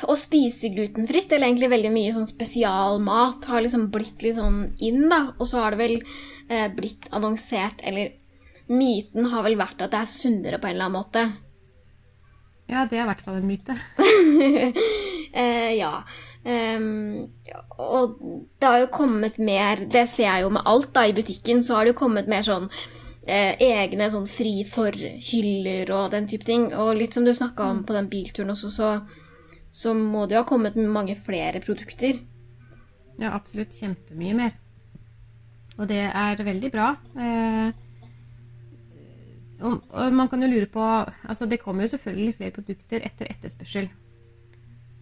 å 0.07 0.15
spise 0.19 0.71
glutenfritt, 0.71 1.31
eller 1.31 1.49
egentlig 1.49 1.71
veldig 1.71 1.93
mye 1.99 2.15
sånn 2.15 2.31
spesialmat, 2.31 3.51
har 3.51 3.63
liksom 3.63 3.89
blitt 3.91 4.23
litt 4.23 4.39
sånn 4.39 4.69
inn, 4.79 5.07
da. 5.11 5.25
Og 5.35 5.51
så 5.51 5.63
har 5.65 5.75
det 5.75 5.83
vel 5.83 5.97
eh, 6.47 6.69
blitt 6.75 7.11
annonsert, 7.11 7.83
eller 7.83 8.15
myten 8.71 9.31
har 9.31 9.43
vel 9.45 9.57
vært 9.59 9.81
at 9.83 9.91
det 9.93 10.03
er 10.03 10.11
sunnere 10.11 10.59
på 10.61 10.69
en 10.69 10.75
eller 10.75 10.89
annen 10.89 10.99
måte. 10.99 11.25
Ja, 12.71 12.85
det 12.89 12.97
er 12.97 13.03
i 13.03 13.09
hvert 13.09 13.23
fall 13.25 13.39
en 13.41 13.49
myte. 13.49 13.75
eh, 15.43 15.73
ja. 15.77 15.95
Um, 16.43 17.29
og 17.79 18.17
det 18.59 18.67
har 18.67 18.81
jo 18.81 18.87
kommet 18.91 19.37
mer 19.39 19.79
Det 19.87 20.01
ser 20.11 20.25
jeg 20.25 20.41
jo 20.43 20.49
med 20.51 20.65
alt 20.67 20.89
da 20.91 21.05
i 21.07 21.13
butikken, 21.15 21.61
så 21.63 21.77
har 21.77 21.85
det 21.85 21.93
jo 21.93 22.01
kommet 22.01 22.27
mer 22.27 22.43
sånn 22.43 22.65
eh, 23.23 23.55
egne 23.63 24.09
sånn 24.11 24.27
fri 24.27 24.65
for-hyller 24.67 25.91
og 25.95 26.11
den 26.15 26.27
type 26.31 26.47
ting. 26.47 26.69
Og 26.75 26.95
litt 26.99 27.15
som 27.15 27.27
du 27.27 27.33
snakka 27.35 27.69
om 27.69 27.83
på 27.87 27.95
den 27.95 28.09
bilturen 28.11 28.51
også, 28.55 28.71
så, 28.73 28.91
så 29.71 29.95
må 29.97 30.25
det 30.27 30.37
jo 30.37 30.43
ha 30.43 30.49
kommet 30.49 30.79
mange 30.79 31.15
flere 31.19 31.63
produkter. 31.63 32.19
Ja, 33.21 33.33
absolutt. 33.33 33.75
Kjempemye 33.77 34.35
mer. 34.37 34.59
Og 35.79 35.87
det 35.89 36.03
er 36.05 36.43
veldig 36.45 36.69
bra. 36.73 36.93
Eh, 37.17 37.82
og, 39.63 40.11
man 40.11 40.29
kan 40.31 40.43
jo 40.43 40.49
lure 40.51 40.67
på 40.71 40.83
altså 40.83 41.47
Det 41.49 41.61
kommer 41.61 41.85
jo 41.85 41.93
selvfølgelig 41.93 42.35
flere 42.39 42.55
produkter 42.55 43.05
etter 43.05 43.29
etterspørsel. 43.31 43.89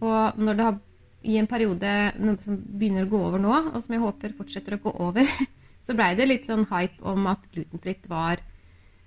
Og 0.02 0.38
når 0.38 0.58
det 0.58 0.66
har 0.66 0.78
i 1.22 1.36
en 1.38 1.46
periode 1.46 1.90
noe 2.18 2.38
som 2.42 2.56
begynner 2.58 3.06
å 3.06 3.12
gå 3.12 3.18
over 3.28 3.42
nå, 3.42 3.52
og 3.72 3.82
som 3.84 3.94
jeg 3.94 4.02
håper 4.02 4.34
fortsetter 4.38 4.76
å 4.76 4.82
gå 4.82 4.94
over, 5.04 5.28
så 5.84 5.94
blei 5.98 6.12
det 6.18 6.28
litt 6.28 6.48
sånn 6.48 6.66
hype 6.70 7.02
om 7.06 7.28
at 7.30 7.44
glutenfritt 7.54 8.08
var 8.10 8.42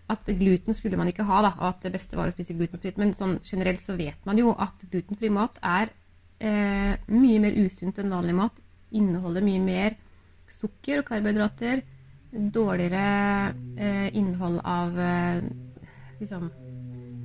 At 0.06 0.28
gluten 0.38 0.76
skulle 0.78 1.00
man 1.00 1.08
ikke 1.10 1.24
ha, 1.26 1.40
da, 1.42 1.50
og 1.58 1.66
at 1.72 1.86
det 1.88 1.96
beste 1.96 2.14
var 2.14 2.30
å 2.30 2.34
spise 2.36 2.54
glutenfritt. 2.54 3.00
Men 3.02 3.16
sånn 3.18 3.40
generelt 3.42 3.82
så 3.82 3.96
vet 3.98 4.20
man 4.30 4.38
jo 4.38 4.52
at 4.54 4.84
glutenfri 4.92 5.32
mat 5.34 5.58
er 5.66 5.90
eh, 6.38 6.94
mye 7.10 7.40
mer 7.42 7.58
usunt 7.58 7.98
enn 7.98 8.14
vanlig 8.14 8.36
mat. 8.38 8.60
Inneholder 8.94 9.42
mye 9.42 9.64
mer 9.66 9.96
sukker 10.46 11.02
og 11.02 11.08
karbohydrater 11.08 11.82
dårligere 12.36 13.54
eh, 13.78 14.16
innhold 14.18 14.60
av 14.64 15.00
eh, 15.00 15.44
liksom 16.20 16.50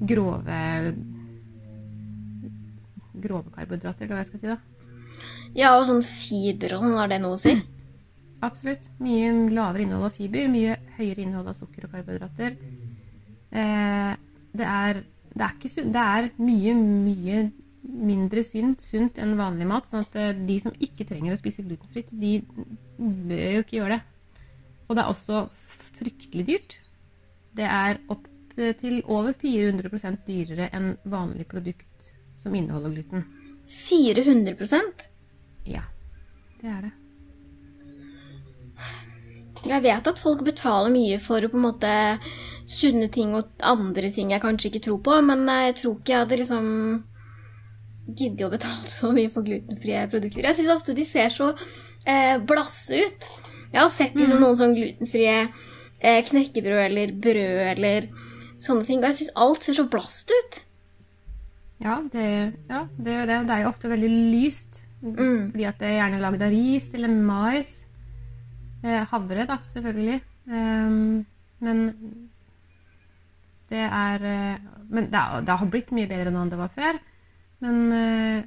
grove 0.01 0.61
grove 3.21 3.51
karbohydrater, 3.55 4.07
eller 4.07 4.17
hva 4.17 4.23
jeg 4.23 4.31
skal 4.31 4.41
si. 4.43 4.51
da. 4.51 4.59
Ja, 5.59 5.75
og 5.77 5.87
sånn 5.89 6.03
fiber 6.07 6.77
og 6.77 6.85
sånn, 6.87 6.97
har 6.97 7.11
det 7.11 7.21
noe 7.23 7.37
å 7.37 7.41
si? 7.41 7.57
Absolutt. 8.47 8.89
Mye 9.03 9.33
lavere 9.53 9.85
innhold 9.85 10.09
av 10.09 10.17
fiber, 10.17 10.49
mye 10.53 10.79
høyere 10.97 11.25
innhold 11.27 11.51
av 11.53 11.59
sukker 11.59 11.87
og 11.87 11.97
karbohydrater. 11.97 12.57
Eh, 13.51 14.13
det, 14.57 14.69
er, 14.69 15.03
det, 15.35 15.43
er 15.49 15.57
ikke, 15.59 15.89
det 15.97 16.05
er 16.05 16.31
mye, 16.41 16.77
mye 16.79 17.43
mindre 17.91 18.45
sunt, 18.47 18.85
sunt 18.85 19.19
enn 19.21 19.37
vanlig 19.39 19.69
mat. 19.69 19.89
sånn 19.91 20.07
at 20.07 20.17
eh, 20.21 20.33
de 20.47 20.61
som 20.63 20.77
ikke 20.79 21.09
trenger 21.09 21.35
å 21.35 21.41
spise 21.41 21.67
glutenfritt, 21.67 22.13
de 22.13 22.39
bør 22.97 23.59
jo 23.59 23.67
ikke 23.67 23.79
gjøre 23.81 23.99
det. 23.99 24.10
Og 24.91 24.99
det 24.99 25.05
er 25.05 25.13
også 25.13 25.45
fryktelig 26.01 26.47
dyrt. 26.49 26.79
Det 27.55 27.67
er 27.67 28.01
opp 28.11 28.27
til 28.57 28.99
over 29.07 29.33
400% 29.39 30.25
dyrere 30.27 30.67
enn 30.75 30.97
vanlig 31.09 31.47
produkt 31.49 32.11
som 32.37 32.55
inneholder 32.59 32.97
gluten. 32.97 33.25
400% 33.71 35.07
Ja, 35.71 35.85
det 36.61 36.73
er 36.73 36.89
det. 36.89 36.93
Jeg 39.71 39.85
vet 39.85 40.09
at 40.09 40.19
folk 40.19 40.43
betaler 40.45 40.91
mye 40.93 41.19
for 41.21 41.45
på 41.45 41.59
en 41.59 41.67
måte 41.67 41.93
sunne 42.71 43.11
ting 43.13 43.35
og 43.37 43.51
andre 43.67 44.09
ting 44.15 44.33
jeg 44.33 44.43
kanskje 44.43 44.71
ikke 44.71 44.85
tror 44.87 45.01
på, 45.05 45.19
men 45.27 45.45
jeg 45.67 45.77
tror 45.83 45.99
ikke 45.99 46.15
jeg 46.15 46.25
hadde 46.25 46.41
liksom 46.41 46.69
giddet 48.17 48.47
å 48.47 48.53
betale 48.53 48.91
så 48.91 49.13
mye 49.15 49.31
for 49.31 49.47
glutenfrie 49.47 50.07
produkter. 50.11 50.49
Jeg 50.49 50.59
syns 50.59 50.73
ofte 50.75 50.97
de 50.97 51.07
ser 51.07 51.31
så 51.35 51.53
eh, 52.09 52.41
blasse 52.43 53.05
ut. 53.05 53.29
Jeg 53.71 53.83
har 53.83 53.93
sett 53.93 54.17
liksom, 54.19 54.41
noen 54.43 54.59
sånn 54.59 54.75
glutenfrie 54.75 55.37
eh, 55.45 56.21
knekkebrød 56.27 56.83
eller 56.89 57.13
brød 57.23 57.61
eller 57.71 58.09
sånne 58.61 58.87
ting, 58.87 59.01
og 59.01 59.11
jeg 59.11 59.21
syns 59.21 59.37
alt 59.45 59.67
ser 59.67 59.79
så 59.79 59.87
blast 59.91 60.33
ut. 60.35 60.61
Ja, 61.81 62.01
det, 62.13 62.27
ja, 62.69 62.85
det 62.99 63.13
er 63.13 63.21
jo 63.23 63.29
det. 63.31 63.39
Det 63.49 63.55
er 63.55 63.63
jo 63.63 63.71
ofte 63.71 63.91
veldig 63.93 64.11
lyst. 64.35 64.83
Mm. 65.01 65.53
Fordi 65.53 65.65
at 65.65 65.79
det 65.81 65.89
er 65.89 65.97
gjerne 65.97 66.21
lagd 66.21 66.43
av 66.45 66.53
ris 66.53 66.91
eller 66.97 67.15
mais. 67.15 67.71
Eh, 68.85 69.01
havre, 69.13 69.47
da, 69.49 69.57
selvfølgelig. 69.71 70.19
Ehm, 70.51 71.25
men 71.65 71.81
det 73.71 73.87
er 73.87 74.25
eh, 74.27 74.69
Men 74.91 75.07
det, 75.13 75.21
det 75.47 75.57
har 75.61 75.69
blitt 75.71 75.93
mye 75.95 76.09
bedre 76.11 76.33
nå 76.35 76.41
enn 76.43 76.51
det 76.51 76.59
var 76.59 76.73
før. 76.75 76.97
Men 77.63 77.77
eh, 77.95 78.39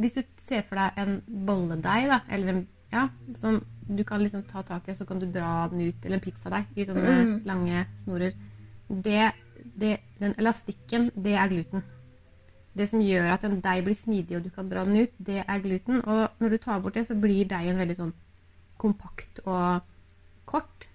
hvis 0.00 0.16
du 0.16 0.22
ser 0.40 0.64
for 0.64 0.80
deg 0.80 1.00
en 1.02 1.18
bolledeig, 1.46 2.06
da, 2.08 2.22
eller 2.32 2.54
en 2.54 2.62
ja, 2.90 3.08
som 3.36 3.60
du 3.96 4.04
kan 4.04 4.20
liksom 4.22 4.42
ta 4.46 4.62
tak 4.62 4.88
i, 4.88 4.90
og 4.92 4.96
så 4.96 5.06
kan 5.06 5.18
du 5.18 5.26
dra 5.26 5.66
den 5.68 5.80
ut, 5.88 6.04
eller 6.04 6.16
en 6.16 6.20
pizzadeig 6.24 6.66
i 6.76 6.84
sånne 6.86 7.14
Mm. 7.24 7.44
lange 7.46 7.86
snorer. 7.98 8.32
Det, 8.90 9.32
det, 9.76 9.98
den 10.20 10.34
elastikken, 10.38 11.10
det 11.14 11.34
er 11.34 11.48
gluten. 11.48 11.82
Det 12.76 12.88
som 12.88 13.00
gjør 13.02 13.32
at 13.34 13.44
en 13.44 13.60
deig 13.60 13.84
blir 13.84 13.94
smidig 13.98 14.36
og 14.36 14.44
du 14.44 14.50
kan 14.50 14.68
dra 14.70 14.84
den 14.84 14.96
ut, 15.02 15.10
det 15.18 15.44
er 15.46 15.58
gluten. 15.60 16.00
Og 16.06 16.28
når 16.40 16.50
du 16.50 16.58
tar 16.58 16.80
bort 16.80 16.94
det, 16.94 17.06
så 17.06 17.14
blir 17.20 17.44
deigen 17.50 17.76
veldig 17.78 17.96
sånn 17.96 18.12
kompakt 18.78 19.40
og 19.44 19.82
kort. 20.46 20.86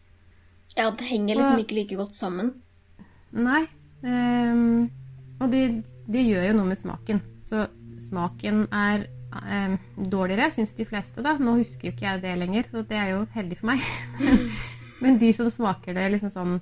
Ja, 0.78 0.90
det 0.92 1.06
henger 1.08 1.36
liksom 1.36 1.56
Og- 1.56 1.60
ikke 1.66 1.76
like 1.76 1.96
godt 1.96 2.16
sammen. 2.16 2.54
Nei. 3.32 3.66
Um, 4.04 4.90
og 5.42 5.52
det, 5.52 5.84
det 6.08 6.26
gjør 6.26 6.48
jo 6.48 6.54
noe 6.58 6.66
med 6.68 6.78
smaken. 6.78 7.22
Så 7.44 7.68
smaken 8.00 8.68
er 8.72 9.08
ehm, 9.44 9.76
dårligere, 9.98 10.52
syns 10.54 10.74
de 10.78 10.86
fleste, 10.88 11.24
da. 11.26 11.36
Nå 11.42 11.58
husker 11.60 11.90
jo 11.90 11.96
ikke 11.96 12.08
jeg 12.08 12.24
det 12.24 12.38
lenger, 12.40 12.70
så 12.72 12.86
det 12.88 12.98
er 13.00 13.12
jo 13.14 13.26
heldig 13.36 13.60
for 13.60 13.72
meg. 13.72 13.84
Men 15.04 15.20
de 15.22 15.32
som 15.36 15.52
smaker 15.52 15.98
det 15.98 16.08
liksom 16.14 16.32
sånn, 16.34 16.58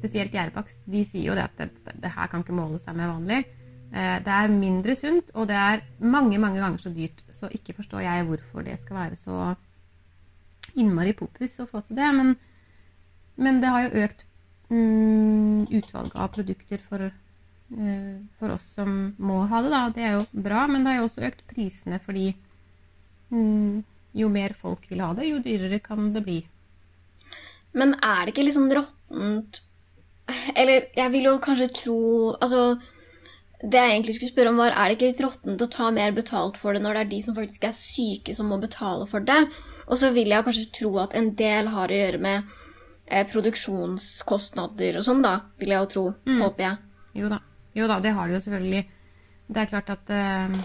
spesielt 0.00 0.34
gjærebakst, 0.34 0.84
de 0.90 1.04
sier 1.04 1.30
jo 1.30 1.36
det 1.36 1.46
at 1.46 1.58
det, 1.60 1.94
det 2.02 2.12
her 2.16 2.30
kan 2.32 2.44
ikke 2.44 2.56
måle 2.56 2.80
seg 2.82 2.96
med 2.98 3.10
vanlig. 3.10 3.40
Eh, 3.92 4.18
Det 4.24 4.36
er 4.36 4.54
mindre 4.54 4.94
sunt, 4.94 5.32
og 5.34 5.48
det 5.50 5.58
er 5.58 5.82
mange, 5.98 6.38
mange 6.38 6.60
ganger 6.62 6.78
så 6.78 6.92
dyrt. 6.94 7.24
Så 7.30 7.50
ikke 7.50 7.76
forstår 7.78 8.06
jeg 8.06 8.26
hvorfor 8.28 8.66
det 8.66 8.78
skal 8.80 8.96
være 8.96 9.18
så 9.18 9.54
innmari 10.78 11.12
popus 11.18 11.58
å 11.60 11.68
få 11.68 11.82
til 11.86 11.98
det. 11.98 12.10
Men, 12.14 12.36
men 13.36 13.60
det 13.62 13.72
har 13.72 13.86
jo 13.86 14.04
økt 14.04 14.24
mm, 14.70 15.66
utvalget 15.80 16.16
av 16.16 16.30
produkter 16.36 16.82
for, 16.86 17.10
eh, 17.10 17.18
for 18.38 18.50
oss 18.56 18.66
som 18.76 19.14
må 19.22 19.44
ha 19.50 19.62
det. 19.62 19.70
Da. 19.72 19.82
Det 19.94 20.04
er 20.06 20.16
jo 20.18 20.42
bra, 20.46 20.66
men 20.70 20.84
det 20.84 20.94
har 20.94 21.02
jo 21.02 21.08
også 21.08 21.26
økt 21.28 21.44
prisene 21.50 22.00
fordi 22.02 22.32
mm, 23.30 23.82
jo 24.18 24.30
mer 24.32 24.54
folk 24.58 24.88
vil 24.90 25.02
ha 25.04 25.12
det, 25.14 25.28
jo 25.30 25.42
dyrere 25.44 25.78
kan 25.82 26.10
det 26.14 26.24
bli. 26.26 26.40
Men 27.78 27.94
er 28.02 28.24
det 28.24 28.34
ikke 28.34 28.46
litt 28.48 28.56
sånn 28.56 28.72
råttent 28.74 29.60
Eller 30.58 30.88
jeg 30.96 31.12
vil 31.12 31.28
jo 31.28 31.34
kanskje 31.38 31.68
tro 31.70 31.98
Altså, 32.42 32.80
det 33.62 33.78
jeg 33.78 33.92
egentlig 33.92 34.16
skulle 34.16 34.32
spørre 34.32 34.50
om, 34.50 34.58
var 34.58 34.74
er 34.74 34.90
det 34.90 34.96
ikke 34.96 35.10
litt 35.12 35.22
råttent 35.22 35.62
å 35.62 35.68
ta 35.70 35.90
mer 35.94 36.16
betalt 36.16 36.58
for 36.58 36.74
det 36.74 36.82
når 36.82 36.96
det 36.96 37.04
er 37.04 37.12
de 37.12 37.20
som 37.22 37.36
faktisk 37.36 37.68
er 37.68 37.76
syke, 37.76 38.34
som 38.34 38.50
må 38.50 38.58
betale 38.62 39.06
for 39.10 39.22
det? 39.22 39.44
Og 39.86 40.00
så 40.00 40.10
vil 40.14 40.32
jeg 40.32 40.46
kanskje 40.46 40.70
tro 40.80 40.94
at 41.02 41.14
en 41.18 41.30
del 41.38 41.70
har 41.74 41.92
å 41.92 42.00
gjøre 42.00 42.22
med 42.24 42.50
eh, 43.06 43.26
produksjonskostnader 43.28 44.98
og 44.98 45.06
sånn, 45.06 45.22
da. 45.26 45.34
Vil 45.60 45.74
jeg 45.74 45.84
jo 45.84 45.92
tro. 45.92 46.04
Håper 46.40 46.66
jeg. 46.66 46.82
Jo 47.20 47.30
da. 47.34 47.42
Jo 47.76 47.88
da, 47.90 47.98
det 48.02 48.14
har 48.16 48.28
de 48.28 48.34
jo 48.34 48.40
selvfølgelig. 48.44 48.84
Det 49.50 49.62
er 49.62 49.70
klart 49.70 49.90
at 49.90 50.12
uh, 50.14 50.56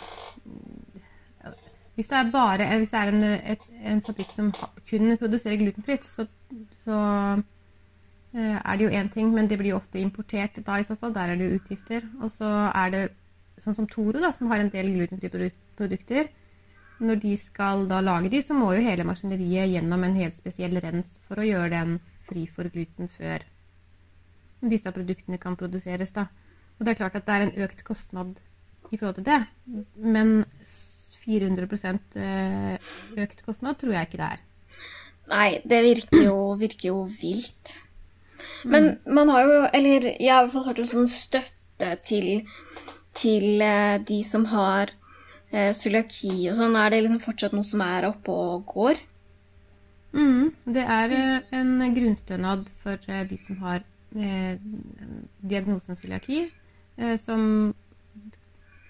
hvis 1.96 2.08
det 2.12 2.18
er 2.18 2.32
bare 2.32 2.78
hvis 2.78 2.92
det 2.92 3.00
er 3.00 3.12
en, 3.14 3.24
et, 3.56 3.68
en 3.92 4.02
fabrikk 4.06 4.32
som 4.36 4.52
kun 4.90 5.18
produserer 5.18 5.62
glutenfritt, 5.62 6.06
så, 6.06 6.28
så 6.78 6.98
uh, 7.40 8.58
er 8.66 8.78
det 8.78 8.84
jo 8.88 8.94
én 9.00 9.12
ting, 9.14 9.34
men 9.34 9.50
det 9.50 9.58
blir 9.58 9.74
jo 9.74 9.82
ofte 9.82 10.02
importert 10.02 10.60
da 10.66 10.80
i 10.80 10.88
så 10.88 10.98
fall. 11.00 11.14
Der 11.16 11.34
er 11.34 11.36
det 11.36 11.50
jo 11.50 11.60
utgifter. 11.60 12.10
Og 12.22 12.32
så 12.32 12.50
er 12.74 12.92
det 12.92 13.06
sånn 13.62 13.78
som 13.78 13.88
Toro, 13.88 14.20
da, 14.20 14.34
som 14.36 14.52
har 14.52 14.60
en 14.60 14.74
del 14.74 14.92
glutenfrie 14.98 15.54
produkter. 15.78 16.30
Når 17.00 17.20
de 17.20 17.34
skal 17.40 17.88
da 17.92 18.00
lage 18.04 18.32
de, 18.32 18.40
så 18.44 18.56
må 18.56 18.72
jo 18.76 18.84
hele 18.84 19.04
maskineriet 19.08 19.74
gjennom 19.74 20.04
en 20.08 20.16
helt 20.16 20.38
spesiell 20.38 20.80
rens 20.84 21.18
for 21.28 21.42
å 21.42 21.48
gjøre 21.48 21.74
den 21.74 21.98
fri 22.26 22.46
for 22.48 22.72
gluten 22.72 23.10
før 23.12 23.44
disse 24.72 24.92
produktene 24.92 25.40
kan 25.42 25.58
produseres. 25.60 26.14
Da. 26.16 26.28
Og 26.76 26.86
det 26.86 26.94
er 26.94 27.00
klart 27.00 27.16
at 27.16 27.28
det 27.28 27.36
er 27.36 27.46
en 27.46 27.64
økt 27.66 27.84
kostnad 27.88 28.36
i 28.92 28.98
forhold 28.98 29.16
til 29.20 29.28
det. 29.28 29.40
Men 29.96 30.46
400 31.26 32.00
eh, 32.22 32.92
økt 33.24 33.42
kostnad 33.46 33.80
tror 33.82 33.96
jeg 33.96 34.10
ikke 34.10 34.22
det 34.22 34.30
er. 34.36 34.44
Nei, 35.32 35.50
det 35.66 35.82
virker 35.86 36.22
jo, 36.28 36.38
virker 36.60 36.92
jo 36.92 37.00
vilt. 37.22 37.74
Men 38.66 38.98
man 39.06 39.30
har 39.30 39.42
jo 39.46 39.58
Eller 39.74 40.06
jeg 40.20 40.34
har 40.34 40.44
i 40.44 40.46
hvert 40.46 40.54
fall 40.54 40.68
hørt 40.68 40.82
om 40.84 40.90
sånn 40.90 41.10
støtte 41.10 41.96
til, 42.06 42.46
til 43.14 43.62
eh, 43.62 43.98
de 44.06 44.22
som 44.26 44.46
har 44.52 44.94
eh, 45.52 45.72
cøliaki 45.74 46.50
og 46.50 46.58
sånn. 46.60 46.78
Er 46.78 46.94
det 46.94 47.04
liksom 47.06 47.24
fortsatt 47.24 47.56
noe 47.58 47.66
som 47.66 47.84
er 47.86 48.10
oppe 48.12 48.34
og 48.34 48.66
går? 48.70 49.02
Mm, 50.16 50.54
det 50.78 50.86
er 50.98 51.16
eh, 51.18 51.58
en 51.60 51.74
grunnstønad 51.98 52.70
for 52.84 53.02
de 53.32 53.40
som 53.42 53.60
har 53.66 53.82
eh, 54.16 54.62
diagnosen 55.42 55.98
cøliaki, 55.98 56.46
som 57.20 57.74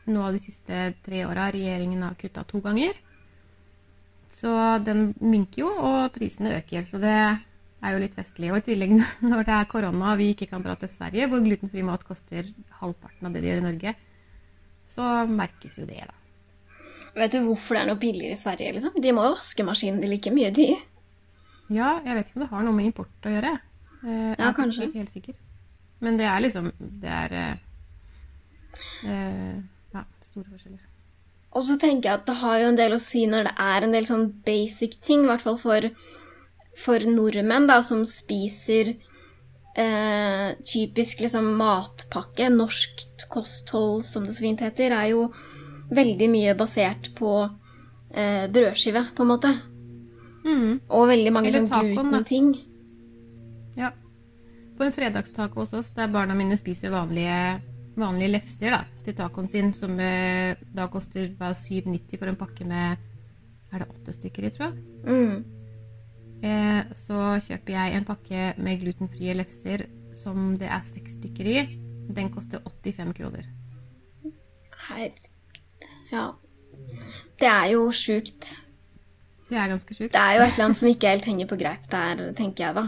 nå 0.06 0.26
de 0.36 0.40
siste 0.40 0.94
tre 1.06 1.24
åra 1.26 1.48
regjeringen 1.54 2.04
har 2.06 2.18
kutta 2.20 2.44
to 2.46 2.62
ganger. 2.62 2.94
Så 4.30 4.52
den 4.86 5.14
minker 5.24 5.64
jo, 5.64 5.70
og 5.72 6.12
prisene 6.14 6.58
øker. 6.60 6.84
Så 6.86 7.00
det 7.02 7.14
er 7.16 7.94
jo 7.94 8.02
litt 8.02 8.18
vestlig. 8.18 8.52
Og 8.52 8.60
i 8.60 8.66
tillegg 8.70 8.96
når 9.30 9.46
det 9.48 9.56
er 9.56 9.70
korona 9.72 10.12
og 10.14 10.20
vi 10.22 10.32
ikke 10.34 10.50
kan 10.52 10.66
dra 10.66 10.76
til 10.80 10.92
Sverige, 10.92 11.30
hvor 11.32 11.44
glutenfri 11.46 11.86
mat 11.86 12.06
koster 12.08 12.52
halvparten 12.82 13.30
av 13.30 13.36
det 13.36 13.44
de 13.44 13.52
gjør 13.52 13.64
i 13.64 13.68
Norge, 13.70 13.96
så 14.86 15.10
merkes 15.30 15.80
jo 15.82 15.88
det, 15.90 16.04
da. 16.06 16.22
Vet 17.16 17.32
du 17.32 17.46
hvorfor 17.46 17.78
det 17.78 17.86
er 17.86 17.88
noe 17.90 18.00
billigere 18.02 18.36
i 18.36 18.40
Sverige? 18.40 18.74
liksom? 18.76 18.98
De 19.02 19.14
må 19.16 19.24
jo 19.24 19.38
vaske 19.38 19.66
maskinene 19.66 20.10
like 20.12 20.34
mye, 20.36 20.52
de. 20.54 20.68
Ja, 21.72 21.96
jeg 22.06 22.18
vet 22.18 22.28
ikke 22.28 22.42
om 22.42 22.44
det 22.44 22.52
har 22.52 22.66
noe 22.66 22.76
med 22.76 22.90
import 22.92 23.26
å 23.26 23.32
gjøre. 23.32 23.54
Eh, 24.04 24.10
jeg 24.12 24.36
Ja, 24.36 24.50
er 24.50 24.58
kanskje. 24.58 24.90
Ikke 24.90 25.02
helt 25.02 25.16
sikker. 25.16 25.38
Men 26.04 26.20
det 26.20 26.28
er 26.28 26.44
liksom 26.44 26.68
Det 26.78 27.10
er 27.10 27.34
eh, 27.34 27.54
eh, 27.54 27.64
Ja, 29.06 30.04
store 30.26 30.50
forskjeller. 30.52 30.84
Og 31.56 31.64
så 31.64 31.78
tenker 31.80 32.10
jeg 32.10 32.20
at 32.20 32.28
det 32.28 32.36
har 32.42 32.60
jo 32.60 32.70
en 32.74 32.78
del 32.80 32.96
å 32.98 33.02
si 33.02 33.24
når 33.32 33.48
det 33.48 33.56
er 33.64 33.86
en 33.86 33.96
del 33.96 34.08
sånn 34.10 34.26
basic 34.46 34.98
ting, 35.06 35.24
i 35.24 35.30
hvert 35.30 35.44
fall 35.44 35.60
for, 35.62 35.88
for 36.76 37.06
nordmenn 37.08 37.70
da, 37.70 37.80
som 37.86 38.04
spiser 38.10 38.92
eh, 39.80 40.50
typisk 40.68 41.24
liksom 41.24 41.54
matpakke. 41.60 42.50
Norskt 42.52 43.28
kosthold, 43.32 44.04
som 44.08 44.28
det 44.28 44.36
så 44.36 44.48
fint 44.50 44.64
heter, 44.66 44.96
er 44.96 45.14
jo 45.14 45.30
veldig 45.96 46.28
mye 46.34 46.58
basert 46.60 47.14
på 47.16 47.32
eh, 47.46 48.52
brødskive, 48.52 49.08
på 49.16 49.24
en 49.24 49.32
måte. 49.32 49.54
Mm. 50.46 50.82
Og 50.92 51.08
veldig 51.10 51.34
mange 51.34 51.54
sånn 51.56 51.70
gluten-ting. 51.72 52.52
Ja. 53.80 53.94
På 54.76 54.84
en 54.84 54.94
fredagstaco 54.96 55.64
hos 55.64 55.72
oss, 55.78 55.94
der 55.96 56.12
barna 56.12 56.36
mine 56.36 56.60
spiser 56.60 56.92
vanlige, 56.92 57.62
vanlige 58.00 58.34
lefser 58.34 58.74
da, 58.76 58.82
til 59.06 59.16
tacoen 59.18 59.50
sin, 59.52 59.74
som 59.76 60.00
eh, 60.02 60.56
da 60.76 60.88
koster 60.92 61.30
bare 61.40 61.58
7,90 61.58 62.20
for 62.20 62.32
en 62.32 62.40
pakke 62.40 62.68
med 62.68 63.12
Er 63.74 63.82
det 63.82 63.90
åtte 63.92 64.14
stykker 64.16 64.46
i, 64.48 64.50
tror 64.54 64.70
jeg? 64.70 64.84
Mm. 65.04 65.44
Eh, 66.46 66.82
så 66.96 67.20
kjøper 67.44 67.74
jeg 67.74 67.96
en 67.96 68.08
pakke 68.08 68.54
med 68.58 68.82
glutenfrie 68.84 69.36
lefser 69.36 69.88
som 70.16 70.54
det 70.56 70.70
er 70.72 70.84
seks 70.88 71.18
stykker 71.20 71.50
i. 71.52 71.58
Den 72.16 72.30
koster 72.32 72.64
85 72.64 73.16
kroner. 73.18 73.48
Herregud. 74.88 75.28
Ja. 76.12 76.28
Det 77.40 77.50
er 77.50 77.72
jo 77.74 77.90
sjukt. 77.92 78.54
Det 79.50 79.58
er 79.58 79.72
ganske 79.74 79.98
sjukt. 79.98 80.14
Det 80.14 80.22
er 80.22 80.38
jo 80.38 80.46
et 80.46 80.54
eller 80.54 80.70
annet 80.70 80.80
som 80.80 80.90
ikke 80.90 81.12
helt 81.16 81.28
henger 81.30 81.50
på 81.50 81.58
greip 81.60 81.90
der, 81.92 82.24
tenker 82.38 82.68
jeg 82.68 82.78
da. 82.78 82.86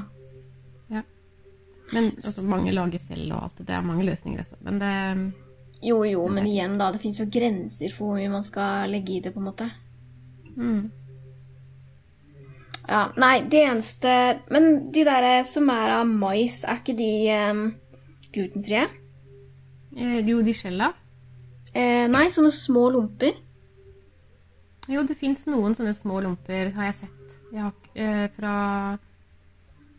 Men 1.93 2.11
altså, 2.17 2.43
mange 2.43 2.73
lager 2.75 2.99
selv 2.99 3.31
og 3.33 3.43
alt 3.43 3.57
det. 3.61 3.67
Det 3.69 3.75
er 3.77 3.81
mange 3.87 4.05
løsninger 4.05 4.39
også. 4.43 4.57
Men 4.67 4.79
det 4.81 4.93
Jo, 5.87 6.01
jo, 6.03 6.27
men 6.27 6.47
igjen, 6.49 6.77
da. 6.79 6.91
Det 6.91 6.99
fins 7.01 7.19
jo 7.21 7.27
grenser 7.31 7.93
for 7.93 8.05
hvor 8.11 8.17
mye 8.19 8.31
man 8.33 8.43
skal 8.43 8.89
legge 8.91 9.13
i 9.17 9.19
det, 9.23 9.33
på 9.33 9.39
en 9.39 9.45
måte. 9.51 9.69
mm. 10.57 10.91
Ja, 12.87 13.01
Nei, 13.19 13.41
det 13.51 13.59
eneste 13.67 14.11
Men 14.51 14.91
de 14.95 15.03
der 15.03 15.43
som 15.43 15.67
er 15.73 15.91
av 15.97 16.05
mais, 16.07 16.61
er 16.63 16.79
ikke 16.79 16.95
de 16.95 17.09
um, 17.51 17.65
glutenfrie? 18.33 18.85
eh, 19.97 20.21
Jo, 20.27 20.41
de 20.41 20.53
skjella. 20.55 20.93
Eh, 21.73 22.07
nei, 22.07 22.27
sånne 22.31 22.51
små 22.55 22.87
lomper. 22.95 23.33
Jo, 24.87 25.03
det 25.03 25.17
fins 25.19 25.43
noen 25.51 25.75
sånne 25.75 25.93
små 25.97 26.21
lomper, 26.23 26.71
har 26.77 26.87
jeg 26.89 26.95
sett. 27.03 27.35
Jeg 27.51 27.61
har, 27.65 27.73
eh, 27.95 28.29
fra 28.37 28.53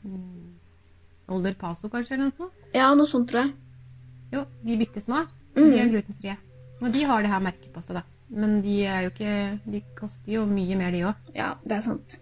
mm, 0.05 0.58
Older 1.29 1.57
Paso, 1.59 1.91
kanskje, 1.93 2.17
eller 2.17 2.31
noe. 2.31 2.53
Ja, 2.75 2.93
noe 2.97 3.09
sånt, 3.09 3.29
tror 3.31 3.45
jeg. 3.45 3.55
Jo, 4.33 4.45
de 4.65 4.77
bitte 4.81 5.03
små. 5.05 5.25
Mm. 5.57 5.67
De 5.67 5.81
er 5.81 5.91
glutenfrie. 5.93 6.39
Og 6.79 6.95
de 6.95 7.05
har 7.09 7.25
det 7.25 7.33
her 7.33 7.45
merket 7.45 7.73
på 7.75 7.83
seg, 7.85 7.99
da. 8.01 8.05
Men 8.29 8.59
de 8.61 8.75
er 8.85 9.07
jo 9.07 9.13
ikke 9.15 9.37
De 9.73 9.79
koster 9.97 10.35
jo 10.35 10.43
mye 10.49 10.77
mer, 10.77 10.93
de 10.93 11.07
òg. 11.09 11.31
Ja, 11.37 11.55
det 11.65 11.79
er 11.79 11.85
sant. 11.87 12.19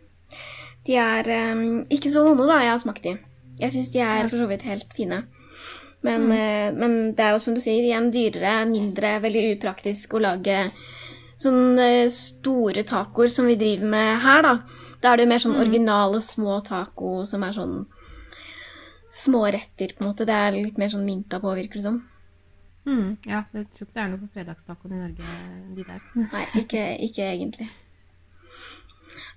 De 0.86 0.94
er 1.02 1.30
um, 1.50 1.80
ikke 1.90 2.12
så 2.12 2.22
vonde, 2.26 2.46
da. 2.46 2.60
Jeg 2.62 2.72
har 2.72 2.82
smakt 2.82 3.06
de. 3.06 3.16
Jeg 3.60 3.74
syns 3.74 3.90
de 3.94 4.04
er 4.04 4.28
for 4.30 4.38
så 4.38 4.46
vidt 4.50 4.66
helt 4.68 4.92
fine. 4.94 5.24
Men, 6.06 6.28
eh, 6.30 6.70
men 6.76 7.14
det 7.16 7.24
er 7.24 7.34
jo 7.34 7.40
som 7.42 7.56
du 7.56 7.60
sier, 7.64 7.82
igjen 7.82 8.12
dyrere, 8.14 8.60
mindre, 8.70 9.16
veldig 9.24 9.56
upraktisk 9.56 10.14
å 10.14 10.22
lage 10.22 10.58
sånne 11.42 12.06
store 12.14 12.84
tacoer 12.86 13.32
som 13.32 13.48
vi 13.50 13.56
driver 13.58 13.90
med 13.96 14.20
her, 14.22 14.44
da. 14.46 14.84
Da 15.02 15.12
er 15.12 15.18
det 15.18 15.26
jo 15.26 15.32
mer 15.32 15.42
sånn 15.42 15.58
originale 15.60 16.20
små 16.24 16.60
taco 16.64 17.18
som 17.28 17.42
er 17.46 17.56
sånn 17.56 17.80
små 19.16 19.46
retter, 19.54 19.94
på 19.96 20.04
en 20.04 20.10
måte. 20.10 20.26
Det 20.28 20.36
er 20.36 20.56
litt 20.58 20.78
mer 20.80 20.92
sånn 20.92 21.06
mynta 21.06 21.40
på, 21.42 21.54
virker 21.56 21.80
det 21.80 21.86
som. 21.86 21.96
Mm, 22.86 23.16
ja, 23.26 23.40
jeg 23.56 23.66
tror 23.74 23.86
ikke 23.88 23.96
det 23.96 24.02
er 24.04 24.10
noe 24.12 24.20
på 24.22 24.28
fredagstacoen 24.36 24.92
i 24.94 25.00
Norge, 25.00 25.30
de 25.74 25.86
der. 25.88 26.02
Nei, 26.34 26.44
ikke, 26.60 26.82
ikke 27.08 27.24
egentlig. 27.32 27.66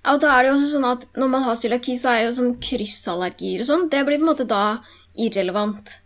Ja, 0.04 0.14
og 0.14 0.20
da 0.22 0.34
er 0.36 0.44
det 0.44 0.50
jo 0.52 0.54
også 0.56 0.68
sånn 0.70 0.86
at 0.88 1.02
Når 1.18 1.28
man 1.28 1.42
har 1.44 1.58
cøliaki, 1.60 1.96
så 2.00 2.12
er 2.14 2.22
jo 2.22 2.36
sånn 2.38 2.54
kryssallergier 2.62 3.60
og 3.60 3.66
sånn 3.68 3.82
Det 3.92 3.98
blir 4.06 4.16
på 4.16 4.24
en 4.24 4.30
måte 4.30 4.46
da 4.48 4.62
irrelevant, 5.20 5.98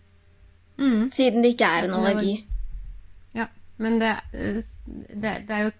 Mm. 0.74 1.04
siden 1.14 1.44
det 1.44 1.52
ikke 1.54 1.68
er 1.70 1.84
en 1.86 1.92
allergi. 1.94 2.32
Ja, 3.36 3.44
men 3.78 4.00
det, 4.00 4.08
eh, 4.34 4.56
det, 5.14 5.34
det 5.46 5.54
er 5.54 5.60
jo 5.68 5.70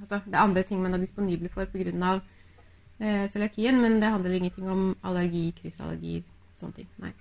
altså, 0.00 0.18
det 0.24 0.34
er 0.34 0.40
andre 0.42 0.64
ting 0.66 0.80
man 0.82 0.96
er 0.96 0.98
disponible 1.04 1.50
for 1.52 1.68
pga. 1.70 2.16
Eh, 2.98 3.28
cøliakien, 3.30 3.78
men 3.80 4.00
det 4.00 4.10
handler 4.10 4.34
ingenting 4.34 4.66
om 4.70 4.96
allergi, 5.04 5.52
kryssallergi, 5.60 6.24
sånne 6.58 6.74
ting. 6.80 6.88
Nei. 6.98 7.12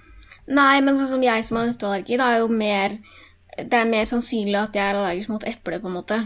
Nei, 0.52 0.82
men 0.84 0.98
sånn 1.00 1.14
som 1.14 1.24
jeg 1.24 1.46
som 1.48 1.60
har 1.60 1.70
nøtteallergi, 1.70 2.18
da 2.20 2.32
er 2.34 2.42
jo 2.44 2.52
mer 2.52 2.98
Det 3.52 3.78
er 3.78 3.88
mer 3.88 4.08
sannsynlig 4.08 4.56
at 4.58 4.76
jeg 4.76 4.84
er 4.88 4.98
allergisk 4.98 5.30
mot 5.30 5.44
eple, 5.48 5.80
på 5.84 5.90
en 5.90 5.96
måte. 5.98 6.18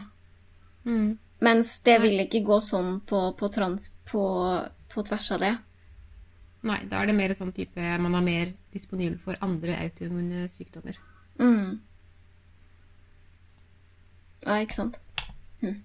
Mm. 0.85 1.17
Mens 1.45 1.79
det 1.85 1.95
vil 2.03 2.21
ikke 2.21 2.43
gå 2.45 2.59
sånn 2.61 2.99
på, 3.09 3.21
på, 3.39 3.49
trans, 3.51 3.89
på, 4.05 4.21
på 4.93 5.03
tvers 5.09 5.31
av 5.33 5.41
det. 5.41 5.55
Nei, 6.65 6.77
da 6.89 7.01
er 7.01 7.09
det 7.09 7.17
mer 7.17 7.33
sånn 7.37 7.51
type 7.53 7.81
man 8.01 8.15
er 8.17 8.23
mer 8.25 8.53
disponibel 8.73 9.17
for 9.21 9.41
andre 9.45 9.75
autoimmune 9.83 10.45
sykdommer. 10.53 11.01
Mm. 11.41 11.81
Ja, 14.45 14.61
ikke 14.61 14.77
sant? 14.77 15.01
Hm. 15.61 15.81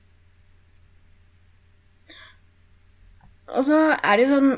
Og 3.50 3.66
så 3.66 3.80
er 3.96 4.16
det 4.16 4.28
jo 4.28 4.36
sånn 4.36 4.50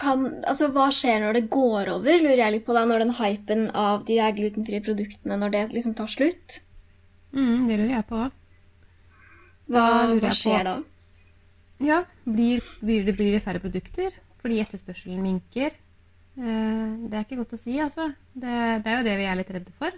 kan, 0.00 0.26
altså, 0.48 0.70
Hva 0.74 0.88
skjer 0.94 1.20
når 1.22 1.36
det 1.36 1.48
går 1.52 1.90
over, 1.92 2.22
lurer 2.24 2.40
jeg 2.44 2.54
litt 2.56 2.66
på 2.66 2.76
da, 2.76 2.86
når 2.88 3.04
den 3.04 3.16
hypen 3.18 3.66
av 3.76 4.06
de 4.08 4.16
der 4.20 4.34
glutenfrie 4.36 4.82
produktene 4.84 5.38
når 5.40 5.54
det 5.56 5.64
liksom 5.76 5.96
tar 5.98 6.10
slutt? 6.10 6.60
Mm, 7.36 7.68
det 7.68 7.76
lurer 7.76 7.94
jeg 7.98 8.08
på. 8.08 8.24
Hva, 9.70 9.84
hva 10.16 10.32
skjer 10.34 10.64
på- 10.64 10.70
da? 10.70 10.78
Ja, 11.80 12.02
blir, 12.28 12.60
blir, 12.84 13.06
det, 13.06 13.14
blir 13.16 13.40
færre 13.40 13.62
produkter 13.62 14.12
fordi 14.40 14.60
etterspørselen 14.62 15.20
minker? 15.24 15.76
Eh, 16.40 16.88
det 17.08 17.16
er 17.16 17.24
ikke 17.24 17.40
godt 17.40 17.56
å 17.56 17.60
si, 17.60 17.76
altså. 17.80 18.10
Det, 18.32 18.54
det 18.84 18.92
er 18.92 18.98
jo 18.98 19.06
det 19.06 19.16
vi 19.20 19.26
er 19.28 19.38
litt 19.38 19.52
redde 19.52 19.74
for. 19.76 19.96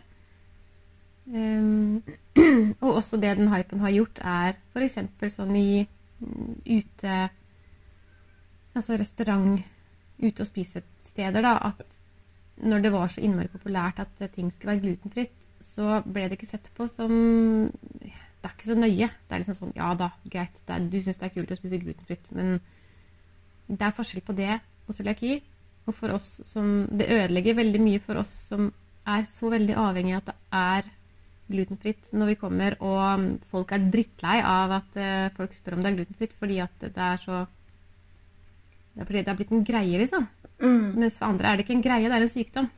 Um, 1.32 2.02
og 2.82 2.96
også 2.98 3.20
det 3.22 3.36
den 3.38 3.50
hypen 3.52 3.82
har 3.82 3.94
gjort, 3.94 4.18
er 4.26 4.56
f.eks. 4.74 4.98
sånn 5.36 5.54
i 5.54 5.84
mm, 5.86 6.56
ute 6.66 7.20
Altså 8.72 8.96
restaurant, 8.96 9.58
ute- 10.20 10.44
og 10.44 10.48
spisesteder, 10.48 11.44
da, 11.44 11.56
at 11.72 11.98
når 12.62 12.82
det 12.84 12.92
var 12.92 13.08
så 13.10 13.22
innmari 13.24 13.48
populært 13.50 14.02
at 14.02 14.20
ting 14.34 14.50
skulle 14.52 14.74
være 14.74 14.84
glutenfritt, 14.84 15.48
så 15.62 16.02
ble 16.04 16.26
det 16.28 16.38
ikke 16.38 16.50
sett 16.50 16.68
på 16.76 16.88
som 16.90 17.12
Det 18.42 18.48
er 18.50 18.54
ikke 18.56 18.72
så 18.72 18.74
nøye. 18.74 19.06
Det 19.06 19.34
er 19.34 19.38
liksom 19.38 19.54
sånn 19.54 19.76
Ja 19.76 19.92
da, 19.94 20.10
greit, 20.26 20.58
er, 20.66 20.80
du 20.90 20.98
syns 21.00 21.20
det 21.20 21.28
er 21.28 21.34
kult 21.36 21.52
å 21.54 21.58
spise 21.58 21.78
glutenfritt, 21.78 22.32
men 22.34 22.56
det 23.70 23.86
er 23.86 23.94
forskjell 23.94 24.24
på 24.26 24.34
det 24.34 24.56
og 24.58 24.96
cøliaki. 24.96 25.36
Og 25.86 25.94
for 25.94 26.14
oss 26.14 26.40
som 26.46 26.88
Det 26.90 27.06
ødelegger 27.10 27.58
veldig 27.58 27.80
mye 27.82 28.02
for 28.02 28.18
oss 28.18 28.32
som 28.50 28.72
er 29.06 29.24
så 29.30 29.50
veldig 29.50 29.78
avhengig 29.78 30.14
av 30.16 30.22
at 30.22 30.28
det 30.28 30.36
er 30.58 30.90
glutenfritt 31.52 32.12
når 32.16 32.32
vi 32.32 32.38
kommer, 32.40 32.76
og 32.80 33.46
folk 33.50 33.72
er 33.74 33.88
drittlei 33.92 34.38
av 34.46 34.76
at 34.78 34.98
eh, 34.98 35.32
folk 35.36 35.54
spør 35.54 35.76
om 35.76 35.82
det 35.82 35.90
er 35.90 35.98
glutenfritt 35.98 36.36
fordi 36.38 36.58
at 36.62 36.86
det 36.86 37.06
er 37.08 37.18
så 37.22 37.42
Det 38.92 39.02
er 39.02 39.08
fordi 39.08 39.22
det 39.22 39.32
har 39.32 39.40
blitt 39.40 39.52
en 39.56 39.64
greie, 39.64 39.98
liksom. 39.98 40.28
Mm. 40.62 40.94
Mens 41.00 41.18
for 41.18 41.32
andre 41.32 41.48
er 41.48 41.58
det 41.58 41.66
ikke 41.66 41.76
en 41.78 41.84
greie, 41.84 42.08
det 42.08 42.16
er 42.16 42.26
en 42.26 42.32
sykdom. 42.32 42.70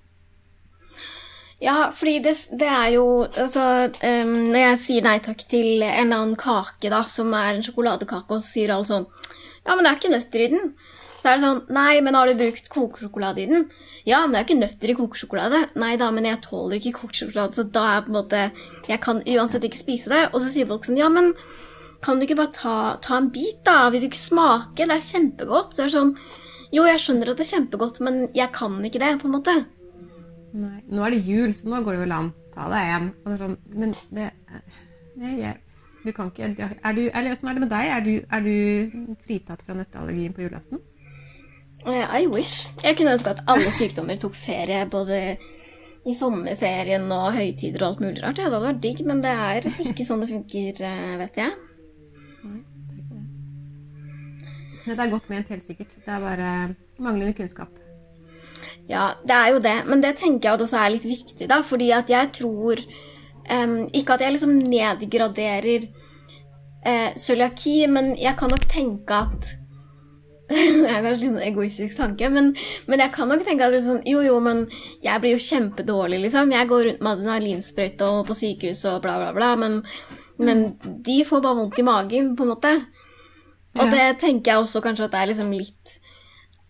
Ja, 1.63 1.91
fordi 1.95 2.19
det, 2.25 2.35
det 2.51 2.67
er 2.69 2.89
jo 2.97 3.05
Altså, 3.25 3.63
um, 3.89 4.35
når 4.51 4.61
jeg 4.61 4.81
sier 4.83 5.07
nei 5.07 5.19
takk 5.23 5.45
til 5.49 5.85
en 5.87 6.07
eller 6.07 6.19
annen 6.19 6.37
kake, 6.41 6.91
da, 6.93 7.05
som 7.09 7.33
er 7.37 7.55
en 7.55 7.65
sjokoladekake, 7.65 8.29
og 8.29 8.43
så 8.43 8.57
sier 8.57 8.75
alle 8.75 8.89
sånn 8.89 9.07
Ja, 9.65 9.75
men 9.75 9.85
det 9.85 9.91
er 9.91 10.01
ikke 10.01 10.13
nøtter 10.13 10.45
i 10.45 10.51
den. 10.53 10.75
Så 11.23 11.31
er 11.31 11.39
det 11.39 11.47
sånn 11.47 11.63
Nei, 11.73 12.01
men 12.05 12.19
har 12.19 12.29
du 12.29 12.37
brukt 12.37 12.69
kokesjokolade 12.73 13.45
i 13.45 13.49
den? 13.49 13.69
Ja, 14.05 14.25
men 14.25 14.35
det 14.35 14.43
er 14.43 14.49
ikke 14.49 14.61
nøtter 14.61 14.93
i 14.93 14.97
kokesjokolade. 14.99 15.61
Nei 15.81 15.95
da, 16.01 16.11
men 16.13 16.29
jeg 16.29 16.43
tåler 16.45 16.77
ikke 16.77 16.99
kokesjokolade, 16.99 17.57
så 17.57 17.65
da 17.65 17.85
er 17.95 18.05
på 18.05 18.13
en 18.13 18.19
måte 18.19 18.43
Jeg 18.91 19.01
kan 19.07 19.23
uansett 19.23 19.65
ikke 19.65 19.81
spise 19.81 20.13
det. 20.13 20.27
Og 20.33 20.43
så 20.43 20.53
sier 20.53 20.69
folk 20.69 20.85
sånn 20.85 21.01
Ja, 21.01 21.09
men 21.13 21.33
kan 22.05 22.21
du 22.21 22.27
ikke 22.27 22.37
bare 22.39 22.53
ta, 22.53 22.77
ta 23.05 23.19
en 23.19 23.31
bit, 23.33 23.63
da? 23.67 23.89
Vil 23.93 24.05
du 24.05 24.11
ikke 24.11 24.21
smake? 24.21 24.85
Det 24.85 24.93
er 24.93 25.07
kjempegodt. 25.09 25.75
Så 25.75 25.85
er 25.85 25.91
det 25.91 25.97
sånn 25.97 26.15
Jo, 26.75 26.85
jeg 26.89 27.01
skjønner 27.01 27.31
at 27.31 27.39
det 27.39 27.47
er 27.47 27.53
kjempegodt, 27.55 28.01
men 28.05 28.25
jeg 28.37 28.51
kan 28.55 28.77
ikke 28.85 29.01
det, 29.01 29.13
på 29.23 29.29
en 29.31 29.37
måte. 29.37 29.55
Nei. 30.55 30.81
Nå 30.91 31.05
er 31.07 31.15
det 31.15 31.21
jul, 31.27 31.53
så 31.55 31.71
nå 31.71 31.81
går 31.87 31.97
det 31.97 32.03
vel 32.05 32.15
an. 32.15 32.33
Ta 32.55 32.67
deg 32.71 32.91
en. 32.97 33.13
Det 33.27 33.39
sånn, 33.41 33.55
men 33.75 33.95
det 34.15 34.31
Nei, 35.15 35.37
jeg 35.39 35.61
Du 36.05 36.11
kan 36.13 36.29
ikke 36.29 36.51
er 36.51 36.97
du, 36.97 37.05
Eller 37.07 37.33
åssen 37.33 37.49
er 37.49 37.57
det 37.57 37.63
med 37.63 37.71
deg? 37.73 37.91
Er 37.95 38.03
du, 38.05 38.13
er 38.29 38.43
du 38.45 39.17
fritatt 39.25 39.63
fra 39.65 39.77
nøtteallergien 39.79 40.35
på 40.37 40.45
julaften? 40.45 40.83
Eh, 41.87 42.05
I 42.21 42.27
wish. 42.31 42.69
Jeg 42.85 42.99
kunne 42.99 43.15
ønske 43.17 43.33
at 43.35 43.45
alle 43.51 43.73
sykdommer 43.75 44.19
tok 44.21 44.37
ferie, 44.39 44.85
både 44.91 45.21
i 46.05 46.13
sommerferien 46.17 47.07
og 47.13 47.33
høytider 47.37 47.83
og 47.83 47.89
alt 47.89 48.03
mulig 48.05 48.23
rart. 48.23 48.39
Ja, 48.39 48.51
det 48.51 48.53
hadde 48.53 48.67
vært 48.67 48.83
digg, 48.85 49.05
men 49.09 49.23
det 49.25 49.33
er 49.33 49.69
ikke 49.89 50.07
sånn 50.07 50.25
det 50.25 50.31
funker, 50.33 50.83
eh, 50.85 51.15
vet 51.23 51.41
jeg. 51.41 51.55
Det 54.85 54.99
er 54.99 55.11
godt 55.11 55.31
ment, 55.33 55.49
helt 55.49 55.67
sikkert. 55.67 55.97
Det 55.97 56.13
er 56.13 56.21
bare 56.21 56.53
manglende 57.01 57.35
kunnskap. 57.37 57.73
Ja, 58.89 59.11
det 59.25 59.35
er 59.35 59.51
jo 59.55 59.59
det, 59.65 59.77
men 59.89 60.03
det 60.05 60.17
tenker 60.21 60.51
jeg 60.51 60.61
også 60.61 60.79
er 60.81 60.93
litt 60.93 61.07
viktig, 61.09 61.49
da, 61.49 61.61
fordi 61.65 61.91
at 61.97 62.11
jeg 62.13 62.31
tror 62.37 62.81
um, 63.49 63.77
Ikke 63.97 64.17
at 64.17 64.25
jeg 64.25 64.35
liksom 64.35 64.55
nedgraderer 64.69 65.87
uh, 66.85 67.11
cøliaki, 67.17 67.87
men 67.89 68.13
jeg 68.21 68.37
kan 68.39 68.53
nok 68.53 68.67
tenke 68.69 69.21
at 69.25 69.55
Det 70.53 70.91
er 70.91 71.01
kanskje 71.01 71.23
litt 71.23 71.31
en 71.31 71.47
egoistisk 71.47 71.97
tanke, 71.97 72.29
men, 72.29 72.51
men 72.87 73.01
jeg 73.01 73.13
kan 73.15 73.31
nok 73.33 73.47
tenke 73.47 73.65
at 73.65 73.79
sånn, 73.81 74.03
jo, 74.05 74.21
jo, 74.21 74.35
men 74.45 74.67
jeg 75.03 75.23
blir 75.23 75.39
jo 75.39 75.41
kjempedårlig, 75.41 76.19
liksom. 76.27 76.53
Jeg 76.53 76.69
går 76.69 76.85
rundt 76.89 77.01
med 77.01 77.13
adrenalinsprøyte 77.15 78.11
og 78.13 78.27
på 78.29 78.37
sykehus 78.37 78.85
og 78.91 79.01
bla, 79.07 79.17
bla, 79.23 79.31
bla, 79.33 79.55
men, 79.57 79.79
men 80.37 80.67
de 81.07 81.23
får 81.25 81.41
bare 81.47 81.63
vondt 81.63 81.81
i 81.81 81.87
magen, 81.89 82.35
på 82.37 82.45
en 82.45 82.53
måte. 82.53 82.75
Og 83.75 83.91
det 83.91 84.19
tenker 84.23 84.53
jeg 84.53 84.63
også 84.63 84.83
kanskje 84.85 85.09
at 85.09 85.15
det 85.15 85.21
er 85.21 85.31
liksom 85.33 85.55
litt 85.55 85.95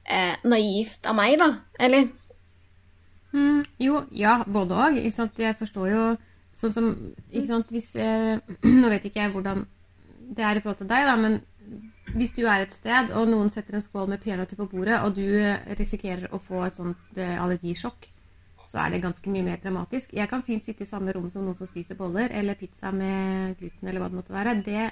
eh, 0.08 0.36
naivt 0.48 1.08
av 1.08 1.16
meg, 1.18 1.36
da. 1.40 1.50
Eller? 1.80 2.08
Mm, 3.34 3.64
jo, 3.82 4.04
ja, 4.14 4.38
både 4.46 4.78
òg. 4.86 5.00
Jeg 5.02 5.58
forstår 5.58 5.90
jo 5.92 6.04
sånn 6.54 6.74
som 6.74 6.90
ikke 7.32 7.48
sant, 7.50 7.72
hvis, 7.74 7.90
eh, 7.98 8.38
Nå 8.80 8.92
vet 8.92 9.08
ikke 9.08 9.24
jeg 9.24 9.34
hvordan 9.34 9.66
det 10.34 10.44
er 10.46 10.56
i 10.56 10.62
forhold 10.64 10.80
til 10.80 10.88
deg, 10.88 11.04
da, 11.04 11.18
men 11.20 11.40
hvis 12.14 12.32
du 12.36 12.44
er 12.46 12.64
et 12.64 12.72
sted, 12.72 13.10
og 13.16 13.28
noen 13.28 13.50
setter 13.52 13.76
en 13.76 13.84
skål 13.84 14.08
med 14.12 14.22
peanøtter 14.22 14.56
på 14.56 14.68
bordet, 14.70 14.96
og 15.04 15.16
du 15.18 15.24
eh, 15.36 15.60
risikerer 15.78 16.32
å 16.32 16.40
få 16.40 16.62
et 16.64 16.76
sånt 16.76 17.18
eh, 17.20 17.36
allergisjokk, 17.42 18.08
så 18.70 18.80
er 18.82 18.94
det 18.94 19.02
ganske 19.04 19.30
mye 19.30 19.44
mer 19.46 19.60
dramatisk. 19.62 20.14
Jeg 20.16 20.30
kan 20.30 20.42
fint 20.46 20.64
sitte 20.64 20.86
i 20.86 20.88
samme 20.88 21.12
rom 21.14 21.28
som 21.30 21.44
noen 21.44 21.58
som 21.58 21.68
spiser 21.68 21.98
boller 21.98 22.32
eller 22.34 22.58
pizza 22.58 22.90
med 22.94 23.58
gluten, 23.60 23.86
eller 23.86 24.02
hva 24.02 24.10
det 24.10 24.18
måtte 24.18 24.34
være. 24.34 24.54
Det, 24.66 24.86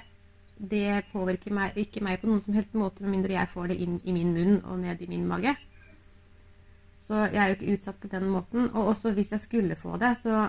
det 0.57 1.03
påvirker 1.11 1.53
meg, 1.55 1.77
ikke 1.79 2.03
meg 2.05 2.19
på 2.21 2.29
noen 2.29 2.41
som 2.43 2.53
helst 2.57 2.73
måte, 2.77 3.03
med 3.03 3.15
mindre 3.17 3.33
jeg 3.37 3.49
får 3.53 3.71
det 3.71 3.79
inn 3.83 3.99
i 4.03 4.13
min 4.15 4.33
munn 4.35 4.59
og 4.63 4.79
ned 4.83 5.01
i 5.01 5.09
min 5.11 5.25
mage. 5.27 5.55
Så 7.03 7.15
jeg 7.33 7.39
er 7.43 7.49
jo 7.51 7.55
ikke 7.57 7.73
utsatt 7.77 7.99
på 8.01 8.07
den 8.11 8.29
måten. 8.31 8.69
Og 8.71 8.93
også 8.93 9.11
hvis 9.17 9.31
jeg 9.35 9.39
skulle 9.43 9.75
få 9.75 9.97
det, 9.99 10.13
så 10.21 10.45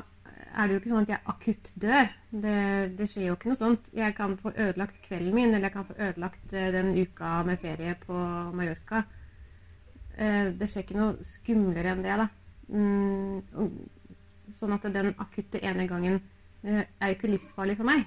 er 0.55 0.69
det 0.69 0.75
jo 0.77 0.81
ikke 0.81 0.93
sånn 0.93 1.07
at 1.07 1.13
jeg 1.15 1.23
akutt 1.33 1.71
dør. 1.83 2.13
Det, 2.45 2.59
det 2.99 3.09
skjer 3.11 3.27
jo 3.31 3.37
ikke 3.39 3.51
noe 3.51 3.59
sånt. 3.59 3.91
Jeg 3.97 4.15
kan 4.19 4.37
få 4.39 4.53
ødelagt 4.55 5.01
kvelden 5.07 5.35
min, 5.35 5.51
eller 5.51 5.67
jeg 5.69 5.75
kan 5.75 5.89
få 5.89 5.97
ødelagt 5.99 6.55
eh, 6.55 6.69
den 6.77 6.93
uka 7.01 7.33
med 7.49 7.59
ferie 7.65 7.97
på 8.05 8.21
Mallorca. 8.55 9.03
Eh, 10.17 10.53
Det 10.61 10.69
skjer 10.71 10.87
ikke 10.87 10.99
noe 11.01 11.27
skumlere 11.27 11.95
enn 11.95 12.05
det, 12.07 12.19
da. 12.23 12.29
Mm, 12.71 13.73
Sånn 14.55 14.75
at 14.77 14.85
den 14.93 15.11
akutte 15.25 15.59
ene 15.65 15.87
gangen 15.89 16.19
eh, 16.63 16.85
er 16.85 17.11
jo 17.11 17.17
ikke 17.17 17.33
livsfarlig 17.33 17.79
for 17.81 17.89
meg. 17.89 18.05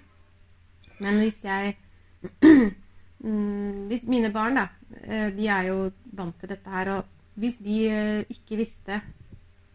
Men 1.04 1.20
hvis 1.22 1.42
jeg 1.46 1.76
Hvis 3.90 4.04
mine 4.06 4.30
barn, 4.34 4.60
da, 4.60 4.68
eh, 5.04 5.30
de 5.34 5.48
er 5.50 5.70
jo 5.72 5.78
vant 6.14 6.36
til 6.40 6.50
dette 6.50 6.70
her, 6.70 6.92
og 6.94 7.40
hvis 7.42 7.58
de 7.62 7.78
eh, 7.90 8.26
ikke 8.30 8.60
visste 8.62 9.02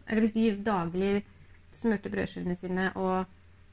Eller 0.07 0.19
hvis 0.23 0.33
de 0.35 0.63
daglig 0.65 1.23
smurte 1.71 2.09
brødskivene 2.11 2.55
sine 2.59 2.89
og 2.99 3.25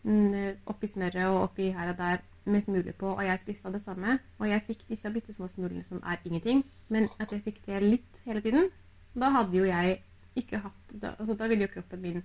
mm, 0.02 0.60
oppi 0.66 0.86
smøret 0.86 1.26
og 1.26 1.40
oppi 1.42 1.70
her 1.74 1.90
og 1.90 1.98
der 1.98 2.20
med 2.44 2.62
smuler 2.62 2.92
på, 2.92 3.06
og 3.06 3.24
jeg 3.24 3.40
spiste 3.40 3.68
av 3.68 3.74
det 3.74 3.82
samme. 3.82 4.18
Og 4.38 4.48
jeg 4.48 4.62
fikk 4.66 4.84
disse 4.88 5.10
bitte 5.12 5.34
små 5.34 5.48
smulene 5.50 5.82
som 5.84 6.00
er 6.06 6.22
ingenting, 6.24 6.62
men 6.88 7.08
at 7.20 7.32
jeg 7.32 7.42
fikk 7.44 7.58
det 7.66 7.82
litt 7.82 8.20
hele 8.24 8.40
tiden, 8.40 8.70
da 9.14 9.30
hadde 9.34 9.58
jo 9.58 9.66
jeg 9.66 9.98
ikke 10.38 10.62
hatt 10.62 10.94
Da, 11.02 11.14
altså, 11.18 11.34
da 11.34 11.46
ville 11.50 11.66
jo 11.66 11.72
kroppen 11.74 12.00
min 12.02 12.22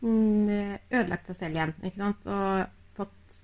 mm, 0.00 0.48
ødelagt 0.90 1.30
seg 1.30 1.36
selv 1.36 1.56
igjen, 1.56 1.74
ikke 1.82 2.02
sant. 2.02 2.26
Og 2.26 2.66
fått 2.98 3.38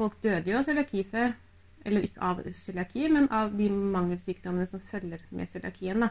Folk 0.00 0.16
døde 0.24 0.48
jo 0.48 0.56
av 0.56 0.64
cøliaki 0.64 1.04
før. 1.10 1.36
Eller 1.84 2.04
ikke 2.04 2.24
av 2.24 2.40
cøliaki, 2.56 3.06
men 3.12 3.28
av 3.32 3.52
de 3.56 3.68
mangelsykdommene 3.72 4.68
som 4.68 4.82
følger 4.90 5.22
med 5.36 5.48
cøliakien, 5.48 6.04
da. 6.04 6.10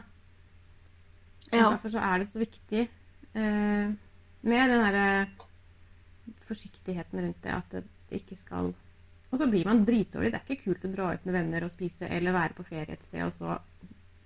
Ja. 1.50 1.68
Derfor 1.72 1.94
så 1.94 2.02
er 2.02 2.22
det 2.22 2.28
så 2.30 2.38
viktig 2.38 2.82
eh, 2.86 3.92
med 4.46 4.70
den 4.70 4.84
derre 4.84 5.06
forsiktigheten 6.46 7.22
rundt 7.22 7.42
det, 7.42 7.54
at 7.54 7.74
det 7.74 8.20
ikke 8.20 8.38
skal 8.38 8.72
Og 9.30 9.38
så 9.38 9.46
blir 9.46 9.66
man 9.66 9.84
dritdårlig. 9.86 10.32
Det 10.32 10.40
er 10.40 10.48
ikke 10.50 10.64
kult 10.64 10.86
å 10.86 10.90
dra 10.90 11.12
ut 11.14 11.26
med 11.26 11.36
venner 11.36 11.62
og 11.62 11.70
spise 11.70 12.08
eller 12.10 12.34
være 12.34 12.56
på 12.58 12.66
ferie 12.66 12.96
et 12.96 13.04
sted, 13.06 13.22
og 13.22 13.34
så 13.34 13.58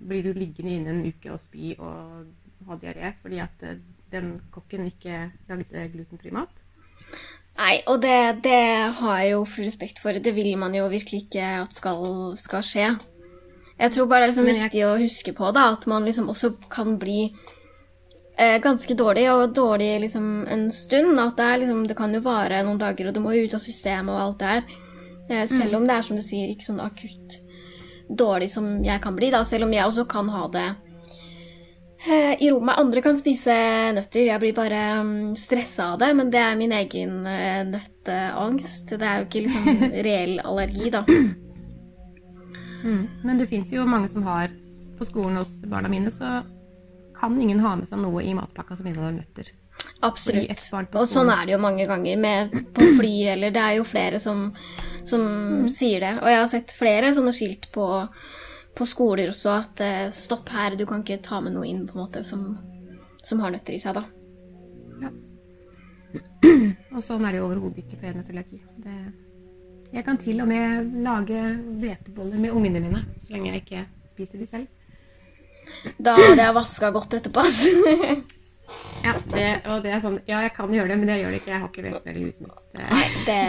blir 0.00 0.24
du 0.24 0.32
liggende 0.32 0.78
inne 0.78 0.94
en 0.94 1.04
uke 1.04 1.32
og 1.32 1.40
spy 1.42 1.74
og 1.76 2.30
ha 2.68 2.78
diaré 2.80 3.12
fordi 3.20 3.40
at 3.44 3.64
eh, 3.68 3.82
den 4.12 4.38
kokken 4.54 4.88
ikke 4.88 5.26
lagde 5.50 5.88
glutenfri 5.92 6.32
mat. 6.32 6.64
Nei, 7.54 7.74
og 7.86 8.00
det, 8.02 8.42
det 8.42 8.60
har 8.98 9.18
jeg 9.22 9.34
jo 9.36 9.44
full 9.46 9.66
respekt 9.68 10.00
for. 10.02 10.16
Det 10.18 10.32
vil 10.34 10.56
man 10.58 10.74
jo 10.74 10.88
virkelig 10.90 11.26
ikke 11.28 11.44
at 11.62 11.76
skal, 11.76 12.00
skal 12.38 12.64
skje. 12.66 12.88
Jeg 13.78 13.90
tror 13.94 14.06
bare 14.10 14.26
det 14.26 14.26
er 14.26 14.32
liksom 14.32 14.48
jeg- 14.50 14.62
viktig 14.64 14.82
å 14.86 14.96
huske 14.98 15.34
på 15.34 15.52
da, 15.54 15.68
at 15.72 15.86
man 15.90 16.04
liksom 16.06 16.28
også 16.30 16.52
kan 16.70 16.96
bli 16.98 17.32
eh, 18.38 18.58
ganske 18.62 18.94
dårlig, 18.98 19.28
og 19.30 19.54
dårlig 19.54 20.00
liksom 20.02 20.46
en 20.50 20.66
stund. 20.74 21.18
At 21.20 21.36
det, 21.38 21.44
er 21.46 21.62
liksom, 21.62 21.86
det 21.86 21.96
kan 21.96 22.14
jo 22.14 22.20
vare 22.26 22.62
noen 22.66 22.78
dager, 22.82 23.08
og 23.08 23.14
du 23.14 23.20
må 23.22 23.34
jo 23.36 23.46
ut 23.46 23.54
av 23.54 23.62
systemet 23.62 24.10
og 24.14 24.20
alt 24.20 24.38
det 24.42 24.52
her. 24.54 24.64
Eh, 25.30 25.46
selv 25.48 25.78
om 25.78 25.86
det 25.86 25.94
er, 25.96 26.02
som 26.02 26.16
du 26.18 26.22
sier, 26.26 26.50
ikke 26.50 26.66
sånn 26.72 26.82
akutt 26.82 27.38
dårlig 28.10 28.50
som 28.52 28.66
jeg 28.84 29.00
kan 29.00 29.14
bli, 29.16 29.30
da. 29.30 29.44
Selv 29.46 29.64
om 29.68 29.72
jeg 29.72 29.86
også 29.86 30.04
kan 30.10 30.28
ha 30.28 30.48
det 30.52 30.66
i 32.38 32.50
rommet. 32.50 32.78
Andre 32.78 33.00
kan 33.04 33.16
spise 33.16 33.54
nøtter. 33.96 34.26
Jeg 34.28 34.42
blir 34.42 34.56
bare 34.56 34.80
mm, 35.02 35.36
stressa 35.40 35.92
av 35.94 36.02
det, 36.02 36.10
men 36.18 36.32
det 36.32 36.42
er 36.42 36.58
min 36.60 36.74
egen 36.76 37.24
eh, 37.30 37.62
nøtteangst. 37.68 38.96
Det 39.00 39.08
er 39.08 39.22
jo 39.22 39.28
ikke 39.28 39.44
liksom 39.46 39.84
reell 40.08 40.36
allergi, 40.44 40.92
da. 40.92 41.04
Mm. 42.84 43.04
Men 43.24 43.40
det 43.40 43.48
fins 43.48 43.72
jo 43.72 43.86
mange 43.88 44.10
som 44.12 44.26
har 44.28 44.52
På 44.98 45.06
skolen 45.08 45.38
hos 45.40 45.62
barna 45.64 45.88
mine 45.88 46.10
så 46.12 46.42
kan 47.16 47.38
ingen 47.40 47.62
ha 47.64 47.72
med 47.78 47.88
seg 47.88 47.98
noe 48.02 48.20
i 48.22 48.34
matpakka 48.36 48.76
som 48.76 48.86
inneholder 48.86 49.16
nøtter. 49.22 49.48
Absolutt. 50.04 50.68
Og 50.92 51.06
sånn 51.08 51.30
er 51.32 51.46
det 51.46 51.54
jo 51.54 51.60
mange 51.62 51.86
ganger 51.88 52.18
med 52.20 52.54
på 52.76 52.88
fly, 52.98 53.12
eller 53.32 53.54
det 53.54 53.62
er 53.62 53.76
jo 53.78 53.86
flere 53.88 54.20
som, 54.20 54.48
som 55.06 55.24
sier 55.72 56.04
det. 56.04 56.12
Og 56.20 56.28
jeg 56.30 56.40
har 56.40 56.50
sett 56.52 56.74
flere 56.76 57.14
sånne 57.16 57.32
skilt 57.34 57.70
på, 57.74 57.86
på 58.74 58.86
skoler 58.88 59.30
også 59.30 59.52
at 59.54 59.82
eh, 59.84 60.12
stopp 60.14 60.50
her, 60.54 60.76
du 60.78 60.84
kan 60.88 61.04
ikke 61.04 61.22
ta 61.24 61.40
med 61.44 61.54
noe 61.56 61.66
inn 61.68 61.84
på 61.88 61.96
en 61.98 62.04
måte 62.04 62.24
som, 62.26 62.46
som 63.22 63.42
har 63.44 63.54
nøtter 63.54 63.76
i 63.76 63.80
seg, 63.82 63.98
da. 63.98 64.04
Ja. 65.04 65.12
Og 66.94 67.02
sånn 67.02 67.24
er 67.24 67.34
det 67.34 67.40
jo 67.40 67.48
overhodet 67.48 67.84
ikke 67.84 68.00
for 68.00 68.10
en 68.10 68.26
cøliaki. 68.26 68.60
Jeg 69.94 70.06
kan 70.06 70.18
til 70.18 70.42
og 70.42 70.48
med 70.50 70.94
lage 71.06 71.42
hveteboller 71.80 72.40
med 72.42 72.54
ungene 72.54 72.82
mine, 72.82 73.04
så 73.22 73.34
lenge 73.34 73.52
jeg 73.52 73.62
ikke 73.62 73.84
spiser 74.10 74.42
de 74.42 74.48
selv. 74.50 74.66
Da 75.98 76.16
hadde 76.18 76.42
jeg 76.42 76.56
vaska 76.56 76.90
godt 76.94 77.14
etterpå. 77.18 77.44
ass. 77.44 77.62
Ja, 79.04 79.12
det, 79.30 79.48
og 79.68 79.82
det 79.84 79.92
er 79.92 80.00
sånn, 80.02 80.18
ja, 80.28 80.40
jeg 80.46 80.54
kan 80.56 80.72
gjøre 80.72 80.90
det, 80.92 80.96
men 81.00 81.10
jeg 81.12 81.22
gjør 81.22 81.34
det 81.34 81.40
ikke. 81.42 81.52
Jeg 81.52 81.62
har 81.62 81.70
ikke 81.70 81.84
hvetemel 81.84 82.20
i 82.20 82.24
huset 82.24 82.46
mitt. 82.46 82.62
Det, 82.72 82.84
Nei, 82.90 83.08
det 83.26 83.40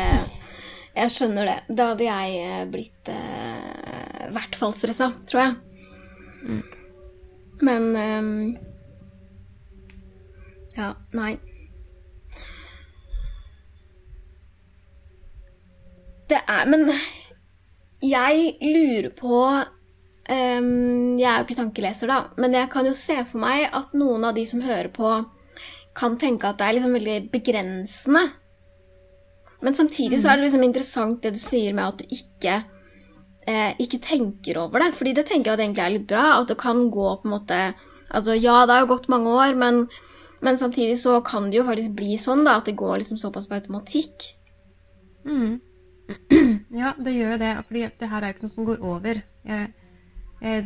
Jeg 0.96 1.14
skjønner 1.16 1.50
det. 1.50 1.56
Da 1.80 1.88
hadde 1.92 2.08
jeg 2.08 2.42
eh, 2.44 2.66
blitt 2.72 3.12
eh, 3.12 3.35
i 4.30 4.34
hvert 4.36 4.58
fall 4.60 4.74
stressa, 4.76 5.12
tror 5.30 5.42
jeg. 5.42 5.56
Men 7.66 7.92
um, 7.96 8.32
Ja, 10.76 10.92
nei. 11.16 11.36
Det 16.30 16.42
er 16.42 16.66
Men 16.68 16.90
jeg 18.04 18.56
lurer 18.62 19.12
på 19.16 19.40
um, 19.46 21.16
Jeg 21.16 21.30
er 21.30 21.38
jo 21.40 21.46
ikke 21.46 21.60
tankeleser, 21.62 22.12
da, 22.12 22.20
men 22.42 22.58
jeg 22.58 22.70
kan 22.74 22.86
jo 22.90 22.96
se 22.98 23.18
for 23.24 23.42
meg 23.46 23.70
at 23.72 23.94
noen 23.98 24.26
av 24.28 24.36
de 24.38 24.46
som 24.50 24.64
hører 24.66 24.92
på, 24.94 25.12
kan 25.96 26.18
tenke 26.20 26.50
at 26.50 26.60
det 26.60 26.68
er 26.68 26.76
liksom 26.76 26.98
veldig 26.98 27.20
begrensende. 27.32 28.26
Men 29.64 29.78
samtidig 29.78 30.20
så 30.22 30.30
er 30.30 30.38
det 30.38 30.50
liksom 30.50 30.66
interessant 30.66 31.24
det 31.24 31.32
du 31.38 31.40
sier 31.42 31.74
med 31.74 31.88
at 31.88 32.02
du 32.02 32.18
ikke, 32.18 32.58
eh, 33.50 33.76
ikke 33.82 34.02
tenker 34.04 34.60
over 34.62 34.84
det. 34.84 34.94
Fordi 34.98 35.14
det 35.18 35.26
tenker 35.30 35.52
jeg 35.52 35.60
at 35.60 35.66
egentlig 35.66 35.86
er 35.86 35.94
litt 35.98 36.08
bra. 36.10 36.26
At 36.40 36.52
det 36.52 36.58
kan 36.62 36.88
gå 36.94 37.12
på 37.22 37.30
en 37.30 37.38
måte 37.38 37.60
Altså 38.16 38.36
ja, 38.38 38.66
det 38.70 38.76
har 38.78 38.86
gått 38.88 39.08
mange 39.10 39.32
år, 39.34 39.56
men, 39.58 39.88
men 40.46 40.60
samtidig 40.62 41.00
så 41.02 41.18
kan 41.26 41.50
det 41.50 41.58
jo 41.58 41.66
faktisk 41.68 41.96
bli 41.98 42.14
sånn 42.22 42.44
da, 42.46 42.60
at 42.60 42.68
det 42.70 42.76
går 42.78 43.00
liksom 43.02 43.18
såpass 43.20 43.48
på 43.50 43.58
automatikk. 43.58 44.28
Mm. 45.26 45.58
Ja, 46.76 46.94
det 47.02 47.16
gjør 47.16 47.34
jo 47.34 47.42
det. 47.42 47.52
fordi 47.68 47.82
det 48.00 48.10
her 48.12 48.22
er 48.22 48.30
jo 48.30 48.36
ikke 48.36 48.46
noe 48.46 48.54
som 48.54 48.68
går 48.68 48.86
over. 48.86 49.22
Jeg, 49.50 49.70
jeg, 50.42 50.66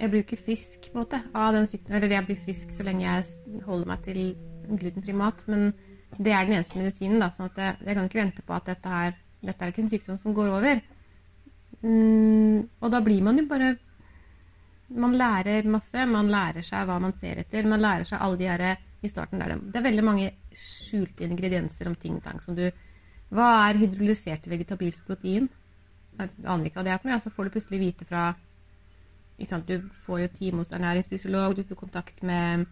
jeg 0.00 0.10
blir 0.12 0.20
jo 0.20 0.26
ikke 0.26 0.44
frisk 0.44 0.88
på 0.90 0.98
en 0.98 1.00
måte 1.00 1.22
av 1.32 1.56
den 1.56 1.68
sykdommen. 1.70 1.96
Eller 1.98 2.16
jeg 2.18 2.26
blir 2.28 2.42
frisk 2.44 2.74
så 2.74 2.86
lenge 2.86 3.06
jeg 3.06 3.62
holder 3.66 3.90
meg 3.90 4.04
til 4.04 4.20
glutenfri 4.68 5.16
mat. 5.16 5.46
Men 5.48 5.70
det 6.18 6.34
er 6.34 6.44
den 6.44 6.58
eneste 6.58 6.80
medisinen. 6.80 7.22
da, 7.22 7.30
sånn 7.32 7.50
jeg, 7.56 7.78
jeg 7.86 7.96
kan 7.96 8.10
ikke 8.10 8.20
vente 8.20 8.44
på 8.46 8.56
at 8.56 8.68
dette, 8.68 8.98
her, 8.98 9.16
dette 9.48 9.64
er 9.64 9.72
ikke 9.72 9.86
en 9.86 9.92
sykdom 9.94 10.20
som 10.20 10.36
går 10.36 10.52
over. 10.58 10.84
Mm, 11.82 12.64
og 12.80 12.90
da 12.92 13.02
blir 13.04 13.22
man 13.22 13.36
jo 13.38 13.44
bare 13.50 13.76
Man 14.88 15.16
lærer 15.18 15.66
masse. 15.66 16.06
Man 16.06 16.30
lærer 16.30 16.62
seg 16.62 16.86
hva 16.86 16.98
man 17.02 17.14
ser 17.18 17.40
etter. 17.42 17.66
Man 17.66 17.82
lærer 17.82 18.06
seg 18.06 18.22
alle 18.22 18.38
de 18.38 18.46
her 18.46 18.76
i 19.02 19.08
starten 19.10 19.42
der 19.42 19.56
det, 19.58 19.76
er 19.76 19.84
veldig 19.84 20.04
mange 20.04 20.30
skjulte 20.56 21.26
ingredienser 21.26 21.90
om 21.90 21.94
ting 22.00 22.16
og 22.16 22.22
tang 22.24 22.40
som 22.42 22.56
du 22.56 22.64
Hva 23.34 23.48
er 23.68 23.80
hydrolysert 23.80 24.46
vegetabilsk 24.46 25.06
protein? 25.06 25.48
Jeg 26.16 26.30
aner 26.46 26.68
ikke 26.68 26.78
hva 26.78 26.84
det 26.86 26.92
er 26.94 27.00
for 27.02 27.10
noe. 27.10 27.20
Så 27.20 27.32
får 27.34 27.44
du 27.48 27.54
plutselig 27.56 27.80
vite 27.82 28.06
fra? 28.06 28.34
Du 29.36 29.90
får 30.06 30.20
jo 30.20 30.28
time 30.32 30.62
hos 30.62 30.72
ernæringsfysiolog, 30.72 31.56
du 31.56 31.64
får 31.66 31.76
kontakt 31.76 32.22
med 32.22 32.64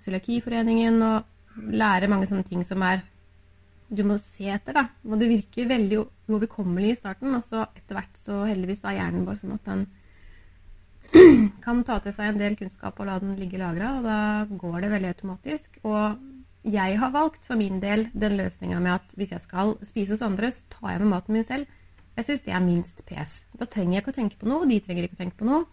Cøliakiforeningen 0.00 1.02
og 1.02 1.66
lærer 1.74 2.08
mange 2.08 2.28
sånne 2.30 2.46
ting 2.46 2.62
som 2.64 2.82
er 2.86 3.02
du 3.88 4.02
må 4.04 4.18
se 4.20 4.48
etter, 4.52 4.76
da. 4.76 4.84
Og 5.08 5.20
det 5.20 5.30
virker 5.30 5.70
veldig 5.70 6.00
uoverkommelig 6.28 6.92
i 6.92 6.98
starten, 6.98 7.32
og 7.36 7.44
så 7.44 7.64
etter 7.72 7.96
hvert 7.96 8.20
så 8.20 8.42
heldigvis 8.48 8.84
er 8.84 8.98
hjernen 8.98 9.24
vår 9.28 9.38
sånn 9.40 9.56
at 9.56 9.70
den 9.70 9.86
kan 11.64 11.80
ta 11.88 11.96
til 12.04 12.12
seg 12.12 12.34
en 12.34 12.42
del 12.42 12.58
kunnskap 12.58 12.98
og 13.00 13.08
la 13.08 13.16
den 13.22 13.36
ligge 13.38 13.60
lagra, 13.60 13.94
og 13.96 14.04
da 14.04 14.18
går 14.60 14.82
det 14.84 14.92
veldig 14.92 15.12
automatisk. 15.14 15.80
Og 15.88 16.68
jeg 16.68 16.98
har 17.00 17.14
valgt 17.14 17.48
for 17.48 17.60
min 17.60 17.80
del 17.80 18.08
den 18.12 18.36
løsninga 18.36 18.80
med 18.84 18.98
at 18.98 19.16
hvis 19.16 19.32
jeg 19.32 19.44
skal 19.44 19.76
spise 19.88 20.16
hos 20.16 20.24
andre, 20.26 20.52
så 20.52 20.68
tar 20.74 20.94
jeg 20.94 21.04
med 21.04 21.12
maten 21.14 21.38
min 21.38 21.46
selv. 21.46 21.74
Jeg 22.18 22.26
syns 22.26 22.44
det 22.44 22.54
er 22.56 22.64
minst 22.64 23.04
pes. 23.08 23.38
Da 23.56 23.68
trenger 23.70 23.96
jeg 23.96 24.04
ikke 24.04 24.12
å 24.12 24.18
tenke 24.18 24.40
på 24.40 24.48
noe, 24.50 24.64
og 24.64 24.70
de 24.72 24.80
trenger 24.84 25.06
ikke 25.06 25.16
å 25.16 25.22
tenke 25.22 25.38
på 25.38 25.48
noe. 25.48 25.64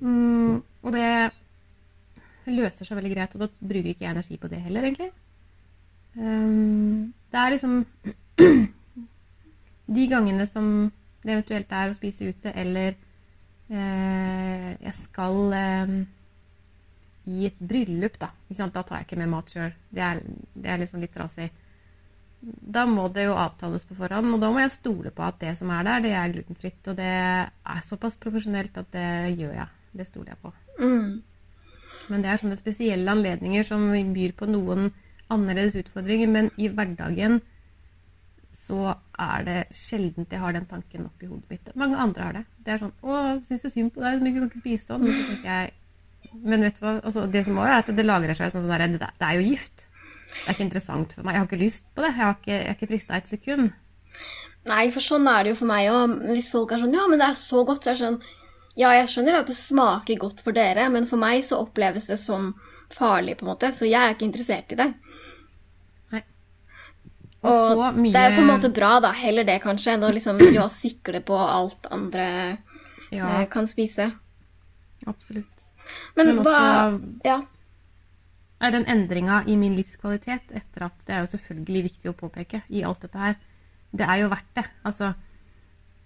Mm, 0.00 0.60
og 0.84 0.94
det 0.94 1.08
løser 2.50 2.86
seg 2.86 2.98
veldig 2.98 3.12
greit, 3.14 3.34
og 3.34 3.42
da 3.46 3.50
bruker 3.58 3.90
ikke 3.90 4.06
jeg 4.06 4.14
energi 4.14 4.38
på 4.40 4.50
det 4.52 4.60
heller, 4.64 4.86
egentlig. 4.86 5.10
Um, 6.20 7.12
det 7.32 7.40
er 7.40 7.54
liksom 7.54 7.86
De 9.96 10.06
gangene 10.10 10.44
som 10.46 10.90
det 11.24 11.32
eventuelt 11.34 11.72
er 11.76 11.90
å 11.90 11.96
spise 11.96 12.30
ute, 12.30 12.52
eller 12.56 12.94
eh, 13.68 14.68
jeg 14.80 14.92
skal 14.96 15.56
eh, 15.56 15.90
i 17.28 17.48
et 17.48 17.58
bryllup, 17.60 18.16
da. 18.20 18.30
Da 18.48 18.70
tar 18.80 19.00
jeg 19.00 19.08
ikke 19.08 19.18
med 19.20 19.32
mat 19.34 19.52
sjøl. 19.52 19.74
Det, 19.90 20.06
det 20.54 20.70
er 20.72 20.80
liksom 20.80 21.02
litt 21.02 21.12
trasig. 21.12 21.50
Da 22.40 22.86
må 22.88 23.08
det 23.12 23.26
jo 23.26 23.36
avtales 23.36 23.84
på 23.84 23.98
forhånd, 23.98 24.32
og 24.32 24.40
da 24.40 24.48
må 24.52 24.62
jeg 24.62 24.72
stole 24.78 25.12
på 25.12 25.26
at 25.26 25.42
det 25.42 25.52
som 25.58 25.72
er 25.74 25.84
der, 25.90 26.06
det 26.06 26.14
er 26.16 26.32
glutenfritt. 26.32 26.80
Og 26.88 26.96
det 26.96 27.10
er 27.10 27.84
såpass 27.84 28.16
profesjonelt 28.20 28.80
at 28.80 28.88
det 28.96 29.10
gjør 29.34 29.58
jeg. 29.58 29.68
Det 30.00 30.08
stoler 30.08 30.32
jeg 30.32 30.40
på. 30.40 30.54
Mm. 30.80 31.20
Men 32.10 32.24
det 32.24 32.30
er 32.30 32.40
sånne 32.40 32.58
spesielle 32.58 33.12
anledninger 33.12 33.66
som 33.66 33.90
byr 34.14 34.32
på 34.38 34.48
noen 34.48 34.88
annerledes 35.30 35.78
utfordringer. 35.80 36.30
Men 36.30 36.50
i 36.60 36.68
hverdagen 36.68 37.40
så 38.54 38.94
er 39.20 39.44
det 39.46 39.58
sjelden 39.74 40.26
jeg 40.30 40.40
har 40.42 40.54
den 40.56 40.66
tanken 40.66 41.06
oppi 41.06 41.28
hodet 41.30 41.52
mitt. 41.52 41.68
Mange 41.78 41.98
andre 42.02 42.24
har 42.26 42.38
det. 42.38 42.44
Det 42.64 42.74
er 42.74 42.82
sånn 42.82 42.96
'Å, 43.02 43.44
syns 43.46 43.62
du 43.62 43.68
synd 43.70 43.92
på 43.94 44.02
deg? 44.02 44.18
Du 44.18 44.32
kan 44.32 44.48
ikke 44.48 44.62
spise 44.64 44.86
sånn.' 44.86 45.06
Så 45.06 45.36
jeg, 45.44 45.70
men 46.42 46.66
vet 46.66 46.80
du 46.80 46.84
hva? 46.84 46.96
Altså, 47.02 47.30
det 47.30 47.44
som 47.46 47.58
også 47.58 47.70
er 47.70 47.78
at 47.78 47.96
det 47.96 48.06
lagrer 48.06 48.34
seg 48.34 48.52
sånn, 48.52 48.66
sånn 48.66 48.98
det, 48.98 48.98
det 48.98 49.26
er 49.28 49.38
jo 49.38 49.46
gift. 49.46 49.86
Det 50.30 50.48
er 50.48 50.54
ikke 50.54 50.66
interessant 50.66 51.14
for 51.14 51.22
meg. 51.22 51.34
Jeg 51.34 51.40
har 51.40 51.48
ikke 51.48 51.64
lyst 51.64 51.94
på 51.94 52.02
det. 52.02 52.10
Jeg 52.10 52.24
har 52.24 52.36
ikke, 52.38 52.58
jeg 52.58 52.76
ikke 52.76 52.90
frista 52.90 53.16
et 53.16 53.30
sekund. 53.30 53.72
Nei, 54.68 54.90
for 54.92 55.00
sånn 55.00 55.28
er 55.30 55.44
det 55.44 55.54
jo 55.54 55.60
for 55.62 55.70
meg 55.70 55.88
òg. 55.90 56.18
Hvis 56.34 56.50
folk 56.52 56.72
er 56.72 56.82
sånn 56.82 56.94
Ja, 56.94 57.06
men 57.08 57.18
det 57.22 57.30
er 57.30 57.38
så 57.38 57.64
godt, 57.64 57.84
så 57.84 57.92
er 57.92 57.98
det 57.98 58.04
sånn 58.04 58.20
Ja, 58.78 58.92
jeg 58.94 59.08
skjønner 59.10 59.40
at 59.40 59.48
det 59.50 59.56
smaker 59.58 60.20
godt 60.20 60.40
for 60.40 60.56
dere, 60.56 60.88
men 60.88 61.06
for 61.06 61.20
meg 61.20 61.42
så 61.44 61.58
oppleves 61.64 62.06
det 62.06 62.18
som 62.22 62.54
farlig, 62.90 63.36
på 63.38 63.44
en 63.44 63.52
måte. 63.52 63.72
Så 63.74 63.88
jeg 63.88 63.98
er 63.98 64.14
ikke 64.14 64.28
interessert 64.28 64.72
i 64.72 64.78
det. 64.78 64.92
Og, 67.40 67.78
Og 67.78 67.96
mye 67.96 68.12
det 68.12 68.20
er 68.20 68.34
jo 68.34 68.36
på 68.36 68.42
en 68.44 68.50
måte 68.50 68.70
bra, 68.76 68.90
da. 69.00 69.12
Heller 69.16 69.46
det, 69.48 69.60
kanskje, 69.64 69.94
enn 69.96 70.04
å 70.04 70.10
liksom 70.12 70.38
drive 70.42 70.66
sikle 70.74 71.22
på 71.24 71.38
alt 71.40 71.88
andre 71.90 72.26
Ja, 73.10 73.40
eh, 73.40 73.46
kan 73.50 73.66
spise. 73.70 74.10
absolutt. 75.06 75.66
Men, 76.16 76.26
Men 76.26 76.42
hva 76.44 76.58
også 76.58 77.00
Ja. 77.24 77.38
er 78.60 78.70
den 78.76 78.84
endringa 78.86 79.40
i 79.48 79.56
min 79.56 79.74
livskvalitet 79.78 80.52
etter 80.52 80.84
at 80.84 80.98
det 81.06 81.14
er 81.16 81.24
jo 81.24 81.30
selvfølgelig 81.32 81.82
viktig 81.88 82.10
å 82.12 82.16
påpeke 82.18 82.60
i 82.68 82.84
alt 82.84 83.00
dette 83.06 83.18
her, 83.18 83.38
det 83.96 84.06
er 84.06 84.20
jo 84.20 84.28
verdt 84.28 84.52
det. 84.54 84.66
Altså, 84.84 85.14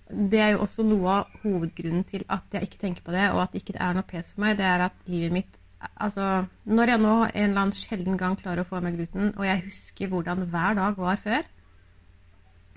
det 0.09 0.39
er 0.41 0.51
jo 0.55 0.63
også 0.65 0.85
noe 0.87 1.09
av 1.19 1.35
hovedgrunnen 1.43 2.05
til 2.09 2.25
at 2.31 2.55
jeg 2.55 2.69
ikke 2.69 2.79
tenker 2.87 3.03
på 3.03 3.13
det, 3.17 3.27
og 3.35 3.43
at 3.43 3.59
ikke 3.59 3.75
det 3.75 3.83
er 3.83 3.95
noe 3.99 4.07
pes 4.07 4.31
for 4.33 4.45
meg, 4.47 4.57
det 4.61 4.65
er 4.71 4.87
at 4.87 4.93
livet 5.11 5.33
mitt 5.35 5.59
Altså, 5.95 6.45
når 6.65 6.93
jeg 6.93 7.03
nå 7.03 7.15
en 7.25 7.49
eller 7.49 7.61
annen 7.63 7.77
sjelden 7.77 8.19
gang 8.21 8.37
klarer 8.41 8.65
å 8.65 8.69
få 8.69 8.81
meg 8.85 8.97
gluten, 8.99 9.33
og 9.37 9.45
jeg 9.47 9.65
husker 9.67 10.11
hvordan 10.13 10.47
hver 10.53 10.79
dag 10.79 10.99
var 11.01 11.21
før, 11.23 11.47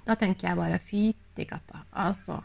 da 0.08 0.16
tenker 0.16 0.50
jeg 0.50 0.60
bare 0.60 0.80
fytti 0.80 1.46
katta. 1.50 1.84
Altså. 1.92 2.40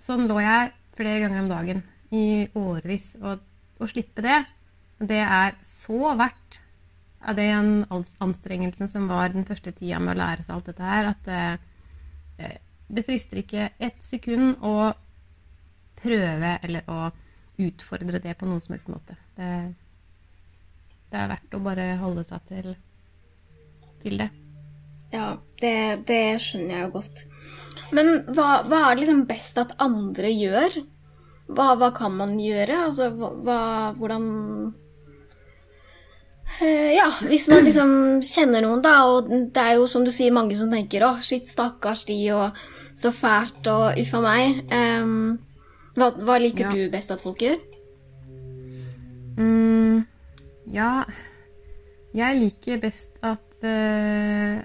Sånn 0.00 0.26
lå 0.28 0.40
jeg 0.42 0.72
flere 0.98 1.22
ganger 1.22 1.44
om 1.44 1.50
dagen 1.50 1.82
i 2.14 2.26
årevis. 2.58 3.14
Og 3.22 3.82
å 3.82 3.88
slippe 3.90 4.24
det, 4.24 4.40
det 4.98 5.22
er 5.22 5.54
så 5.66 6.14
verdt 6.18 6.60
av 7.24 7.38
den 7.38 7.84
anstrengelsen 7.92 8.90
som 8.90 9.08
var 9.08 9.32
den 9.32 9.46
første 9.48 9.72
tida 9.72 10.00
med 10.02 10.14
å 10.14 10.20
lære 10.20 10.44
seg 10.44 10.56
alt 10.56 10.70
dette 10.70 10.90
her, 10.90 11.10
at 11.14 11.30
det, 12.36 12.50
det 12.90 13.04
frister 13.06 13.40
ikke 13.40 13.70
ett 13.78 14.02
sekund 14.04 14.60
å 14.60 14.92
prøve 16.02 16.58
eller 16.66 16.90
å 16.90 16.98
utfordre 17.60 18.20
det 18.22 18.36
på 18.38 18.48
noen 18.48 18.62
som 18.62 18.74
helst 18.74 18.90
måte. 18.90 19.16
Det, 19.36 19.50
det 21.12 21.20
er 21.20 21.30
verdt 21.30 21.56
å 21.56 21.62
bare 21.64 21.90
holde 22.00 22.24
seg 22.26 22.48
til, 22.50 22.72
til 24.02 24.24
det. 24.24 24.30
Ja, 25.14 25.36
det, 25.60 25.76
det 26.08 26.22
skjønner 26.42 26.74
jeg 26.74 26.86
jo 26.86 26.94
godt. 26.96 27.26
Men 27.94 28.24
hva, 28.34 28.64
hva 28.66 28.80
er 28.88 28.94
det 28.96 29.04
liksom 29.04 29.26
best 29.28 29.60
at 29.62 29.76
andre 29.82 30.32
gjør? 30.32 30.80
Hva, 31.54 31.74
hva 31.78 31.92
kan 31.94 32.16
man 32.16 32.38
gjøre? 32.40 32.86
Altså, 32.88 33.10
hva, 33.14 33.60
hvordan 33.98 34.24
Eh, 36.60 36.94
Ja, 36.94 37.08
hvis 37.24 37.48
man 37.50 37.64
liksom 37.66 37.90
kjenner 38.22 38.62
noen, 38.62 38.82
da, 38.84 38.98
og 39.10 39.30
det 39.30 39.62
er 39.62 39.78
jo 39.78 39.88
som 39.90 40.04
du 40.06 40.12
sier, 40.14 40.34
mange 40.34 40.56
som 40.56 40.70
tenker 40.70 41.02
'å, 41.02 41.16
shit, 41.22 41.48
stakkars 41.50 42.04
de', 42.04 42.30
og 42.34 42.52
'så 42.94 43.10
fælt', 43.10 43.66
og 43.66 43.96
'uff 43.96 44.14
a 44.14 44.20
meg'. 44.20 44.62
Em, 44.70 45.38
hva, 45.94 46.10
hva 46.18 46.38
liker 46.42 46.66
Ja. 46.66 46.70
du 46.74 46.90
best 46.92 47.10
at 47.14 47.22
folk 47.22 47.38
gjør? 47.42 47.58
Mm, 49.38 50.04
ja 50.74 51.04
Jeg 52.14 52.38
liker 52.38 52.78
best 52.82 53.18
at 53.26 53.64
uh, 53.66 54.62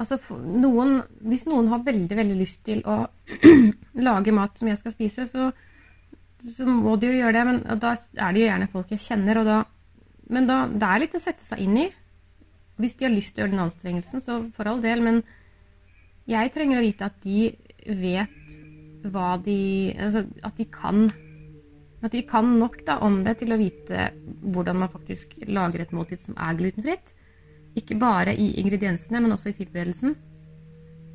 Altså, 0.00 0.16
noen 0.40 1.02
Hvis 1.28 1.44
noen 1.46 1.68
har 1.70 1.82
veldig, 1.86 2.16
veldig 2.18 2.38
lyst 2.40 2.64
til 2.66 2.80
å 2.88 3.02
lage 4.08 4.32
mat 4.34 4.56
som 4.58 4.70
jeg 4.70 4.80
skal 4.80 4.94
spise, 4.94 5.26
så, 5.28 5.50
så 6.40 6.64
må 6.66 6.94
de 6.96 7.10
jo 7.10 7.18
gjøre 7.20 7.34
det. 7.36 7.42
Men 7.50 7.80
da 7.82 7.90
er 8.16 8.32
det 8.32 8.40
jo 8.40 8.46
gjerne 8.48 8.70
folk 8.72 8.94
jeg 8.94 9.02
kjenner, 9.04 9.42
og 9.42 9.50
da 9.50 9.58
Men 10.30 10.46
da, 10.48 10.56
det 10.70 10.86
er 10.88 11.02
litt 11.04 11.14
å 11.18 11.20
sette 11.20 11.44
seg 11.44 11.60
inn 11.66 11.76
i. 11.82 11.84
Hvis 12.80 12.96
de 12.96 13.04
har 13.08 13.12
lyst 13.12 13.34
til 13.34 13.42
å 13.42 13.44
gjøre 13.44 13.52
den 13.58 13.64
anstrengelsen, 13.66 14.22
så 14.24 14.38
for 14.56 14.70
all 14.72 14.80
del. 14.80 15.02
Men 15.04 15.20
jeg 16.30 16.52
trenger 16.54 16.80
å 16.80 16.86
vite 16.86 17.10
at 17.10 17.20
de 17.26 17.50
vet 18.00 18.59
hva 19.08 19.34
de 19.40 19.94
Altså 19.96 20.26
at 20.44 20.56
de 20.58 20.66
kan 20.70 21.08
at 22.00 22.14
de 22.16 22.22
kan 22.24 22.46
nok 22.56 22.78
da, 22.86 22.96
om 23.04 23.18
det 23.26 23.38
til 23.42 23.52
å 23.52 23.58
vite 23.60 24.06
hvordan 24.40 24.78
man 24.80 24.92
faktisk 24.92 25.34
lager 25.48 25.82
et 25.82 25.90
måltid 25.92 26.22
som 26.22 26.38
er 26.40 26.56
glutenfritt. 26.56 27.12
Ikke 27.76 27.98
bare 28.00 28.32
i 28.32 28.54
ingrediensene, 28.62 29.20
men 29.20 29.34
også 29.34 29.52
i 29.52 29.58
tilberedelsen. 29.58 30.16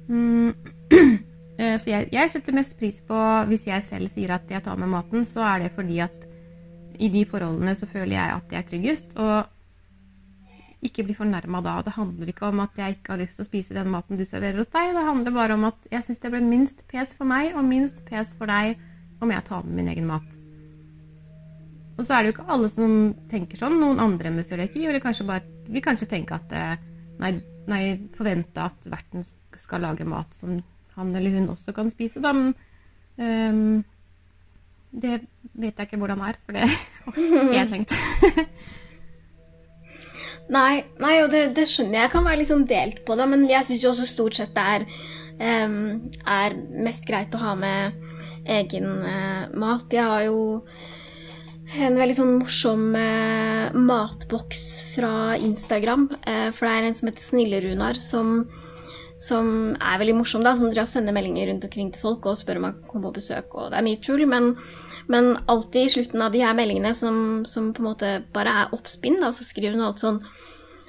Mm. 0.10 0.54
Eh, 1.56 1.78
Så 1.80 1.88
jeg, 1.88 2.10
jeg 2.12 2.28
setter 2.34 2.52
mest 2.52 2.74
pris 2.76 2.98
på 3.08 3.16
hvis 3.48 3.70
jeg 3.70 3.84
selv 3.88 4.10
sier 4.12 4.34
at 4.36 4.50
jeg 4.52 4.60
tar 4.66 4.76
med 4.76 4.90
maten, 4.92 5.24
så 5.24 5.40
er 5.40 5.62
det 5.64 5.70
fordi 5.72 6.02
at 6.04 6.26
i 7.00 7.08
de 7.08 7.22
forholdene 7.30 7.72
så 7.80 7.88
føler 7.88 8.18
jeg 8.18 8.34
at 8.34 8.50
det 8.50 8.58
er 8.60 8.66
tryggest. 8.68 9.16
Og 9.16 9.55
ikke 10.84 11.06
bli 11.08 11.16
fornærma 11.18 11.62
da. 11.66 11.76
Det 11.86 11.94
handler 11.96 12.32
ikke 12.32 12.50
om 12.50 12.64
at 12.64 12.80
jeg 12.80 12.98
ikke 12.98 13.14
har 13.14 13.22
lyst 13.22 13.40
til 13.40 13.46
å 13.46 13.50
spise 13.50 13.78
den 13.78 13.92
maten 13.94 14.20
du 14.20 14.26
serverer 14.28 14.60
hos 14.62 14.72
deg. 14.74 14.94
Det 14.96 15.06
handler 15.08 15.36
bare 15.36 15.58
om 15.58 15.68
at 15.70 15.88
jeg 15.92 16.08
syns 16.08 16.24
det 16.24 16.34
blir 16.34 16.46
minst 16.46 16.84
pes 16.92 17.16
for 17.18 17.30
meg 17.30 17.56
og 17.56 17.68
minst 17.68 18.04
pes 18.10 18.36
for 18.40 18.52
deg 18.52 18.80
om 19.24 19.32
jeg 19.32 19.48
tar 19.48 19.64
med 19.66 19.80
min 19.80 19.94
egen 19.94 20.10
mat. 20.10 20.38
Og 21.96 22.04
så 22.04 22.16
er 22.16 22.24
det 22.24 22.32
jo 22.32 22.36
ikke 22.36 22.52
alle 22.52 22.70
som 22.72 22.94
tenker 23.32 23.60
sånn. 23.60 23.78
Noen 23.80 24.02
andre 24.04 24.32
med 24.36 24.48
cøliaki 24.48 24.84
vil 24.84 25.02
kanskje 25.04 25.28
bare 25.28 25.48
vil 25.72 25.84
kanskje 25.84 26.10
tenke 26.12 26.36
at 26.36 26.52
eh, 26.54 26.78
nei, 27.24 27.32
nei, 27.72 27.84
forvente 28.18 28.68
at 28.68 28.88
verten 28.92 29.26
skal 29.26 29.86
lage 29.86 30.08
mat 30.08 30.36
som 30.36 30.60
han 30.96 31.16
eller 31.16 31.34
hun 31.40 31.52
også 31.52 31.74
kan 31.76 31.90
spise, 31.92 32.22
da. 32.24 32.32
Men 32.36 32.54
um, 33.20 33.84
det 34.96 35.20
vet 35.52 35.76
jeg 35.76 35.90
ikke 35.90 36.00
hvordan 36.00 36.22
det 36.24 36.30
er, 36.30 36.42
for 36.46 36.56
det 36.56 36.68
har 37.50 37.56
jeg 37.58 37.72
tenkt. 37.74 37.96
Nei, 40.54 40.84
nei 41.02 41.16
og 41.24 41.32
det, 41.34 41.48
det 41.58 41.66
skjønner 41.70 41.98
jeg. 41.98 42.04
Jeg 42.06 42.14
kan 42.14 42.26
være 42.28 42.42
litt 42.42 42.52
sånn 42.52 42.68
delt 42.70 43.00
på 43.08 43.18
det, 43.18 43.26
men 43.32 43.48
jeg 43.50 43.66
syns 43.66 43.86
jo 43.86 43.94
også 43.94 44.10
stort 44.10 44.38
sett 44.38 44.54
det 44.54 44.66
er, 44.76 44.86
um, 45.66 45.78
er 46.22 46.58
mest 46.86 47.08
greit 47.08 47.34
å 47.34 47.42
ha 47.42 47.56
med 47.58 48.06
egen 48.46 48.92
uh, 49.02 49.48
mat. 49.58 49.88
Jeg 49.90 50.06
har 50.06 50.28
jo 50.28 50.38
en 51.82 51.98
veldig 51.98 52.18
sånn 52.20 52.36
morsom 52.38 52.92
uh, 52.94 53.74
matboks 53.74 54.62
fra 54.94 55.34
Instagram. 55.42 56.12
Uh, 56.22 56.52
for 56.54 56.68
det 56.68 56.76
er 56.76 56.90
en 56.92 56.98
som 57.00 57.10
heter 57.10 57.26
Snille-Runar, 57.26 57.98
som, 57.98 58.44
som 59.18 59.50
er 59.80 60.02
veldig 60.04 60.20
morsom, 60.22 60.46
da. 60.46 60.54
Som 60.54 60.70
driver 60.70 60.86
og 60.86 60.94
sender 60.94 61.18
meldinger 61.18 61.50
rundt 61.50 61.66
omkring 61.66 61.90
til 61.90 62.06
folk 62.06 62.30
og 62.30 62.38
spør 62.38 62.62
om 62.62 62.70
man 62.70 62.78
kan 62.78 62.92
komme 62.92 63.10
på 63.10 63.18
besøk. 63.18 63.58
Og 63.58 63.74
det 63.74 63.82
er 63.82 63.88
mye 63.90 64.04
tull, 64.06 64.28
men, 64.30 64.54
men 65.12 65.36
alltid 65.52 65.86
i 65.86 65.90
slutten 65.94 66.22
av 66.26 66.32
de 66.34 66.42
her 66.42 66.56
meldingene 66.58 66.94
som, 66.98 67.44
som 67.46 67.74
på 67.74 67.84
en 67.84 67.90
måte 67.92 68.14
bare 68.34 68.54
er 68.64 68.76
oppspinn, 68.76 69.20
da, 69.22 69.32
så 69.36 69.46
skriver 69.46 69.76
hun 69.76 69.86
alt 69.86 70.02
sånn 70.02 70.22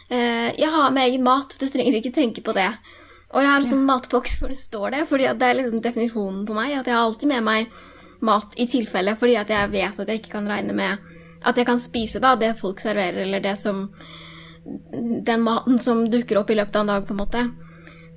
eh, 0.09 0.55
Jeg 0.57 0.71
har 0.73 0.95
med 0.95 1.11
egen 1.11 1.27
mat, 1.27 1.59
du 1.61 1.67
trenger 1.69 1.99
ikke 1.99 2.15
tenke 2.17 2.45
på 2.45 2.55
det. 2.57 2.71
Og 3.35 3.43
jeg 3.43 3.51
har 3.51 3.61
en 3.61 3.69
sånn 3.69 3.85
matboks 3.89 4.39
hvor 4.41 4.53
det 4.53 4.61
står 4.61 4.95
det, 4.95 5.03
fordi 5.11 5.29
det 5.37 5.51
er 5.51 5.59
liksom 5.61 5.83
definisjonen 5.85 6.47
på 6.49 6.57
meg. 6.57 6.79
At 6.79 6.89
jeg 6.89 6.97
har 6.97 7.05
alltid 7.05 7.33
med 7.35 7.45
meg 7.45 7.75
mat 8.25 8.55
i 8.57 8.65
tilfelle, 8.71 9.13
fordi 9.19 9.37
at 9.37 9.51
jeg 9.53 9.73
vet 9.75 10.01
at 10.01 10.09
jeg 10.09 10.23
ikke 10.23 10.39
kan 10.39 10.49
regne 10.49 10.77
med 10.77 11.13
at 11.47 11.59
jeg 11.59 11.69
kan 11.69 11.81
spise 11.83 12.23
da, 12.23 12.35
det 12.39 12.55
folk 12.59 12.81
serverer, 12.83 13.23
eller 13.27 13.43
det 13.45 13.57
som 13.61 13.91
Den 15.27 15.45
maten 15.47 15.79
som 15.79 16.01
dukker 16.11 16.41
opp 16.41 16.49
i 16.51 16.57
løpet 16.59 16.75
av 16.75 16.83
en 16.83 16.89
dag, 16.91 17.05
på 17.07 17.15
en 17.15 17.21
måte. 17.21 17.43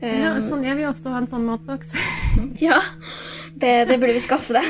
Eh, 0.01 0.21
Ja, 0.23 0.31
sånn, 0.41 0.63
jeg 0.65 0.79
vil 0.79 0.87
også 0.89 1.11
ha 1.13 1.19
en 1.21 1.27
sånn 1.29 1.45
matboks. 1.45 1.91
ja, 2.67 2.79
det, 3.53 3.73
det 3.91 3.99
burde 3.99 4.15
vi 4.15 4.23
skaffe 4.23 4.55
det. 4.57 4.63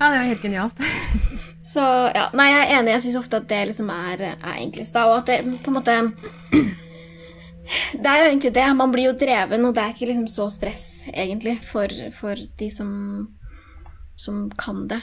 Ja, 0.00 0.08
det 0.08 0.18
var 0.18 0.28
helt 0.30 0.42
genialt. 0.42 0.78
Så 1.72 1.82
ja, 2.14 2.30
nei, 2.32 2.46
jeg 2.48 2.60
er 2.62 2.78
enig. 2.78 2.94
Jeg 2.94 3.02
syns 3.04 3.18
ofte 3.20 3.40
at 3.42 3.48
det 3.50 3.58
liksom 3.68 3.90
er, 3.92 4.22
er 4.32 4.54
enklest, 4.62 4.96
da. 4.96 5.04
Og 5.10 5.18
at 5.20 5.28
det 5.28 5.58
på 5.60 5.70
en 5.70 5.76
måte 5.76 5.96
Det 8.00 8.08
er 8.08 8.22
jo 8.22 8.30
egentlig 8.30 8.54
det. 8.56 8.64
Man 8.78 8.94
blir 8.94 9.10
jo 9.10 9.18
dreven, 9.20 9.68
og 9.68 9.76
det 9.76 9.84
er 9.84 9.92
ikke 9.92 10.08
liksom 10.08 10.26
så 10.32 10.48
stress, 10.50 11.04
egentlig, 11.12 11.58
for, 11.62 11.92
for 12.16 12.40
de 12.58 12.70
som, 12.72 12.90
som 14.16 14.48
kan 14.58 14.86
det. 14.90 15.02